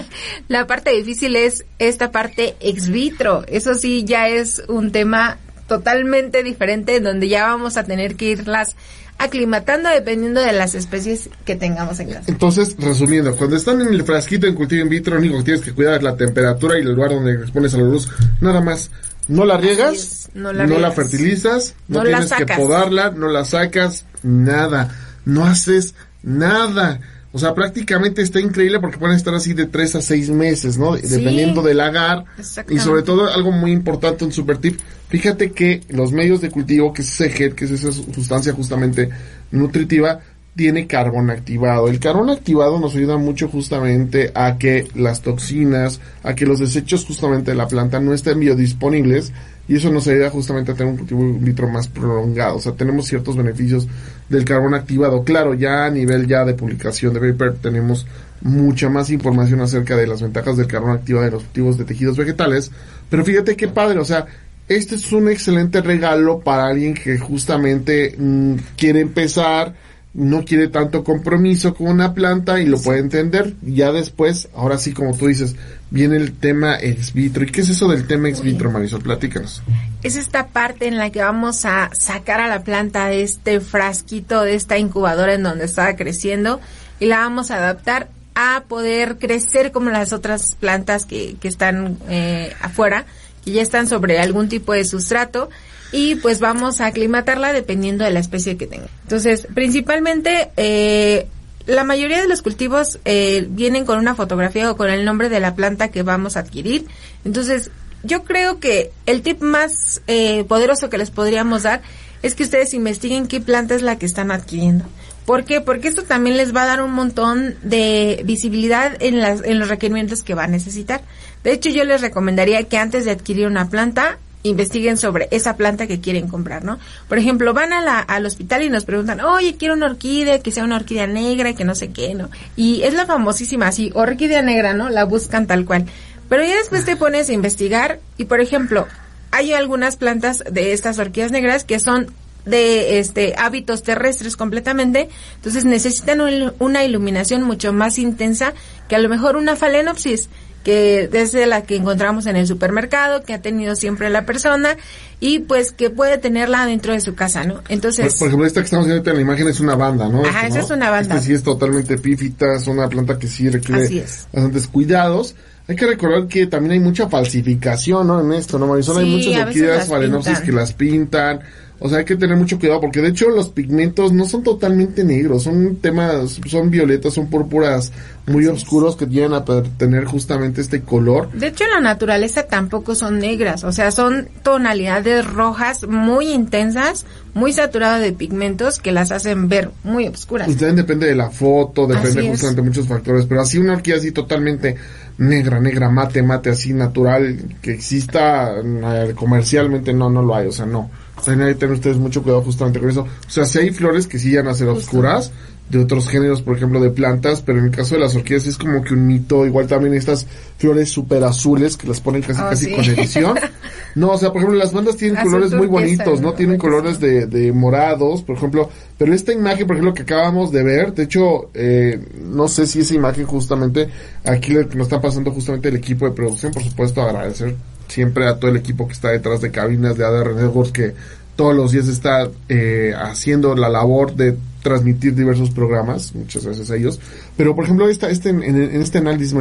la 0.48 0.66
parte 0.66 0.90
difícil 0.90 1.36
es 1.36 1.64
esta 1.78 2.10
parte 2.10 2.56
ex 2.58 2.88
vitro. 2.88 3.44
Eso 3.46 3.74
sí 3.74 4.04
ya 4.04 4.28
es 4.28 4.62
un 4.66 4.90
tema 4.90 5.38
totalmente 5.68 6.42
diferente 6.42 7.00
donde 7.00 7.28
ya 7.28 7.46
vamos 7.46 7.76
a 7.76 7.84
tener 7.84 8.16
que 8.16 8.26
irlas 8.26 8.74
aclimatando 9.18 9.88
dependiendo 9.88 10.40
de 10.40 10.52
las 10.52 10.74
especies 10.74 11.30
que 11.44 11.56
tengamos 11.56 12.00
en 12.00 12.10
casa. 12.10 12.24
Entonces, 12.26 12.76
resumiendo, 12.78 13.36
cuando 13.36 13.56
están 13.56 13.80
en 13.80 13.88
el 13.88 14.04
frasquito 14.04 14.46
en 14.46 14.54
cultivo 14.54 14.82
in 14.82 14.88
vitro, 14.88 15.14
lo 15.14 15.20
único 15.20 15.38
que 15.38 15.44
tienes 15.44 15.62
que 15.62 15.72
cuidar 15.72 15.96
es 15.96 16.02
la 16.02 16.16
temperatura 16.16 16.78
y 16.78 16.82
el 16.82 16.92
lugar 16.92 17.10
donde 17.10 17.34
expones 17.34 17.74
a 17.74 17.78
la 17.78 17.84
luz. 17.84 18.08
Nada 18.40 18.60
más. 18.60 18.90
No 19.26 19.46
la 19.46 19.56
riegas, 19.56 19.94
es, 19.94 20.28
no 20.34 20.52
no 20.52 20.78
la, 20.78 20.90
fertilizas, 20.92 21.74
no, 21.88 21.98
No 21.98 22.04
la 22.04 22.18
tienes 22.20 22.32
que 22.34 22.56
podarla, 22.56 23.10
no 23.10 23.28
la 23.28 23.46
sacas, 23.46 24.04
nada. 24.22 24.94
No 25.24 25.46
haces 25.46 25.94
nada. 26.22 27.00
O 27.34 27.38
sea, 27.40 27.52
prácticamente 27.52 28.22
está 28.22 28.38
increíble 28.38 28.78
porque 28.78 28.96
pueden 28.96 29.16
estar 29.16 29.34
así 29.34 29.54
de 29.54 29.66
tres 29.66 29.96
a 29.96 30.00
seis 30.00 30.30
meses, 30.30 30.78
¿no? 30.78 30.94
Dependiendo 30.94 31.62
del 31.62 31.80
agar. 31.80 32.26
Y 32.70 32.78
sobre 32.78 33.02
todo, 33.02 33.26
algo 33.26 33.50
muy 33.50 33.72
importante, 33.72 34.24
un 34.24 34.30
super 34.30 34.58
tip. 34.58 34.78
Fíjate 35.08 35.50
que 35.50 35.80
los 35.88 36.12
medios 36.12 36.40
de 36.40 36.50
cultivo, 36.50 36.92
que 36.92 37.02
es 37.02 37.08
ese 37.08 37.30
gel, 37.30 37.56
que 37.56 37.64
es 37.64 37.72
esa 37.72 37.90
sustancia 37.90 38.52
justamente 38.52 39.08
nutritiva, 39.50 40.20
tiene 40.54 40.86
carbón 40.86 41.28
activado. 41.28 41.88
El 41.88 41.98
carbón 41.98 42.30
activado 42.30 42.78
nos 42.78 42.94
ayuda 42.94 43.16
mucho 43.16 43.48
justamente 43.48 44.30
a 44.36 44.56
que 44.56 44.86
las 44.94 45.20
toxinas, 45.22 46.00
a 46.22 46.36
que 46.36 46.46
los 46.46 46.60
desechos 46.60 47.04
justamente 47.04 47.50
de 47.50 47.56
la 47.56 47.66
planta 47.66 47.98
no 47.98 48.14
estén 48.14 48.38
biodisponibles 48.38 49.32
y 49.66 49.76
eso 49.76 49.90
nos 49.90 50.06
ayuda 50.08 50.30
justamente 50.30 50.72
a 50.72 50.74
tener 50.74 50.92
un 50.92 50.98
cultivo 50.98 51.22
in 51.22 51.44
vitro 51.44 51.68
más 51.68 51.88
prolongado. 51.88 52.56
O 52.56 52.60
sea, 52.60 52.72
tenemos 52.72 53.06
ciertos 53.06 53.36
beneficios 53.36 53.88
del 54.28 54.44
carbón 54.44 54.74
activado. 54.74 55.24
Claro, 55.24 55.54
ya 55.54 55.86
a 55.86 55.90
nivel 55.90 56.26
ya 56.26 56.44
de 56.44 56.54
publicación 56.54 57.14
de 57.14 57.20
paper 57.20 57.54
tenemos 57.54 58.06
mucha 58.42 58.90
más 58.90 59.08
información 59.10 59.62
acerca 59.62 59.96
de 59.96 60.06
las 60.06 60.20
ventajas 60.20 60.56
del 60.56 60.66
carbón 60.66 60.92
activado 60.92 61.24
de 61.24 61.30
los 61.30 61.42
cultivos 61.44 61.78
de 61.78 61.84
tejidos 61.84 62.16
vegetales. 62.16 62.70
Pero 63.08 63.24
fíjate 63.24 63.56
qué 63.56 63.68
padre, 63.68 63.98
o 63.98 64.04
sea, 64.04 64.26
este 64.68 64.94
es 64.94 65.12
un 65.12 65.30
excelente 65.30 65.80
regalo 65.80 66.40
para 66.40 66.66
alguien 66.66 66.94
que 66.94 67.18
justamente 67.18 68.14
mm, 68.16 68.54
quiere 68.76 69.00
empezar, 69.00 69.74
no 70.14 70.44
quiere 70.44 70.68
tanto 70.68 71.02
compromiso 71.02 71.74
con 71.74 71.88
una 71.88 72.14
planta 72.14 72.60
y 72.60 72.66
lo 72.66 72.80
puede 72.80 73.00
entender. 73.00 73.54
Ya 73.62 73.90
después, 73.90 74.48
ahora 74.54 74.78
sí, 74.78 74.92
como 74.92 75.16
tú 75.16 75.26
dices, 75.26 75.56
viene 75.90 76.16
el 76.16 76.32
tema 76.32 76.78
ex 76.80 77.12
vitro. 77.12 77.42
¿Y 77.42 77.50
qué 77.50 77.62
es 77.62 77.68
eso 77.68 77.88
del 77.88 78.06
tema 78.06 78.28
ex 78.28 78.40
vitro, 78.40 78.70
Marisol? 78.70 79.02
Platícanos. 79.02 79.62
Es 80.04 80.14
esta 80.14 80.46
parte 80.48 80.86
en 80.86 80.98
la 80.98 81.10
que 81.10 81.20
vamos 81.20 81.64
a 81.64 81.90
sacar 81.92 82.40
a 82.40 82.48
la 82.48 82.62
planta 82.62 83.06
de 83.06 83.22
este 83.22 83.58
frasquito, 83.60 84.42
de 84.42 84.54
esta 84.54 84.78
incubadora 84.78 85.34
en 85.34 85.42
donde 85.42 85.64
estaba 85.64 85.96
creciendo 85.96 86.60
y 87.00 87.06
la 87.06 87.18
vamos 87.18 87.50
a 87.50 87.56
adaptar 87.56 88.08
a 88.36 88.64
poder 88.68 89.18
crecer 89.18 89.72
como 89.72 89.90
las 89.90 90.12
otras 90.12 90.56
plantas 90.58 91.06
que, 91.06 91.36
que 91.40 91.48
están 91.48 91.98
eh, 92.08 92.52
afuera, 92.60 93.04
que 93.44 93.50
ya 93.50 93.62
están 93.62 93.88
sobre 93.88 94.20
algún 94.20 94.48
tipo 94.48 94.72
de 94.72 94.84
sustrato 94.84 95.50
y 95.92 96.16
pues 96.16 96.40
vamos 96.40 96.80
a 96.80 96.86
aclimatarla 96.86 97.52
dependiendo 97.52 98.04
de 98.04 98.10
la 98.10 98.20
especie 98.20 98.56
que 98.56 98.66
tenga. 98.66 98.88
Entonces, 99.02 99.46
principalmente, 99.54 100.50
eh, 100.56 101.26
la 101.66 101.84
mayoría 101.84 102.20
de 102.20 102.28
los 102.28 102.42
cultivos 102.42 102.98
eh, 103.04 103.46
vienen 103.48 103.84
con 103.84 103.98
una 103.98 104.14
fotografía 104.14 104.70
o 104.70 104.76
con 104.76 104.90
el 104.90 105.04
nombre 105.04 105.28
de 105.28 105.40
la 105.40 105.54
planta 105.54 105.88
que 105.88 106.02
vamos 106.02 106.36
a 106.36 106.40
adquirir. 106.40 106.86
Entonces, 107.24 107.70
yo 108.02 108.24
creo 108.24 108.60
que 108.60 108.92
el 109.06 109.22
tip 109.22 109.40
más 109.40 110.02
eh, 110.06 110.44
poderoso 110.44 110.90
que 110.90 110.98
les 110.98 111.10
podríamos 111.10 111.62
dar 111.62 111.82
es 112.22 112.34
que 112.34 112.42
ustedes 112.42 112.74
investiguen 112.74 113.26
qué 113.26 113.40
planta 113.40 113.74
es 113.74 113.82
la 113.82 113.98
que 113.98 114.06
están 114.06 114.30
adquiriendo. 114.30 114.84
¿Por 115.26 115.44
qué? 115.44 115.62
Porque 115.62 115.88
esto 115.88 116.02
también 116.02 116.36
les 116.36 116.54
va 116.54 116.64
a 116.64 116.66
dar 116.66 116.82
un 116.82 116.92
montón 116.92 117.56
de 117.62 118.22
visibilidad 118.26 118.94
en, 119.00 119.20
las, 119.20 119.42
en 119.42 119.58
los 119.58 119.68
requerimientos 119.68 120.22
que 120.22 120.34
va 120.34 120.44
a 120.44 120.48
necesitar. 120.48 121.02
De 121.42 121.52
hecho, 121.52 121.70
yo 121.70 121.84
les 121.84 122.02
recomendaría 122.02 122.62
que 122.64 122.76
antes 122.76 123.06
de 123.06 123.12
adquirir 123.12 123.46
una 123.46 123.70
planta, 123.70 124.18
investiguen 124.44 124.96
sobre 124.96 125.26
esa 125.32 125.56
planta 125.56 125.86
que 125.88 126.00
quieren 126.00 126.28
comprar, 126.28 126.64
¿no? 126.64 126.78
Por 127.08 127.18
ejemplo, 127.18 127.52
van 127.54 127.72
a 127.72 127.80
la, 127.80 127.98
al 127.98 128.24
hospital 128.26 128.62
y 128.62 128.68
nos 128.68 128.84
preguntan, 128.84 129.20
oye, 129.20 129.56
quiero 129.56 129.74
una 129.74 129.86
orquídea, 129.86 130.38
que 130.40 130.52
sea 130.52 130.64
una 130.64 130.76
orquídea 130.76 131.06
negra 131.06 131.50
y 131.50 131.54
que 131.54 131.64
no 131.64 131.74
sé 131.74 131.88
qué, 131.90 132.14
¿no? 132.14 132.30
Y 132.54 132.82
es 132.82 132.94
la 132.94 133.06
famosísima, 133.06 133.66
así, 133.68 133.90
orquídea 133.94 134.42
negra, 134.42 134.74
¿no? 134.74 134.90
La 134.90 135.04
buscan 135.04 135.46
tal 135.46 135.64
cual. 135.64 135.86
Pero 136.28 136.44
ya 136.44 136.56
después 136.56 136.84
te 136.84 136.94
pones 136.96 137.28
a 137.28 137.32
investigar 137.32 138.00
y, 138.18 138.26
por 138.26 138.40
ejemplo, 138.40 138.86
hay 139.30 139.52
algunas 139.54 139.96
plantas 139.96 140.44
de 140.50 140.72
estas 140.72 140.98
orquídeas 140.98 141.32
negras 141.32 141.64
que 141.64 141.80
son 141.80 142.06
de 142.44 142.98
este 142.98 143.34
hábitos 143.38 143.82
terrestres 143.82 144.36
completamente, 144.36 145.08
entonces 145.36 145.64
necesitan 145.64 146.20
un- 146.20 146.52
una 146.58 146.84
iluminación 146.84 147.42
mucho 147.42 147.72
más 147.72 147.98
intensa 147.98 148.52
que 148.86 148.96
a 148.96 148.98
lo 148.98 149.08
mejor 149.08 149.36
una 149.36 149.56
phalaenopsis 149.56 150.28
que 150.64 151.08
desde 151.12 151.46
la 151.46 151.62
que 151.62 151.76
encontramos 151.76 152.26
en 152.26 152.36
el 152.36 152.46
supermercado, 152.46 153.22
que 153.22 153.34
ha 153.34 153.40
tenido 153.40 153.76
siempre 153.76 154.10
la 154.10 154.24
persona 154.24 154.76
y 155.20 155.40
pues 155.40 155.72
que 155.72 155.90
puede 155.90 156.18
tenerla 156.18 156.66
dentro 156.66 156.92
de 156.92 157.00
su 157.00 157.14
casa, 157.14 157.44
¿no? 157.44 157.56
Por, 157.56 157.70
Entonces, 157.70 158.16
por 158.18 158.28
ejemplo, 158.28 158.46
esta 158.46 158.60
que 158.60 158.64
estamos 158.64 158.86
viendo 158.86 159.08
en 159.08 159.16
la 159.16 159.22
imagen 159.22 159.46
es 159.46 159.60
una 159.60 159.76
banda, 159.76 160.08
¿no? 160.08 160.24
Ajá, 160.24 160.46
esa 160.46 160.60
es 160.60 160.70
una 160.70 160.90
banda. 160.90 161.14
Esta 161.14 161.26
sí 161.26 161.34
es 161.34 161.42
totalmente 161.42 161.94
epífita, 161.94 162.56
es 162.56 162.66
una 162.66 162.88
planta 162.88 163.18
que 163.18 163.28
sí 163.28 163.48
requiere 163.48 164.04
bastantes 164.32 164.66
cuidados. 164.66 165.36
Hay 165.66 165.76
que 165.76 165.86
recordar 165.86 166.26
que 166.28 166.46
también 166.46 166.72
hay 166.72 166.80
mucha 166.80 167.08
falsificación, 167.08 168.06
¿no? 168.06 168.20
En 168.20 168.32
esto, 168.32 168.58
¿no, 168.58 168.66
Marisol? 168.66 168.98
hay 168.98 169.10
muchas 169.10 169.46
orquídeas 169.46 169.88
pintan. 169.88 170.42
que 170.42 170.52
las 170.52 170.72
pintan. 170.72 171.40
O 171.80 171.88
sea, 171.88 171.98
hay 171.98 172.04
que 172.04 172.16
tener 172.16 172.36
mucho 172.36 172.58
cuidado 172.58 172.80
porque 172.80 173.00
de 173.00 173.08
hecho 173.08 173.28
los 173.30 173.48
pigmentos 173.48 174.12
no 174.12 174.26
son 174.26 174.42
totalmente 174.42 175.04
negros, 175.04 175.42
son 175.42 175.76
temas, 175.76 176.40
son 176.48 176.70
violetas, 176.70 177.14
son 177.14 177.28
púrpuras 177.28 177.92
muy 178.26 178.46
oscuros 178.46 178.96
que 178.96 179.06
llegan 179.06 179.34
a 179.34 179.44
tener 179.44 180.04
justamente 180.04 180.60
este 180.60 180.82
color. 180.82 181.30
de 181.32 181.48
hecho 181.48 181.64
en 181.64 181.70
la 181.70 181.80
naturaleza 181.80 182.44
tampoco 182.44 182.94
son 182.94 183.18
negras, 183.18 183.64
o 183.64 183.72
sea, 183.72 183.90
son 183.90 184.28
tonalidades 184.42 185.26
rojas 185.26 185.86
muy 185.86 186.28
intensas, 186.28 187.06
muy 187.34 187.52
saturadas 187.52 188.00
de 188.00 188.12
pigmentos 188.12 188.78
que 188.78 188.92
las 188.92 189.10
hacen 189.10 189.48
ver 189.48 189.70
muy 189.82 190.06
oscuras. 190.06 190.48
Y 190.48 190.54
también 190.54 190.76
depende 190.76 191.06
de 191.06 191.16
la 191.16 191.30
foto, 191.30 191.86
depende 191.86 192.28
justamente 192.28 192.62
de 192.62 192.68
muchos 192.68 192.86
factores, 192.86 193.26
pero 193.26 193.40
así 193.42 193.58
una 193.58 193.74
orquídea 193.74 193.98
así 193.98 194.12
totalmente 194.12 194.76
negra, 195.18 195.60
negra, 195.60 195.90
mate, 195.90 196.22
mate, 196.22 196.50
así 196.50 196.72
natural, 196.72 197.56
que 197.60 197.72
exista 197.72 198.54
eh, 198.60 199.12
comercialmente, 199.14 199.92
no, 199.92 200.08
no 200.08 200.22
lo 200.22 200.34
hay, 200.34 200.46
o 200.46 200.52
sea, 200.52 200.66
no. 200.66 200.90
También 201.24 201.48
hay 201.48 201.54
que 201.54 201.60
tener 201.60 201.74
ustedes 201.74 201.96
mucho 201.96 202.22
cuidado 202.22 202.42
justamente 202.42 202.78
con 202.80 202.90
eso. 202.90 203.02
O 203.02 203.30
sea, 203.30 203.44
si 203.44 203.58
hay 203.58 203.70
flores 203.70 204.06
que 204.06 204.18
sí 204.18 204.28
llegan 204.30 204.48
a 204.48 204.54
ser 204.54 204.68
oscuras, 204.68 205.32
de 205.70 205.78
otros 205.78 206.06
géneros, 206.10 206.42
por 206.42 206.54
ejemplo, 206.58 206.78
de 206.78 206.90
plantas, 206.90 207.40
pero 207.40 207.58
en 207.58 207.64
el 207.64 207.70
caso 207.70 207.94
de 207.94 208.02
las 208.02 208.14
orquídeas 208.14 208.46
es 208.46 208.58
como 208.58 208.82
que 208.84 208.92
un 208.92 209.06
mito, 209.06 209.46
igual 209.46 209.66
también 209.66 209.94
estas 209.94 210.26
flores 210.58 210.90
súper 210.90 211.24
azules 211.24 211.78
que 211.78 211.88
las 211.88 212.02
ponen 212.02 212.20
casi 212.20 212.38
Oh, 212.42 212.50
casi 212.50 212.64
sí. 212.66 212.72
con 212.74 212.84
edición. 212.84 213.38
No, 213.96 214.10
o 214.10 214.18
sea, 214.18 214.30
por 214.32 214.38
ejemplo, 214.38 214.58
las 214.58 214.72
bandas 214.72 214.96
tienen 214.96 215.16
Azul 215.18 215.30
colores 215.30 215.52
muy 215.52 215.68
bonitos, 215.68 216.20
¿no? 216.20 216.30
¿no? 216.30 216.34
Tienen 216.34 216.58
colores 216.58 216.98
de, 216.98 217.26
de 217.28 217.52
morados, 217.52 218.22
por 218.24 218.36
ejemplo, 218.36 218.68
pero 218.98 219.14
esta 219.14 219.32
imagen, 219.32 219.68
por 219.68 219.76
ejemplo, 219.76 219.94
que 219.94 220.02
acabamos 220.02 220.50
de 220.50 220.64
ver, 220.64 220.92
de 220.94 221.04
hecho, 221.04 221.50
eh, 221.54 222.04
no 222.20 222.48
sé 222.48 222.66
si 222.66 222.80
esa 222.80 222.92
imagen 222.94 223.24
justamente, 223.24 223.88
aquí 224.24 224.52
le- 224.52 224.64
nos 224.64 224.88
está 224.88 225.00
pasando 225.00 225.30
justamente 225.30 225.68
el 225.68 225.76
equipo 225.76 226.06
de 226.06 226.10
producción, 226.10 226.50
por 226.52 226.64
supuesto, 226.64 227.02
agradecer 227.02 227.54
siempre 227.94 228.26
a 228.26 228.36
todo 228.38 228.50
el 228.50 228.56
equipo 228.56 228.86
que 228.88 228.92
está 228.94 229.10
detrás 229.10 229.40
de 229.40 229.50
cabinas 229.50 229.96
de 229.96 230.04
ADR 230.04 230.34
Networks 230.34 230.72
que 230.72 230.94
todos 231.36 231.54
los 231.54 231.72
días 231.72 231.88
está 231.88 232.28
eh, 232.48 232.92
haciendo 232.96 233.54
la 233.54 233.68
labor 233.68 234.14
de 234.14 234.36
transmitir 234.62 235.14
diversos 235.14 235.50
programas, 235.50 236.14
muchas 236.14 236.44
gracias 236.44 236.70
a 236.70 236.76
ellos. 236.76 236.98
Pero, 237.36 237.54
por 237.54 237.64
ejemplo, 237.64 237.88
esta, 237.88 238.08
este, 238.08 238.30
en, 238.30 238.80
este 238.80 238.98
análisis, 238.98 239.34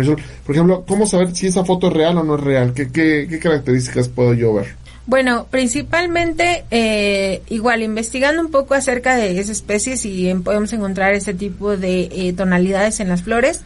por 0.45 0.55
ejemplo, 0.55 0.83
¿cómo 0.87 1.05
saber 1.05 1.35
si 1.35 1.47
esa 1.47 1.63
foto 1.63 1.87
es 1.87 1.93
real 1.93 2.17
o 2.17 2.23
no 2.23 2.35
es 2.35 2.41
real? 2.41 2.73
¿Qué, 2.73 2.89
qué, 2.91 3.27
qué 3.29 3.39
características 3.39 4.09
puedo 4.09 4.33
yo 4.33 4.53
ver? 4.53 4.75
Bueno, 5.05 5.47
principalmente, 5.49 6.63
eh, 6.71 7.41
igual, 7.49 7.83
investigando 7.83 8.41
un 8.41 8.51
poco 8.51 8.73
acerca 8.73 9.15
de 9.15 9.39
esa 9.39 9.51
especie, 9.51 9.97
si 9.97 10.29
en- 10.29 10.43
podemos 10.43 10.71
encontrar 10.73 11.13
este 11.13 11.33
tipo 11.33 11.75
de 11.77 12.09
eh, 12.11 12.33
tonalidades 12.33 12.99
en 12.99 13.09
las 13.09 13.21
flores. 13.23 13.61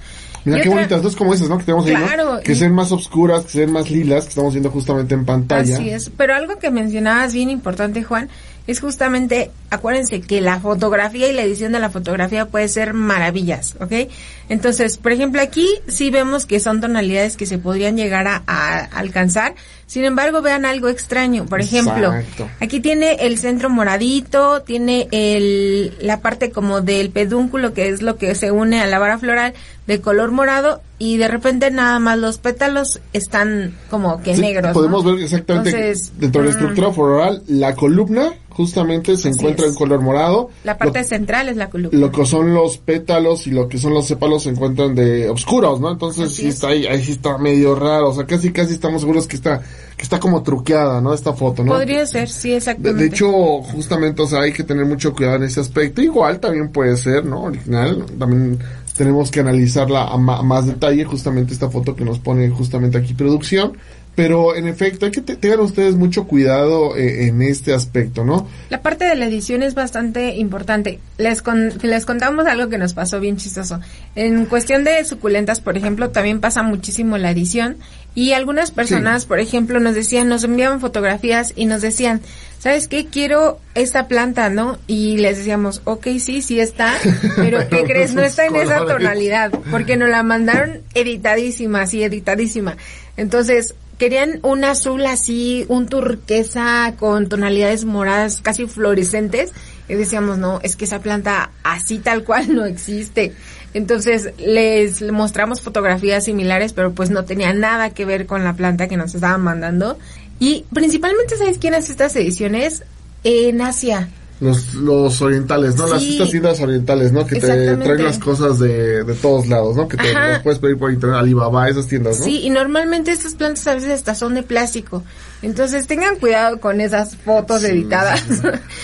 Mira 0.45 0.59
Y 0.59 0.61
qué 0.61 0.69
otra- 0.69 0.79
bonitas, 0.81 1.01
dos 1.03 1.15
como 1.15 1.33
esas, 1.33 1.49
¿no? 1.49 1.57
Que 1.57 1.65
tenemos 1.65 1.85
ahí, 1.87 1.93
¿no? 1.93 2.05
Claro, 2.05 2.39
Que 2.43 2.51
y- 2.53 2.55
sean 2.55 2.73
más 2.73 2.91
oscuras, 2.91 3.43
que 3.45 3.49
sean 3.51 3.71
más 3.71 3.89
lilas, 3.89 4.23
que 4.25 4.29
estamos 4.29 4.53
viendo 4.53 4.69
justamente 4.71 5.13
en 5.15 5.25
pantalla. 5.25 5.75
Así 5.75 5.89
es, 5.89 6.09
pero 6.15 6.35
algo 6.35 6.57
que 6.59 6.71
mencionabas 6.71 7.33
bien 7.33 7.49
importante, 7.49 8.03
Juan, 8.03 8.29
es 8.67 8.81
justamente, 8.81 9.49
acuérdense 9.69 10.21
que 10.21 10.41
la 10.41 10.59
fotografía 10.59 11.27
y 11.29 11.33
la 11.33 11.43
edición 11.43 11.71
de 11.71 11.79
la 11.79 11.89
fotografía 11.89 12.45
puede 12.45 12.67
ser 12.67 12.93
maravillas, 12.93 13.75
¿ok? 13.79 14.09
Entonces, 14.49 14.97
por 14.97 15.13
ejemplo, 15.13 15.41
aquí 15.41 15.67
sí 15.87 16.09
vemos 16.09 16.45
que 16.45 16.59
son 16.59 16.81
tonalidades 16.81 17.37
que 17.37 17.45
se 17.45 17.57
podrían 17.57 17.95
llegar 17.95 18.27
a, 18.27 18.43
a 18.45 18.79
alcanzar, 18.79 19.55
sin 19.87 20.03
embargo, 20.03 20.41
vean 20.41 20.65
algo 20.65 20.89
extraño, 20.89 21.45
por 21.45 21.61
ejemplo, 21.61 22.13
Exacto. 22.13 22.49
aquí 22.59 22.81
tiene 22.81 23.13
el 23.21 23.37
centro 23.37 23.69
moradito, 23.69 24.61
tiene 24.63 25.07
el, 25.11 25.95
la 26.01 26.19
parte 26.19 26.51
como 26.51 26.81
del 26.81 27.09
pedúnculo, 27.09 27.73
que 27.73 27.87
es 27.87 28.01
lo 28.01 28.17
que 28.17 28.35
se 28.35 28.51
une 28.51 28.81
a 28.81 28.85
la 28.85 28.99
vara 28.99 29.17
floral, 29.17 29.53
de 29.87 30.01
color 30.01 30.31
morado, 30.31 30.81
y 30.99 31.17
de 31.17 31.27
repente 31.27 31.69
nada 31.71 31.99
más 31.99 32.17
los 32.17 32.37
pétalos 32.39 32.99
están 33.13 33.75
como 33.89 34.21
que 34.23 34.35
Sí, 34.35 34.41
negros. 34.41 34.73
Podemos 34.73 35.03
¿no? 35.05 35.13
ver 35.13 35.23
exactamente 35.23 35.69
Entonces, 35.69 36.11
dentro 36.17 36.41
de 36.41 36.47
la 36.49 36.53
mm, 36.53 36.57
estructura 36.57 36.91
floral 36.93 37.43
la 37.47 37.75
columna 37.75 38.33
justamente 38.49 39.15
se 39.17 39.29
encuentra 39.29 39.67
en 39.67 39.75
color 39.75 40.01
morado. 40.01 40.49
La 40.63 40.79
parte 40.79 40.99
Lo- 40.99 41.05
central 41.05 41.47
es 41.49 41.57
la 41.57 41.69
columna. 41.69 41.95
lo 41.99 42.11
que 42.11 42.25
son 42.25 42.55
los 42.55 42.79
pétalos 42.79 43.45
y 43.45 43.51
lo 43.51 43.67
que 43.69 43.77
son 43.77 43.93
los 43.93 44.07
sépalos 44.07 44.43
se 44.43 44.49
encuentran 44.49 44.95
de 44.95 45.29
oscuros, 45.29 45.79
¿no? 45.79 45.91
Entonces 45.91 46.33
sí 46.33 46.47
está 46.47 46.69
ahí, 46.69 46.87
ahí 46.87 47.03
sí 47.03 47.11
está 47.11 47.37
medio 47.37 47.75
raro, 47.75 48.09
o 48.09 48.13
sea, 48.15 48.25
casi 48.25 48.51
casi 48.51 48.73
estamos 48.73 49.01
seguros 49.01 49.27
que 49.27 49.35
está 49.35 49.61
que 49.95 50.01
está 50.03 50.19
como 50.19 50.41
truqueada, 50.43 50.99
¿no? 51.01 51.13
Esta 51.13 51.33
foto, 51.33 51.63
¿no? 51.63 51.73
Podría 51.73 52.05
ser, 52.07 52.29
sí, 52.29 52.49
De, 52.51 52.57
exactamente. 52.57 53.01
de 53.03 53.07
hecho, 53.09 53.61
justamente, 53.63 54.21
o 54.23 54.27
sea, 54.27 54.41
hay 54.41 54.53
que 54.53 54.63
tener 54.63 54.85
mucho 54.85 55.13
cuidado 55.13 55.37
en 55.37 55.43
ese 55.43 55.59
aspecto. 55.59 56.01
Igual 56.01 56.39
también 56.39 56.69
puede 56.71 56.97
ser, 56.97 57.25
¿no? 57.25 57.43
Original. 57.43 58.05
También 58.19 58.59
tenemos 58.97 59.31
que 59.31 59.39
analizarla 59.39 60.03
a, 60.03 60.17
más 60.17 60.65
detalle, 60.65 61.05
justamente 61.05 61.53
esta 61.53 61.69
foto 61.69 61.95
que 61.95 62.03
nos 62.03 62.19
pone 62.19 62.49
justamente 62.49 62.97
aquí 62.97 63.13
producción. 63.13 63.77
Pero 64.15 64.55
en 64.55 64.67
efecto, 64.67 65.05
hay 65.05 65.11
que 65.11 65.21
te- 65.21 65.35
tengan 65.35 65.59
ustedes 65.59 65.93
mucho 65.95 66.23
cuidado 66.25 66.97
eh, 66.97 67.27
en 67.27 67.43
este 67.43 67.71
aspecto, 67.75 68.25
¿no? 68.25 68.47
La 68.71 68.81
parte 68.81 69.05
de 69.05 69.15
la 69.15 69.27
edición 69.27 69.61
es 69.61 69.75
bastante 69.75 70.35
importante. 70.37 70.99
Les, 71.19 71.43
con- 71.43 71.71
les 71.83 72.03
contamos 72.07 72.47
algo 72.47 72.67
que 72.67 72.79
nos 72.79 72.95
pasó 72.95 73.19
bien 73.19 73.37
chistoso. 73.37 73.79
En 74.15 74.45
cuestión 74.47 74.83
de 74.83 75.05
suculentas, 75.05 75.61
por 75.61 75.77
ejemplo, 75.77 76.09
también 76.09 76.39
pasa 76.39 76.63
muchísimo 76.63 77.19
la 77.19 77.29
edición. 77.29 77.77
Y 78.17 78.33
algunas 78.33 78.71
personas, 78.71 79.25
por 79.25 79.39
ejemplo, 79.39 79.79
nos 79.79 79.93
decían, 79.93 80.27
nos 80.27 80.43
enviaban 80.43 80.81
fotografías 80.81 81.53
y 81.55 81.65
nos 81.67 81.83
decían, 81.83 82.21
¿sabes 82.57 82.87
qué? 82.87 83.05
Quiero 83.05 83.59
esta 83.75 84.07
planta, 84.07 84.49
¿no? 84.49 84.79
Y 84.87 85.17
les 85.17 85.37
decíamos, 85.37 85.81
ok, 85.83 86.07
sí, 86.17 86.41
sí 86.41 86.59
está, 86.59 86.95
pero 87.35 87.69
¿qué 87.69 87.83
crees? 87.83 88.15
No 88.15 88.23
está 88.23 88.47
en 88.47 88.55
esa 88.55 88.83
tonalidad, 88.87 89.51
porque 89.69 89.97
nos 89.97 90.09
la 90.09 90.23
mandaron 90.23 90.81
editadísima, 90.95 91.81
así, 91.81 92.01
editadísima. 92.01 92.75
Entonces, 93.17 93.75
querían 93.99 94.39
un 94.41 94.63
azul 94.63 95.05
así, 95.05 95.65
un 95.67 95.87
turquesa 95.87 96.95
con 96.97 97.29
tonalidades 97.29 97.85
moradas 97.85 98.41
casi 98.41 98.65
fluorescentes. 98.65 99.51
Y 99.89 99.93
decíamos, 99.93 100.39
no, 100.39 100.59
es 100.63 100.75
que 100.75 100.85
esa 100.85 101.01
planta 101.01 101.51
así 101.63 101.99
tal 101.99 102.23
cual 102.23 102.55
no 102.55 102.65
existe. 102.65 103.33
Entonces 103.73 104.29
les 104.37 105.01
mostramos 105.11 105.61
fotografías 105.61 106.25
similares, 106.25 106.73
pero 106.73 106.93
pues 106.93 107.09
no 107.09 107.25
tenía 107.25 107.53
nada 107.53 107.91
que 107.91 108.05
ver 108.05 108.25
con 108.25 108.43
la 108.43 108.53
planta 108.53 108.87
que 108.87 108.97
nos 108.97 109.13
estaban 109.13 109.41
mandando. 109.41 109.97
Y 110.39 110.65
principalmente, 110.73 111.35
¿sabes 111.37 111.57
quién 111.57 111.75
hace 111.75 111.91
estas 111.91 112.15
ediciones? 112.15 112.83
En 113.23 113.61
Asia. 113.61 114.09
Los, 114.39 114.75
los 114.75 115.19
orientales, 115.21 115.75
¿no? 115.77 115.87
Las 115.87 115.99
Sí. 116.01 116.13
estas 116.13 116.29
tiendas 116.29 116.59
orientales, 116.61 117.11
¿no? 117.11 117.25
Que 117.25 117.35
te 117.39 117.75
traen 117.75 118.03
las 118.03 118.19
cosas 118.19 118.59
de, 118.59 119.03
de 119.03 119.13
todos 119.15 119.47
lados, 119.47 119.75
¿no? 119.75 119.87
Que 119.87 119.97
te 119.97 120.11
Ajá. 120.11 120.27
las 120.27 120.41
puedes 120.43 120.59
pedir 120.59 120.77
por 120.77 120.91
internet, 120.91 121.19
Alibaba, 121.19 121.67
esas 121.67 121.87
tiendas, 121.87 122.19
¿no? 122.19 122.25
Sí, 122.25 122.41
y 122.43 122.49
normalmente 122.51 123.11
estas 123.11 123.33
plantas 123.33 123.65
a 123.65 123.73
veces 123.73 123.89
hasta 123.89 124.13
son 124.13 124.35
de 124.35 124.43
plástico. 124.43 125.03
Entonces 125.41 125.85
tengan 125.85 126.17
cuidado 126.17 126.59
con 126.59 126.81
esas 126.81 127.15
fotos 127.15 127.63
editadas. 127.63 128.23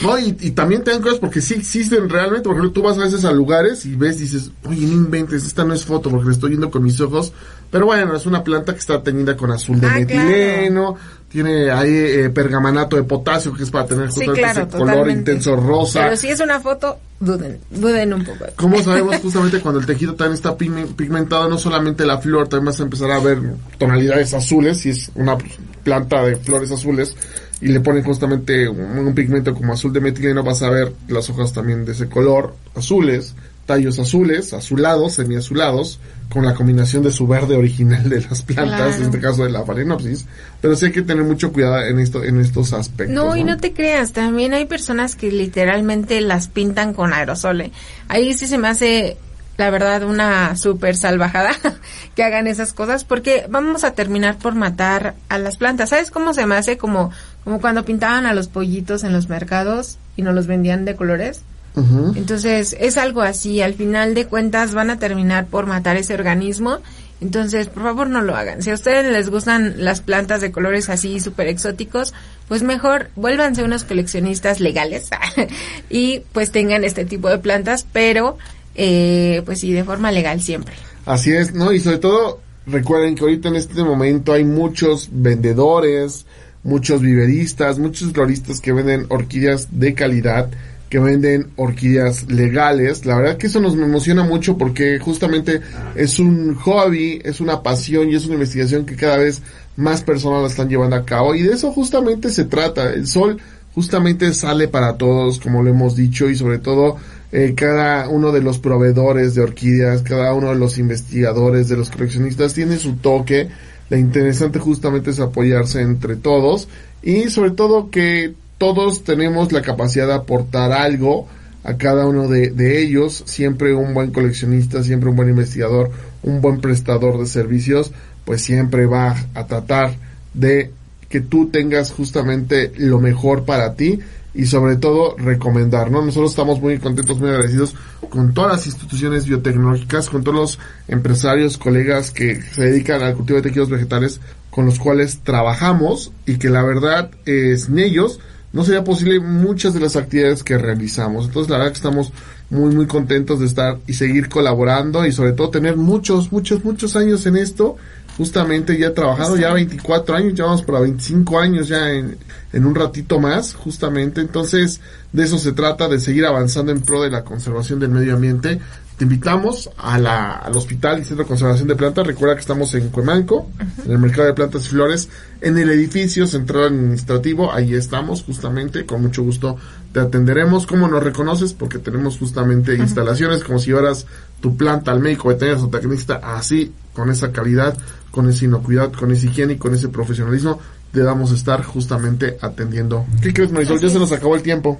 No, 0.01 0.19
y, 0.19 0.35
y 0.39 0.51
también 0.51 0.83
tengan 0.83 1.01
cosas 1.01 1.19
porque 1.19 1.41
sí 1.41 1.55
existen 1.55 2.09
realmente. 2.09 2.43
Por 2.43 2.53
ejemplo, 2.53 2.71
tú 2.71 2.81
vas 2.81 2.97
a 2.97 3.01
veces 3.03 3.25
a 3.25 3.31
lugares 3.31 3.85
y 3.85 3.95
ves, 3.95 4.19
dices, 4.19 4.51
oye, 4.65 4.85
no 4.85 4.93
inventes, 4.93 5.45
esta 5.45 5.63
no 5.63 5.73
es 5.73 5.85
foto 5.85 6.09
porque 6.09 6.25
la 6.25 6.31
estoy 6.33 6.49
viendo 6.49 6.69
con 6.69 6.83
mis 6.83 6.99
ojos. 7.01 7.33
Pero 7.71 7.87
bueno, 7.87 8.15
es 8.15 8.25
una 8.27 8.43
planta 8.43 8.73
que 8.73 8.79
está 8.79 9.01
teñida 9.01 9.35
con 9.35 9.51
azul 9.51 9.79
de 9.79 9.87
Ah, 9.87 9.93
metileno, 9.95 10.95
tiene 11.33 11.71
ahí 11.71 11.89
eh, 11.91 12.29
pergamanato 12.29 12.95
de 12.95 13.03
potasio 13.03 13.53
que 13.53 13.63
es 13.63 13.71
para 13.71 13.87
tener 13.87 14.11
Sí, 14.11 14.23
claro, 14.27 14.61
ese 14.61 14.77
color 14.77 15.09
intenso 15.09 15.55
rosa. 15.55 16.03
Pero 16.03 16.15
si 16.15 16.29
es 16.29 16.39
una 16.39 16.59
foto, 16.59 16.99
duden, 17.19 17.57
duden 17.71 18.13
un 18.13 18.23
poco. 18.23 18.45
¿Cómo 18.55 18.79
sabemos 18.83 19.15
justamente 19.21 19.59
cuando 19.59 19.79
el 19.79 19.87
tejido 19.87 20.13
también 20.13 20.35
está 20.35 20.55
pigme- 20.55 20.95
pigmentado? 20.95 21.49
No 21.49 21.57
solamente 21.57 22.05
la 22.05 22.19
flor, 22.19 22.47
también 22.47 22.67
vas 22.67 22.79
a 22.79 22.83
empezar 22.83 23.09
a 23.09 23.19
ver 23.19 23.39
tonalidades 23.79 24.31
azules, 24.35 24.77
si 24.77 24.89
es 24.91 25.11
una 25.15 25.35
planta 25.83 26.23
de 26.23 26.35
flores 26.35 26.71
azules, 26.71 27.15
y 27.61 27.69
le 27.69 27.79
ponen 27.79 28.03
justamente 28.03 28.69
un, 28.69 28.79
un 28.99 29.15
pigmento 29.15 29.55
como 29.55 29.73
azul 29.73 29.91
de 29.91 30.01
metileno, 30.01 30.43
vas 30.43 30.61
a 30.61 30.69
ver 30.69 30.93
las 31.07 31.27
hojas 31.31 31.51
también 31.51 31.83
de 31.83 31.93
ese 31.93 32.07
color, 32.07 32.55
azules, 32.75 33.33
tallos 33.65 33.97
azules, 33.99 34.53
azulados, 34.53 35.13
semiazulados, 35.13 35.99
con 36.29 36.45
la 36.45 36.53
combinación 36.55 37.03
de 37.03 37.11
su 37.11 37.27
verde 37.27 37.55
original 37.55 38.09
de 38.09 38.21
las 38.21 38.41
plantas, 38.41 38.77
Claro. 38.77 38.95
en 38.95 39.01
este 39.03 39.19
caso 39.19 39.43
de 39.43 39.51
la 39.51 39.63
phalaenopsis. 39.63 40.25
Pero 40.61 40.75
sí 40.75 40.87
hay 40.87 40.91
que 40.91 41.01
tener 41.03 41.23
mucho 41.23 41.53
cuidado 41.53 41.81
en 41.83 41.99
esto, 41.99 42.23
en 42.23 42.39
estos 42.41 42.73
aspectos. 42.73 43.13
No, 43.15 43.35
y 43.35 43.43
no 43.43 43.57
te 43.57 43.71
creas, 43.73 44.11
también 44.13 44.53
hay 44.53 44.65
personas 44.65 45.15
que 45.15 45.31
literalmente 45.31 46.19
las 46.21 46.47
pintan 46.47 46.93
con 46.93 47.13
aerosole. 47.13 47.71
Ahí 48.07 48.33
sí 48.33 48.47
se 48.47 48.57
me 48.57 48.67
hace, 48.67 49.15
la 49.57 49.69
verdad, 49.69 50.03
una 50.03 50.55
súper 50.57 50.95
salvajada 50.97 51.51
que 52.15 52.23
hagan 52.23 52.47
esas 52.47 52.73
cosas, 52.73 53.03
porque 53.03 53.45
vamos 53.49 53.83
a 53.83 53.91
terminar 53.91 54.37
por 54.39 54.55
matar 54.55 55.13
a 55.29 55.37
las 55.37 55.57
plantas. 55.57 55.89
¿Sabes 55.91 56.09
cómo 56.11 56.33
se 56.33 56.45
me 56.47 56.55
hace? 56.55 56.77
Como, 56.77 57.11
como 57.43 57.61
cuando 57.61 57.85
pintaban 57.85 58.25
a 58.25 58.33
los 58.33 58.47
pollitos 58.47 59.03
en 59.03 59.13
los 59.13 59.29
mercados 59.29 59.97
y 60.17 60.23
nos 60.23 60.33
los 60.33 60.47
vendían 60.47 60.83
de 60.83 60.95
colores. 60.95 61.41
Entonces, 61.75 62.75
es 62.79 62.97
algo 62.97 63.21
así, 63.21 63.61
al 63.61 63.73
final 63.73 64.13
de 64.13 64.27
cuentas 64.27 64.73
van 64.73 64.89
a 64.91 64.99
terminar 64.99 65.47
por 65.47 65.65
matar 65.65 65.97
ese 65.97 66.13
organismo. 66.13 66.79
Entonces, 67.19 67.67
por 67.67 67.83
favor, 67.83 68.09
no 68.09 68.21
lo 68.21 68.35
hagan. 68.35 68.61
Si 68.61 68.69
a 68.69 68.73
ustedes 68.73 69.11
les 69.11 69.29
gustan 69.29 69.75
las 69.77 70.01
plantas 70.01 70.41
de 70.41 70.51
colores 70.51 70.89
así 70.89 71.19
súper 71.19 71.47
exóticos, 71.47 72.13
pues 72.47 72.63
mejor 72.63 73.09
vuélvanse 73.15 73.63
unos 73.63 73.85
coleccionistas 73.85 74.59
legales 74.59 75.09
y 75.89 76.19
pues 76.33 76.51
tengan 76.51 76.83
este 76.83 77.05
tipo 77.05 77.29
de 77.29 77.37
plantas, 77.37 77.87
pero 77.91 78.37
eh, 78.75 79.41
pues 79.45 79.59
sí, 79.59 79.71
de 79.71 79.83
forma 79.83 80.11
legal 80.11 80.41
siempre. 80.41 80.75
Así 81.05 81.31
es, 81.31 81.53
¿no? 81.53 81.71
Y 81.71 81.79
sobre 81.79 81.97
todo, 81.97 82.41
recuerden 82.65 83.15
que 83.15 83.23
ahorita 83.23 83.49
en 83.49 83.55
este 83.55 83.83
momento 83.83 84.33
hay 84.33 84.43
muchos 84.43 85.09
vendedores, 85.11 86.25
muchos 86.63 87.01
viveristas, 87.01 87.77
muchos 87.79 88.11
floristas 88.11 88.59
que 88.59 88.73
venden 88.73 89.05
orquídeas 89.09 89.67
de 89.79 89.93
calidad, 89.93 90.49
que 90.93 90.99
venden 90.99 91.47
orquídeas 91.55 92.29
legales. 92.29 93.03
La 93.07 93.15
verdad 93.15 93.37
que 93.37 93.47
eso 93.47 93.59
nos 93.59 93.73
emociona 93.73 94.23
mucho 94.23 94.59
porque 94.59 94.99
justamente 94.99 95.59
es 95.95 96.19
un 96.19 96.53
hobby, 96.53 97.19
es 97.25 97.41
una 97.41 97.63
pasión 97.63 98.11
y 98.11 98.15
es 98.15 98.27
una 98.27 98.35
investigación 98.35 98.85
que 98.85 98.95
cada 98.95 99.17
vez 99.17 99.41
más 99.75 100.03
personas 100.03 100.43
la 100.43 100.49
están 100.49 100.69
llevando 100.69 100.95
a 100.95 101.03
cabo. 101.03 101.33
Y 101.33 101.41
de 101.41 101.53
eso 101.53 101.71
justamente 101.71 102.29
se 102.29 102.45
trata. 102.45 102.93
El 102.93 103.07
sol 103.07 103.39
justamente 103.73 104.35
sale 104.35 104.67
para 104.67 104.95
todos, 104.95 105.39
como 105.39 105.63
lo 105.63 105.71
hemos 105.71 105.95
dicho, 105.95 106.29
y 106.29 106.35
sobre 106.35 106.59
todo 106.59 106.97
eh, 107.31 107.55
cada 107.57 108.07
uno 108.07 108.31
de 108.31 108.43
los 108.43 108.59
proveedores 108.59 109.33
de 109.33 109.41
orquídeas, 109.41 110.03
cada 110.03 110.31
uno 110.35 110.49
de 110.49 110.59
los 110.59 110.77
investigadores, 110.77 111.69
de 111.69 111.77
los 111.77 111.89
coleccionistas, 111.89 112.53
tiene 112.53 112.77
su 112.77 112.97
toque. 112.97 113.49
Lo 113.89 113.97
interesante 113.97 114.59
justamente 114.59 115.09
es 115.09 115.19
apoyarse 115.19 115.81
entre 115.81 116.17
todos 116.17 116.67
y 117.01 117.31
sobre 117.31 117.49
todo 117.49 117.89
que 117.89 118.35
todos 118.63 119.03
tenemos 119.03 119.51
la 119.51 119.61
capacidad 119.61 120.07
de 120.07 120.13
aportar 120.13 120.71
algo 120.71 121.27
a 121.65 121.75
cada 121.75 122.07
uno 122.07 122.29
de, 122.29 122.81
ellos. 122.81 123.21
Siempre 123.25 123.75
un 123.75 123.93
buen 123.93 124.13
coleccionista, 124.13 124.81
siempre 124.83 125.09
un 125.09 125.17
buen 125.17 125.27
investigador, 125.27 125.91
un 126.21 126.39
buen 126.39 126.61
prestador 126.61 127.19
de 127.19 127.25
servicios, 127.25 127.91
pues 128.23 128.41
siempre 128.41 128.85
va 128.85 129.17
a 129.33 129.47
tratar 129.47 129.97
de 130.33 130.71
que 131.09 131.19
tú 131.19 131.49
tengas 131.49 131.91
justamente 131.91 132.71
lo 132.77 133.01
mejor 133.01 133.43
para 133.43 133.73
ti 133.73 133.99
y 134.33 134.45
sobre 134.45 134.77
todo 134.77 135.17
recomendar, 135.17 135.91
¿no? 135.91 136.01
Nosotros 136.01 136.31
estamos 136.31 136.61
muy 136.61 136.79
contentos, 136.79 137.19
muy 137.19 137.31
agradecidos 137.31 137.75
con 138.09 138.33
todas 138.33 138.51
las 138.53 138.65
instituciones 138.65 139.25
biotecnológicas, 139.25 140.09
con 140.09 140.23
todos 140.23 140.37
los 140.37 140.59
empresarios, 140.87 141.57
colegas 141.57 142.11
que 142.11 142.41
se 142.41 142.61
dedican 142.61 143.01
al 143.01 143.15
cultivo 143.15 143.41
de 143.41 143.43
tejidos 143.43 143.69
vegetales 143.69 144.21
con 144.49 144.65
los 144.65 144.79
cuales 144.79 145.19
trabajamos 145.19 146.13
y 146.25 146.37
que 146.37 146.49
la 146.49 146.63
verdad 146.63 147.11
eh, 147.25 147.57
sin 147.57 147.77
ellos 147.79 148.21
no 148.53 148.63
sería 148.63 148.83
posible 148.83 149.19
muchas 149.19 149.73
de 149.73 149.79
las 149.79 149.95
actividades 149.95 150.43
que 150.43 150.57
realizamos. 150.57 151.25
Entonces 151.25 151.49
la 151.49 151.57
verdad 151.57 151.71
que 151.71 151.77
estamos 151.77 152.13
muy 152.51 152.73
muy 152.73 152.85
contentos 152.85 153.39
de 153.39 153.47
estar 153.47 153.79
y 153.87 153.93
seguir 153.93 154.29
colaborando 154.29 155.05
y 155.05 155.11
sobre 155.11 155.33
todo 155.33 155.49
tener 155.49 155.75
muchos, 155.75 156.31
muchos, 156.31 156.63
muchos 156.63 156.95
años 156.95 157.25
en 157.25 157.35
esto. 157.35 157.75
Justamente 158.15 158.77
ya 158.77 158.93
trabajado 158.93 159.37
ya 159.37 159.51
24 159.51 160.15
años, 160.15 160.35
ya 160.35 160.45
vamos 160.45 160.61
para 160.61 160.79
25 160.81 161.39
años 161.39 161.67
ya 161.67 161.89
en, 161.89 162.15
en 162.53 162.65
un 162.65 162.75
ratito 162.75 163.19
más, 163.19 163.55
justamente. 163.55 164.21
Entonces 164.21 164.81
de 165.11 165.23
eso 165.23 165.39
se 165.39 165.53
trata, 165.53 165.87
de 165.87 165.99
seguir 165.99 166.25
avanzando 166.25 166.71
en 166.71 166.81
pro 166.81 167.01
de 167.01 167.09
la 167.09 167.23
conservación 167.23 167.79
del 167.79 167.89
medio 167.89 168.13
ambiente. 168.13 168.59
Te 169.03 169.05
invitamos 169.05 169.69
a 169.77 169.99
la, 169.99 170.31
al 170.31 170.55
Hospital 170.55 171.01
y 171.01 171.03
Centro 171.03 171.25
de 171.25 171.27
Conservación 171.27 171.67
de 171.67 171.75
Plantas. 171.75 172.07
Recuerda 172.07 172.35
que 172.35 172.39
estamos 172.39 172.73
en 172.73 172.87
Cuemanco, 172.87 173.49
en 173.83 173.91
el 173.91 173.99
Mercado 173.99 174.27
de 174.29 174.33
Plantas 174.33 174.65
y 174.65 174.69
Flores, 174.69 175.09
en 175.41 175.57
el 175.57 175.69
edificio 175.71 176.25
central 176.25 176.67
administrativo. 176.67 177.51
Ahí 177.51 177.73
estamos, 177.73 178.23
justamente. 178.23 178.85
Con 178.85 179.01
mucho 179.01 179.21
gusto 179.21 179.57
te 179.91 179.99
atenderemos. 179.99 180.65
¿Cómo 180.65 180.87
nos 180.87 181.03
reconoces? 181.03 181.51
Porque 181.51 181.79
tenemos 181.79 182.17
justamente 182.17 182.75
instalaciones 182.75 183.43
como 183.43 183.59
si 183.59 183.71
llevaras 183.71 184.05
tu 184.39 184.55
planta 184.55 184.93
al 184.93 185.01
médico 185.01 185.27
veterinario 185.27 185.65
o 185.65 185.69
tecnista 185.69 186.21
así, 186.23 186.71
con 186.93 187.09
esa 187.09 187.33
calidad, 187.33 187.77
con 188.09 188.29
esa 188.29 188.45
inocuidad, 188.45 188.93
con 188.93 189.11
esa 189.11 189.25
higiene 189.25 189.55
y 189.55 189.57
con 189.57 189.75
ese 189.75 189.89
profesionalismo. 189.89 190.61
Te 190.93 191.01
vamos 191.01 191.33
a 191.33 191.35
estar 191.35 191.61
justamente 191.65 192.37
atendiendo. 192.39 193.05
¿Qué 193.21 193.33
crees, 193.33 193.51
Marisol? 193.51 193.81
Ya 193.81 193.89
se 193.89 193.99
nos 193.99 194.13
acabó 194.13 194.37
el 194.37 194.43
tiempo. 194.43 194.79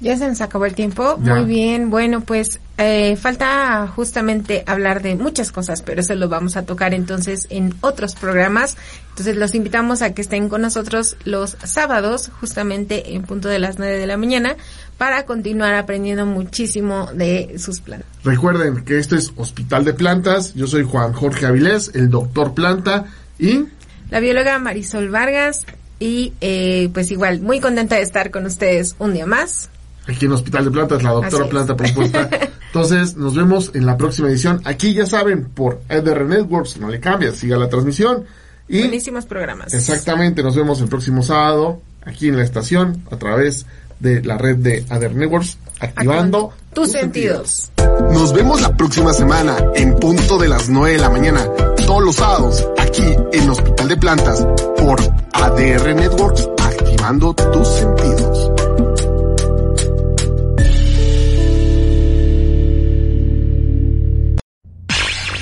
Ya 0.00 0.16
se 0.16 0.26
nos 0.26 0.40
acabó 0.40 0.64
el 0.64 0.74
tiempo. 0.74 1.18
Ya. 1.22 1.34
Muy 1.34 1.44
bien. 1.44 1.90
Bueno, 1.90 2.22
pues 2.22 2.58
eh, 2.78 3.16
falta 3.16 3.86
justamente 3.88 4.64
hablar 4.66 5.02
de 5.02 5.14
muchas 5.14 5.52
cosas, 5.52 5.82
pero 5.82 6.00
eso 6.00 6.14
lo 6.14 6.30
vamos 6.30 6.56
a 6.56 6.64
tocar 6.64 6.94
entonces 6.94 7.46
en 7.50 7.74
otros 7.82 8.14
programas. 8.14 8.78
Entonces 9.10 9.36
los 9.36 9.54
invitamos 9.54 10.00
a 10.00 10.14
que 10.14 10.22
estén 10.22 10.48
con 10.48 10.62
nosotros 10.62 11.16
los 11.24 11.58
sábados, 11.62 12.30
justamente 12.40 13.14
en 13.14 13.22
punto 13.22 13.48
de 13.48 13.58
las 13.58 13.78
9 13.78 13.98
de 13.98 14.06
la 14.06 14.16
mañana, 14.16 14.56
para 14.96 15.26
continuar 15.26 15.74
aprendiendo 15.74 16.24
muchísimo 16.24 17.10
de 17.12 17.58
sus 17.58 17.80
plantas. 17.80 18.08
Recuerden 18.24 18.84
que 18.84 18.98
esto 18.98 19.16
es 19.16 19.32
Hospital 19.36 19.84
de 19.84 19.92
Plantas. 19.92 20.54
Yo 20.54 20.66
soy 20.66 20.84
Juan 20.84 21.12
Jorge 21.12 21.44
Avilés, 21.44 21.90
el 21.94 22.08
doctor 22.08 22.54
Planta. 22.54 23.04
Y 23.38 23.66
La 24.08 24.20
bióloga 24.20 24.58
Marisol 24.58 25.10
Vargas 25.10 25.66
y 26.00 26.32
eh, 26.40 26.88
pues 26.92 27.10
igual 27.12 27.40
muy 27.40 27.60
contenta 27.60 27.94
de 27.94 28.02
estar 28.02 28.32
con 28.32 28.46
ustedes 28.46 28.96
un 28.98 29.12
día 29.12 29.26
más. 29.26 29.68
aquí 30.08 30.26
en 30.26 30.32
Hospital 30.32 30.64
de 30.64 30.70
Plantas, 30.72 31.02
la 31.04 31.10
doctora. 31.10 31.48
Planta 31.48 31.76
propuesta. 31.76 32.28
Entonces, 32.66 33.16
nos 33.16 33.34
vemos 33.36 33.70
en 33.74 33.84
la 33.86 33.96
próxima 33.96 34.28
edición. 34.28 34.60
Aquí 34.64 34.94
ya 34.94 35.06
saben, 35.06 35.44
por 35.44 35.82
EDR 35.88 36.24
Networks, 36.24 36.78
no 36.78 36.88
le 36.88 36.98
cambias, 36.98 37.36
siga 37.36 37.56
la 37.56 37.68
transmisión. 37.68 38.24
Y 38.68 38.80
Buenísimos 38.80 39.26
programas. 39.26 39.74
exactamente, 39.74 40.42
nos 40.42 40.56
vemos 40.56 40.80
el 40.80 40.88
próximo 40.88 41.22
sábado, 41.22 41.82
aquí 42.04 42.28
en 42.28 42.36
la 42.36 42.44
estación, 42.44 43.04
a 43.10 43.16
través 43.16 43.66
de 43.98 44.22
la 44.22 44.38
red 44.38 44.56
de 44.56 44.84
ADR 44.88 45.14
Networks, 45.14 45.58
activando 45.80 46.52
tus 46.72 46.92
sentidos. 46.92 47.70
Nos 48.12 48.32
vemos 48.32 48.60
la 48.60 48.76
próxima 48.76 49.12
semana 49.12 49.56
en 49.74 49.96
punto 49.96 50.38
de 50.38 50.48
las 50.48 50.68
9 50.68 50.92
de 50.92 50.98
la 50.98 51.10
mañana, 51.10 51.46
todos 51.86 52.02
los 52.02 52.16
sábados, 52.16 52.66
aquí 52.78 53.16
en 53.32 53.50
Hospital 53.50 53.88
de 53.88 53.96
Plantas, 53.96 54.46
por 54.78 55.00
ADR 55.32 55.94
Networks, 55.94 56.48
activando 56.62 57.34
tus 57.34 57.68
sentidos. 57.68 58.50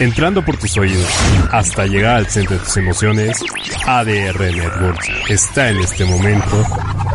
Entrando 0.00 0.44
por 0.44 0.56
tus 0.56 0.76
oídos 0.78 1.08
hasta 1.50 1.86
llegar 1.86 2.18
al 2.18 2.26
centro 2.28 2.56
de 2.56 2.62
tus 2.62 2.76
emociones, 2.76 3.42
ADR 3.84 4.38
Networks 4.38 5.08
está 5.28 5.70
en 5.70 5.78
este 5.78 6.04
momento 6.04 6.64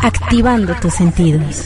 Activando 0.04 0.76
tus 0.82 0.94
sentidos. 0.96 1.66